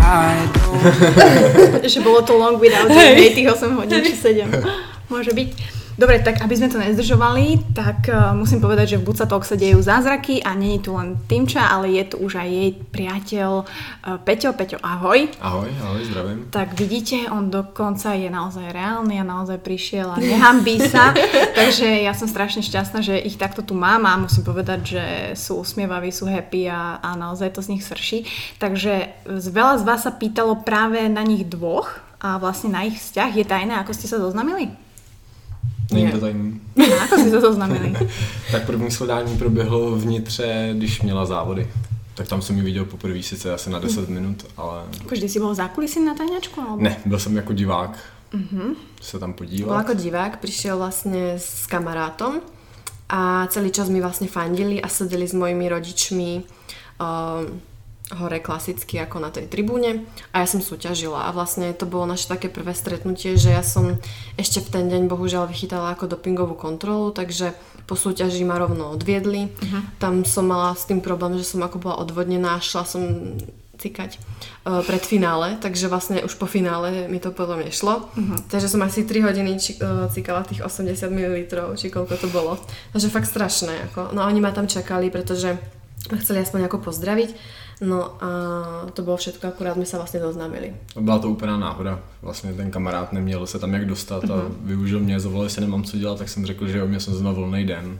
[0.00, 1.86] I don't...
[1.92, 3.32] že bolo to long without hey.
[3.32, 4.48] tých 8 hodín či 7.
[5.12, 5.81] Môže byť.
[5.92, 9.60] Dobre, tak aby sme to nezdržovali, tak uh, musím povedať, že v Buca Talk sa
[9.60, 13.50] dejú zázraky a nie je tu len Týmča, ale je tu už aj jej priateľ
[13.60, 14.56] uh, Peťo.
[14.56, 15.28] Peťo, ahoj.
[15.44, 16.38] Ahoj, ahoj, zdravím.
[16.48, 21.12] Tak vidíte, on dokonca je naozaj reálny a naozaj prišiel a nehambí sa.
[21.60, 25.04] takže ja som strašne šťastná, že ich takto tu mám a musím povedať, že
[25.36, 28.24] sú usmievaví, sú happy a, a naozaj to z nich srší.
[28.56, 33.30] Takže veľa z vás sa pýtalo práve na nich dvoch a vlastne na ich vzťah.
[33.36, 34.91] Je tajné, ako ste sa zoznamili?
[35.92, 36.60] Není to tajný.
[37.04, 37.96] Ako si to zaznamenali?
[38.52, 41.66] tak první sledání proběhlo vnitře, když měla závody.
[42.14, 44.14] Tak tam jsem ji viděl poprvé sice asi na 10 mm.
[44.14, 44.82] minut, ale...
[44.98, 46.60] Jako vždy si byl zákulisí na tajňačku?
[46.60, 46.82] Alebo?
[46.82, 47.98] Ne, byl jsem jako divák.
[48.34, 48.74] Mm-hmm.
[49.00, 49.68] Se tam podívat.
[49.68, 52.40] Bol ako divák, prišiel vlastne s kamarátom
[53.12, 57.60] a celý čas mi vlastne fandili a sedeli s mojimi rodičmi um,
[58.16, 62.28] hore klasicky ako na tej tribúne a ja som súťažila a vlastne to bolo naše
[62.28, 63.96] také prvé stretnutie, že ja som
[64.36, 67.56] ešte v ten deň bohužiaľ vychytala ako dopingovú kontrolu, takže
[67.88, 69.50] po súťaži ma rovno odviedli.
[69.50, 69.82] Uh-huh.
[69.98, 73.02] Tam som mala s tým problém, že som ako bola odvodnená, šla som
[73.82, 78.06] cikať uh, pred finále, takže vlastne už po finále mi to potom nešlo.
[78.14, 78.38] Uh-huh.
[78.46, 81.36] Takže som asi 3 hodiny či, uh, cikala tých 80 ml,
[81.74, 82.54] či koľko to bolo.
[82.94, 83.90] Takže fakt strašné.
[83.90, 84.14] Ako.
[84.14, 85.58] No a oni ma tam čakali, pretože
[86.08, 87.30] ma chceli aspoň ako pozdraviť.
[87.82, 88.28] No a
[88.92, 90.74] to bylo všechno, akurát my se vlastně doznámili.
[91.00, 92.00] Byla to úplná náhoda.
[92.22, 94.52] Vlastně ten kamarád neměl se tam jak dostat a uh-huh.
[94.60, 97.40] využil mě, zavolali se, nemám co dělat, tak jsem řekl, že jo, mě jsem znovu
[97.40, 97.98] volný den.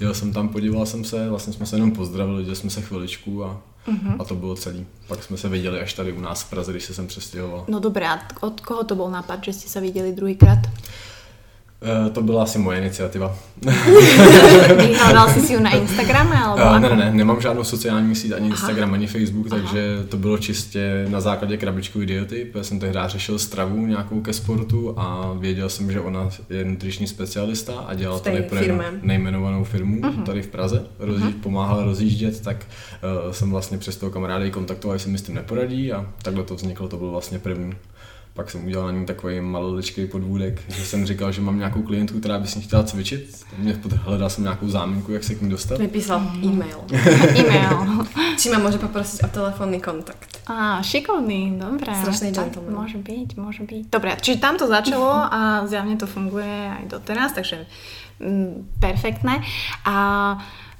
[0.00, 3.44] Jel jsem tam, podíval jsem se, vlastně jsme se jenom pozdravili, viděli jsme se chviličku
[3.44, 4.16] a, uh-huh.
[4.18, 4.86] a to bylo celý.
[5.08, 7.64] Pak jsme se viděli až tady u nás v Praze, když se sem přestěhoval.
[7.68, 10.58] No dobré, a od koho to byl nápad, že jste se viděli druhýkrát?
[11.84, 13.36] Eh, to byla asi moje iniciativa.
[14.76, 16.32] Vyhledal jsi si ji na Instagram?
[16.32, 18.94] Alebo uh, ne, ne, ne, nemám žádnou sociální síť, ani Instagram, Aha.
[18.94, 19.60] ani Facebook, Aha.
[19.60, 24.32] takže to bylo čistě na základě krabičku idioty, protože jsem tehdy řešil stravu nějakou ke
[24.32, 28.58] sportu a věděl jsem, že ona je nutriční specialista a dělala tady pro
[29.02, 30.22] nejmenovanou firmu uh-huh.
[30.22, 31.40] tady v Praze, rozjíž, uh-huh.
[31.40, 32.56] pomáhala rozjíždět, tak
[33.26, 36.54] uh, jsem vlastně přes toho kamaráda kontaktoval, jestli mi s tím neporadí a takhle to
[36.54, 37.74] vzniklo, to byl vlastně první
[38.34, 42.20] pak jsem udělal na ní takový maloličký podvůdek, že jsem říkal, že mám nějakou klientku,
[42.20, 43.44] která by si chtěla cvičit.
[43.58, 45.78] Mě hledal jsem nějakou záminku, jak se k ní dostat.
[45.78, 46.78] Vypísal e-mail.
[47.36, 48.06] e-mail.
[48.38, 50.38] Či ma může poprosit o telefonní kontakt.
[50.46, 51.94] Á, šikovný, dobre.
[51.94, 52.74] Strašný gentleman.
[52.74, 53.88] Môže byť, môže byť.
[53.88, 57.64] Dobre, čiže tam to začalo a zjavne to funguje aj doteraz, takže
[58.20, 59.40] mm, perfektné.
[59.88, 59.96] A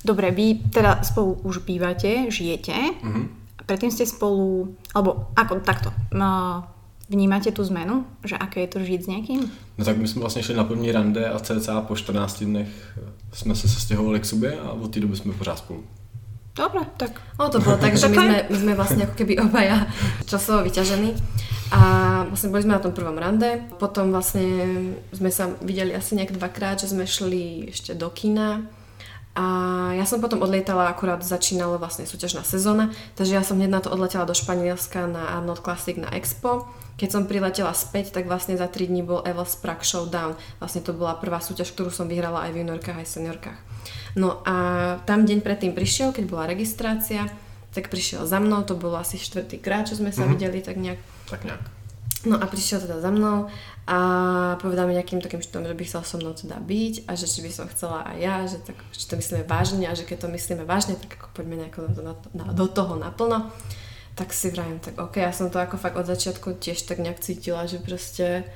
[0.04, 2.74] dobre, vy teda spolu už bývate, žijete.
[3.00, 3.22] Mhm.
[3.64, 6.60] Predtým ste spolu, alebo ako takto, no,
[7.14, 8.04] vnímate tú zmenu?
[8.26, 9.40] Že aké je to žiť s niekým?
[9.78, 12.98] No tak my jsme vlastně šli na první rande a cca po 14 dnech
[13.32, 15.84] jsme se sestěhovali k sobě a od té doby jsme pořád spolu.
[16.56, 19.90] Dobre, tak No to bolo tak, že my sme, my sme vlastne ako keby obaja
[20.22, 21.10] časovo vyťažení
[21.74, 21.80] a
[22.30, 24.46] vlastne boli sme na tom prvom rande, potom vlastne
[25.10, 28.62] sme sa videli asi nejak dvakrát, že sme šli ešte do kina
[29.34, 29.44] a
[29.98, 33.90] ja som potom odlietala, akurát začínala vlastne súťažná sezóna, takže ja som hneď na to
[33.90, 36.70] odletela do Španielska na Arnold Classic na Expo.
[36.94, 40.38] Keď som priletela späť, tak vlastne za 3 dní bol Evel's Prague Showdown.
[40.62, 43.58] Vlastne to bola prvá súťaž, ktorú som vyhrala aj v juniorkách, aj v seniorkách.
[44.14, 44.54] No a
[45.02, 47.26] tam deň predtým prišiel, keď bola registrácia,
[47.74, 50.30] tak prišiel za mnou, to bolo asi štvrtý krát, čo sme sa Mhm.
[50.30, 51.60] videli tak nejak Tak nějak.
[52.24, 53.52] No a prišiel teda za mnou
[53.84, 53.98] a
[54.64, 57.44] povedal mi nejakým takým štýlom, že by chcel so mnou teda byť a že či
[57.44, 60.28] by som chcela aj ja, že tak, či to myslíme vážne a že keď to
[60.32, 63.52] myslíme vážne, tak ako poďme nejako do, na, na, do toho naplno.
[64.16, 67.20] Tak si vravím, tak ok, ja som to ako fakt od začiatku tiež tak nejak
[67.20, 68.48] cítila, že proste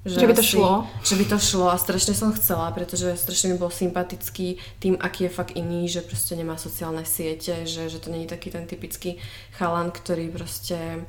[0.00, 0.88] Že by to šlo?
[1.04, 5.28] Že by to šlo a strašne som chcela, pretože strašne mi bol sympatický tým, aký
[5.28, 9.20] je fakt iný, že proste nemá sociálne siete, že, že to není taký ten typický
[9.52, 11.04] chalan, ktorý proste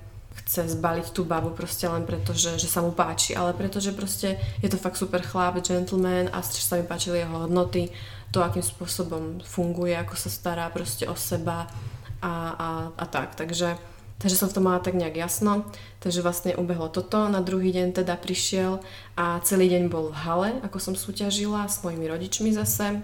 [0.51, 4.35] chce zbaliť tú babu proste len preto, že, že sa mu páči, ale pretože proste
[4.59, 7.87] je to fakt super chlap, gentleman a strašne sa mi páčili jeho hodnoty,
[8.35, 11.71] to, akým spôsobom funguje, ako sa stará proste o seba
[12.19, 12.67] a, a,
[12.99, 13.39] a tak.
[13.39, 13.79] Takže,
[14.19, 15.63] takže som v tom mala tak nejak jasno.
[16.03, 17.31] Takže vlastne ubehlo toto.
[17.31, 18.83] Na druhý deň teda prišiel
[19.15, 22.99] a celý deň bol v hale, ako som súťažila s mojimi rodičmi zase.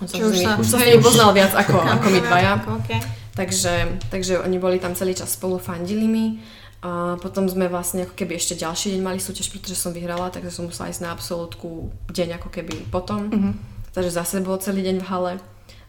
[0.00, 2.52] On sa už sa- už sa s nimi poznal viac ako, ako my dvaja.
[2.84, 3.00] Okay.
[3.38, 6.42] Takže, takže oni boli tam celý čas spolu, fandili mi.
[6.78, 10.50] A potom sme vlastne ako keby ešte ďalší deň mali súťaž, pretože som vyhrala, takže
[10.50, 13.30] som musela ísť na absolútku deň ako keby potom.
[13.30, 13.50] Mhm.
[13.94, 15.32] Takže zase bol celý deň v hale.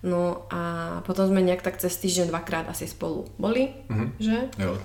[0.02, 0.62] No a
[1.04, 4.06] potom sme nejak tak cez týždeň dvakrát asi spolu boli, Mhm.
[4.18, 4.38] že?
[4.58, 4.78] Jo.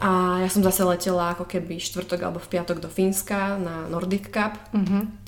[0.00, 4.30] A ja som zase letela ako keby štvrtok alebo v piatok do Fínska na Nordic
[4.30, 4.56] Cup.
[4.72, 5.20] Mhm.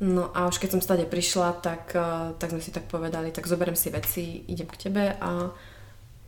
[0.00, 3.46] No a už keď som stade prišla, tak, eh, tak sme si tak povedali, tak
[3.46, 5.50] zoberiem si veci, idem k tebe a,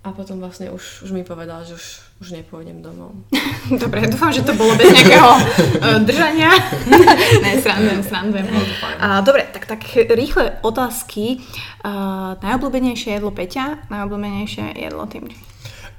[0.01, 1.87] a potom vlastne už, už mi povedal, že už,
[2.25, 3.13] už nepôjdem domov.
[3.83, 6.51] Dobre, dúfam, že to bolo bez nejakého uh, držania.
[7.45, 8.47] ne, srandujem, srandujem.
[8.49, 8.97] No to fajn.
[8.97, 11.45] A, dobre, tak, tak rýchle otázky.
[11.85, 15.29] Uh, najobľúbenejšie jedlo Peťa, najobľúbenejšie jedlo Tým.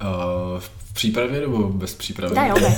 [0.02, 2.36] Uh, v přípravě nebo bez přípravy?
[2.36, 2.72] Daj obe.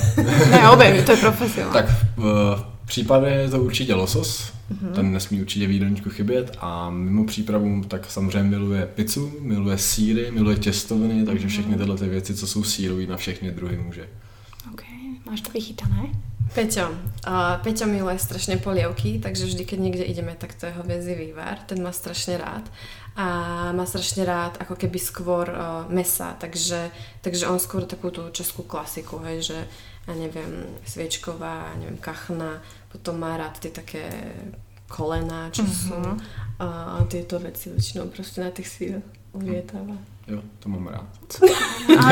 [0.50, 1.72] Daj obe, to je profesionál.
[1.72, 1.86] Tak
[2.16, 4.52] v v přípravě je to určitě losos,
[4.94, 10.30] ten nesmí určitě v jídelníčku chybět a mimo přípravu tak samozřejmě miluje pizzu, miluje síry,
[10.30, 14.08] miluje těstoviny, takže všechny tyhle ty věci, co jsou sírový na všechny druhy může.
[14.72, 14.82] OK,
[15.26, 16.10] máš to vychytané?
[16.54, 16.86] Peťo.
[17.26, 21.58] Uh, Peťo miluje strašne polievky, takže vždy, keď niekde ideme, tak to je hoviezí vývar.
[21.66, 22.68] Ten má strašne rád.
[23.14, 23.26] A
[23.70, 26.90] má strašne rád ako keby skôr uh, mesa, takže,
[27.22, 29.58] takže on skôr takú tú českú klasiku, hej, že
[30.04, 32.58] ja neviem, sviečková, ja neviem, kachna,
[32.90, 34.10] potom má rád tie také
[34.90, 35.80] kolená, čo mm-hmm.
[35.88, 36.00] sú
[36.60, 38.96] a tieto veci väčšinou proste na tých síl
[39.32, 39.96] uvietava.
[40.28, 41.04] Jo, to mám rád.
[42.00, 42.04] A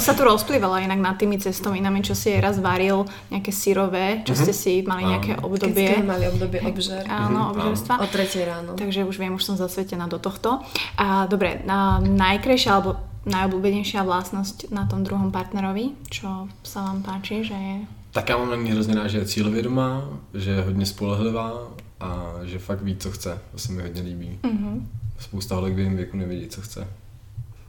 [0.00, 4.56] sa tu rozplývala inak nad tými cestovinami, čo si raz varil, nejaké syrové, čo ste
[4.56, 5.44] si mali nejaké Áno.
[5.44, 5.88] Keď obdobie.
[5.92, 7.04] sme mali obdobie obžer.
[7.04, 7.94] Áno, Mhm, obžerstva.
[8.00, 8.70] O tretej ráno.
[8.80, 10.64] Takže už viem, už som zasvetená do tohto.
[10.96, 12.96] A dobre, na najkrajšia alebo
[13.28, 17.76] najobľúbenejšia vlastnosť na tom druhom partnerovi, čo sa vám páči, že je...
[18.12, 20.02] Tak já mám na ní hrozně rád, že je cílovědomá,
[20.34, 21.52] že je hodně spolehlivá
[22.00, 23.38] a že fakt ví, co chce.
[23.52, 24.38] To se mi hodně líbí.
[24.42, 24.88] Mhm.
[25.18, 26.88] Spousta holek v jejím věku nevědí, co chce.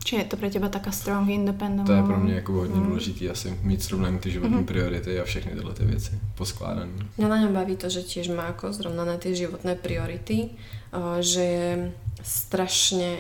[0.02, 2.88] Či je to pre teba taká strong, independent To je pro mě jako hodně Mhm.
[2.90, 4.66] důležitý asi mít srovnaný ty životní Mhm.
[4.66, 6.92] priority a všechny tyhle ty věci poskládané.
[7.18, 11.42] Mňa na ňom baví to, že tiež má ako zrovnané tie životné priority, eh, že
[11.42, 11.70] je
[12.26, 13.18] strašne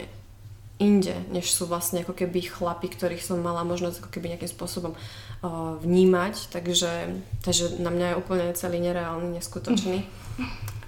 [0.81, 4.97] inde, než sú vlastne ako keby chlapi, ktorých som mala možnosť ako keby nejakým spôsobom
[4.97, 5.47] eh,
[5.85, 7.13] vnímať, takže,
[7.45, 10.01] takže na mňa je úplne celý nereálny, neskutočný.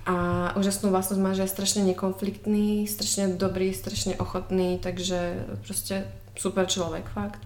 [0.03, 6.03] A úžasnú vlastnosť má, že je strašne nekonfliktný, strašne dobrý, strašne ochotný, takže proste
[6.35, 7.39] super človek, fakt.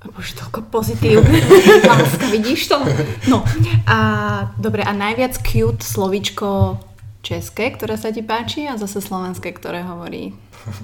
[0.00, 1.20] Bože, toľko pozitív.
[1.90, 2.80] Láska, vidíš to?
[3.28, 3.44] No,
[3.84, 3.98] a
[4.56, 6.80] dobre, a najviac cute slovíčko
[7.20, 10.32] české, ktoré sa ti páči a zase slovenské, ktoré hovorí.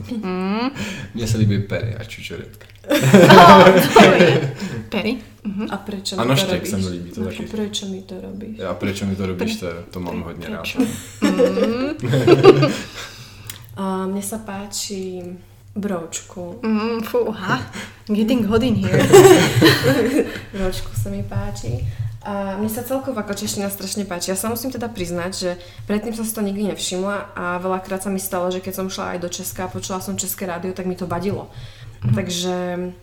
[0.08, 0.70] Mm.
[1.14, 2.66] Mně se líbí pery a čučoretka.
[3.30, 3.64] Oh,
[3.94, 4.54] dobre.
[4.88, 5.16] Perry?
[5.46, 5.70] Mhm.
[5.70, 6.70] A prečo A mi to robíš?
[6.70, 7.44] sa mi líbí, to No, taky.
[7.44, 8.54] a prečo mi to robíš?
[8.60, 10.62] A proč mi to robíš, to, to mám hodně rád.
[10.62, 10.78] Prečo?
[11.22, 11.94] Mm.
[13.76, 15.20] A mne sa páči
[15.76, 16.64] Broučku.
[16.64, 17.60] Mm, fúha,
[18.08, 19.04] getting hot in here.
[20.56, 21.84] Broučku sa mi páči.
[22.24, 24.32] A mne sa celkovo ako čeština strašne páči.
[24.32, 25.50] Ja sa musím teda priznať, že
[25.84, 29.14] predtým som si to nikdy nevšimla a veľakrát sa mi stalo, že keď som šla
[29.14, 31.52] aj do Česka a počula som České rádio, tak mi to vadilo.
[32.06, 32.14] Mm-hmm.
[32.14, 32.54] Takže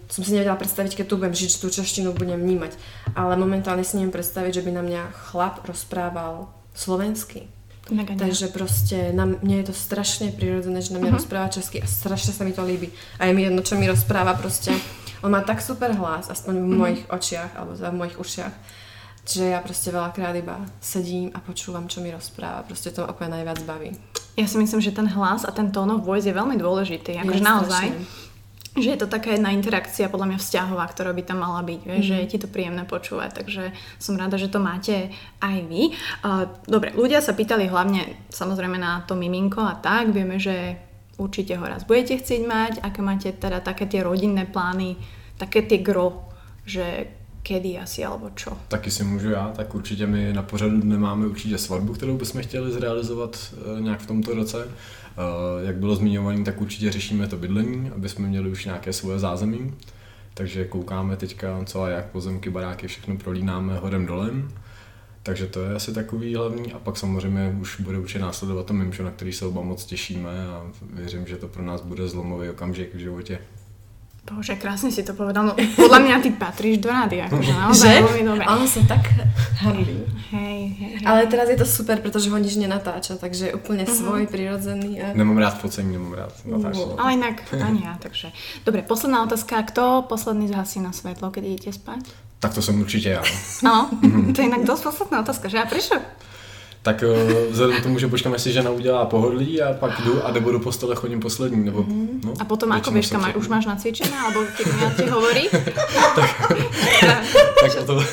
[0.07, 2.79] som si nevedela predstaviť, keď tu budem žiť, že tú češtinu budem vnímať.
[3.19, 7.51] Ale momentálne si neviem predstaviť, že by na mňa chlap rozprával slovensky.
[7.91, 11.19] Mega Takže proste na mne je to strašne prirodzené, že na mňa uh-huh.
[11.19, 12.87] rozpráva česky a strašne sa mi to líbi.
[13.19, 14.71] A je mi jedno, čo mi rozpráva proste.
[15.19, 16.79] On má tak super hlas, aspoň v uh-huh.
[16.79, 18.55] mojich očiach alebo v mojich ušiach
[19.23, 22.67] že ja proste veľakrát iba sedím a počúvam, čo mi rozpráva.
[22.67, 23.95] Proste to úplne najviac baví.
[24.35, 27.23] Ja si myslím, že ten hlas a ten tone of voice je veľmi dôležitý.
[27.23, 27.85] Akože naozaj.
[28.73, 32.03] Že je to taká jedna interakcia, podľa mňa vzťahová, ktorá by tam mala byť, vieš,
[32.03, 32.09] mm.
[32.09, 33.69] že je ti to príjemné počúvať, takže
[34.01, 35.13] som rada, že to máte
[35.45, 35.93] aj vy.
[36.25, 40.81] Uh, dobre, ľudia sa pýtali hlavne samozrejme na to miminko a tak, vieme, že
[41.21, 44.97] určite ho raz budete chcieť mať, aké máte teda také tie rodinné plány,
[45.37, 46.33] také tie gro,
[46.65, 47.13] že
[47.43, 48.57] kedy asi, alebo čo?
[48.67, 52.71] Taky si můžu já, tak určitě my na pořadu nemáme určitě svatbu, kterou bychom chtěli
[52.71, 54.67] zrealizovat eh, nějak v tomto roce.
[55.17, 59.19] Eh, jak bylo zmiňované, tak určitě řešíme to bydlení, aby jsme měli už nějaké svoje
[59.19, 59.73] zázemí.
[60.33, 64.51] Takže koukáme teďka, co a jak pozemky, baráky, všechno prolínáme horem dolem.
[65.23, 69.03] Takže to je asi takový hlavní a pak samozřejmě už bude určitě následovat to mimčo,
[69.03, 72.95] na který se oba moc těšíme a věřím, že to pro nás bude zlomový okamžik
[72.95, 73.39] v životě.
[74.23, 75.43] Bože, krásne si to povedal.
[75.43, 78.03] No, podľa mňa ty patríš do rady, akože naozaj že?
[78.07, 78.43] veľmi dobre.
[78.47, 79.03] Ale sa tak
[79.59, 79.99] hamlí.
[80.31, 81.05] Hej, hej, hej.
[81.05, 83.99] Ale teraz je to super, pretože ho nič nenatáča, takže je úplne uh-huh.
[83.99, 85.03] svoj, prirodzený.
[85.03, 85.11] A...
[85.11, 86.95] Nemám rád focení, nemám rád natáčať.
[86.95, 88.31] Ale inak ani ja, takže.
[88.63, 89.59] Dobre, posledná otázka.
[89.67, 92.07] Kto posledný zhasí na svetlo, keď idete spať?
[92.39, 93.23] Tak to som určite ja.
[93.63, 94.31] Áno, mm-hmm.
[94.31, 95.59] to je inak dosť posledná otázka, že?
[95.59, 95.99] A prečo?
[96.83, 100.31] Tak uh, vzhledem k tomu, že počkám, jestli žena udělá pohodlí a pak jdu a
[100.31, 101.65] nebo do postele chodím poslední.
[101.65, 102.21] Nebo, mm.
[102.25, 105.43] no, a potom ako vieš, kam už máš nacvičené, alebo keď mi ti hovorí?
[106.15, 106.29] tak,
[107.61, 108.03] tak o to...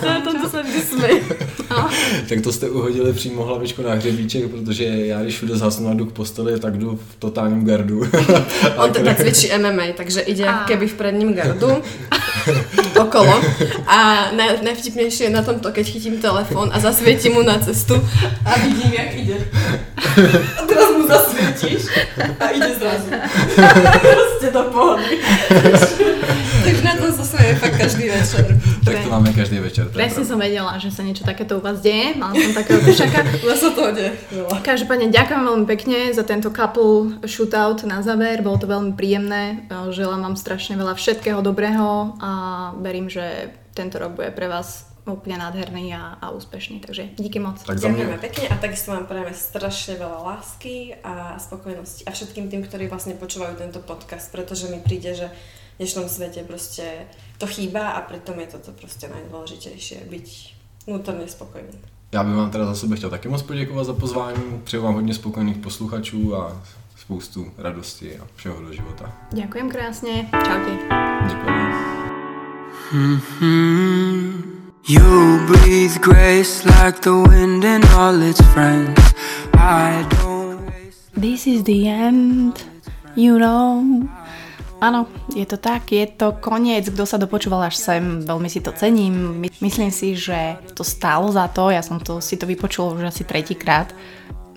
[0.00, 1.22] Jsem, to vždy směj.
[1.70, 1.90] No.
[2.28, 6.06] tak to jste uhodili přímo hlavičku na hřebíček, protože já když všude zhasnu a jdu
[6.06, 8.02] k posteli, tak jdu v totálním gardu.
[8.76, 10.64] On teda cvičí MMA, takže ide a...
[10.64, 11.68] keby v predním gardu
[13.00, 13.42] okolo.
[13.86, 14.30] A
[14.62, 17.96] najvtipnejšie je na tomto, keď chytím telefon a zasvietím mu na cestu
[18.44, 19.38] a vidím, jak ide.
[20.60, 21.88] A teraz mu zasvietíš
[22.40, 23.08] a ide zrazu.
[24.04, 25.18] Proste do pohody.
[26.64, 28.44] Takže na tom sa smeje fakt každý večer.
[28.84, 29.88] Tak to máme každý večer.
[29.88, 32.16] Presne som vedela, že sa niečo takéto u vás deje.
[32.20, 33.20] Mala som takého tušaka.
[33.42, 34.12] Len sa toho deje.
[34.60, 38.44] Každopádne ďakujem veľmi pekne za tento couple shootout na záver.
[38.44, 39.66] Bolo to veľmi príjemné.
[39.68, 42.30] Želám vám strašne veľa všetkého dobrého a
[42.80, 46.80] verím, že tento rok bude pre vás úplne nádherný a, a úspešný.
[46.80, 47.60] Takže díky moc.
[47.60, 52.64] Tak Ďakujeme pekne a takisto vám prajeme strašne veľa lásky a spokojnosti a všetkým tým,
[52.64, 55.28] ktorí vlastne počúvajú tento podcast, pretože mi príde, že
[55.76, 60.28] v dnešnom svete proste to chýba a pritom je toto proste najdôležitejšie, byť
[60.88, 61.76] vnútorne spokojný.
[62.12, 65.14] Já bych vám teda za sebe chtěl taky moc poděkovat za pozvání, přeju vám hodně
[65.14, 66.62] spokojených posluchačů a
[66.96, 69.12] spoustu radosti a všeho do života.
[69.32, 70.72] Ďakujem krásne, čaute.
[71.28, 71.74] Ďakujem.
[72.94, 74.63] Mm-hmm.
[74.84, 79.00] You breathe grace like the wind and all its friends.
[79.56, 80.68] I don't
[81.16, 82.60] This is the end,
[83.16, 83.80] you know.
[84.84, 88.76] Áno, je to tak, je to koniec, kto sa dopočúval až sem, veľmi si to
[88.76, 89.40] cením.
[89.64, 93.24] Myslím si, že to stálo za to, ja som to, si to vypočul už asi
[93.24, 93.88] tretíkrát.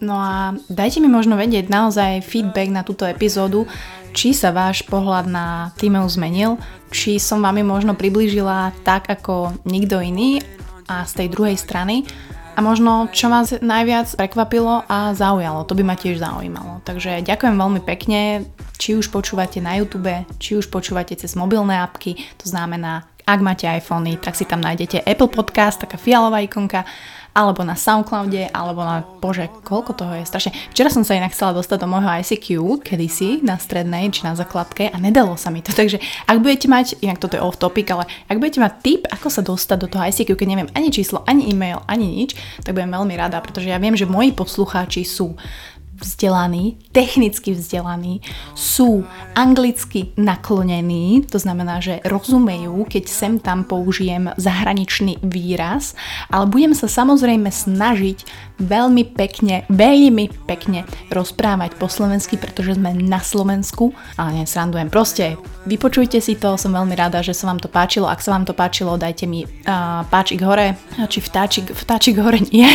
[0.02, 3.66] No a dajte mi možno vedieť naozaj feedback na túto epizódu,
[4.14, 6.58] či sa váš pohľad na Timeu zmenil,
[6.90, 10.42] či som vám možno priblížila tak ako nikto iný
[10.90, 12.08] a z tej druhej strany
[12.58, 16.82] a možno čo vás najviac prekvapilo a zaujalo, to by ma tiež zaujímalo.
[16.82, 18.50] Takže ďakujem veľmi pekne,
[18.82, 20.10] či už počúvate na YouTube,
[20.42, 25.06] či už počúvate cez mobilné apky, to znamená, ak máte iPhony, tak si tam nájdete
[25.06, 26.88] Apple Podcast, taká fialová ikonka
[27.38, 30.58] alebo na Soundcloude, alebo na, bože, koľko toho je strašne.
[30.74, 34.90] Včera som sa inak chcela dostať do môjho ICQ, kedysi, na strednej či na základke
[34.90, 35.70] a nedalo sa mi to.
[35.80, 39.30] Takže ak budete mať, inak toto je off topic, ale ak budete mať tip, ako
[39.30, 42.34] sa dostať do toho ICQ, keď neviem ani číslo, ani e-mail, ani nič,
[42.66, 45.38] tak budem veľmi rada, pretože ja viem, že moji poslucháči sú
[45.98, 48.22] vzdelaní, technicky vzdelaní,
[48.54, 49.04] sú
[49.34, 55.98] anglicky naklonení, to znamená, že rozumejú, keď sem tam použijem zahraničný výraz,
[56.30, 58.24] ale budem sa samozrejme snažiť
[58.62, 65.38] veľmi pekne, veľmi pekne rozprávať po slovensky, pretože sme na Slovensku, ale nesrandujem, proste
[65.70, 68.54] vypočujte si to, som veľmi rada, že sa vám to páčilo, ak sa vám to
[68.58, 70.78] páčilo, dajte mi uh, páčik hore,
[71.10, 72.70] či vtáčik, vtáčik hore nie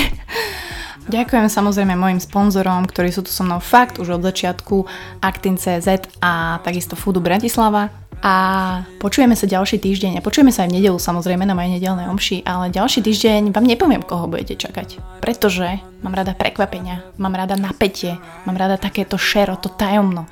[1.10, 4.86] Ďakujem samozrejme mojim sponzorom, ktorí sú tu so mnou fakt už od začiatku,
[5.18, 5.88] Actin.cz
[6.22, 7.90] a takisto Foodu Bratislava.
[8.22, 8.34] A
[9.02, 12.46] počujeme sa ďalší týždeň a počujeme sa aj v nedelu samozrejme na mojej nedelnej omši,
[12.46, 15.18] ale ďalší týždeň vám nepoviem, koho budete čakať.
[15.18, 18.14] Pretože mám rada prekvapenia, mám rada napätie,
[18.46, 20.30] mám rada takéto šero, to tajomno.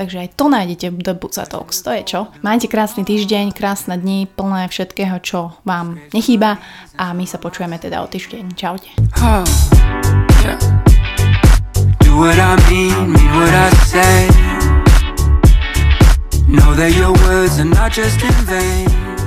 [0.00, 1.84] Takže aj to nájdete v The Buca Talks.
[1.84, 2.32] To je čo?
[2.40, 6.56] Majte krásny týždeň, krásne dni, plné všetkého, čo vám nechýba
[6.96, 8.56] a my sa počujeme teda o týždeň.
[8.56, 8.88] Čaute.
[16.48, 19.19] Know that your words are not just in vain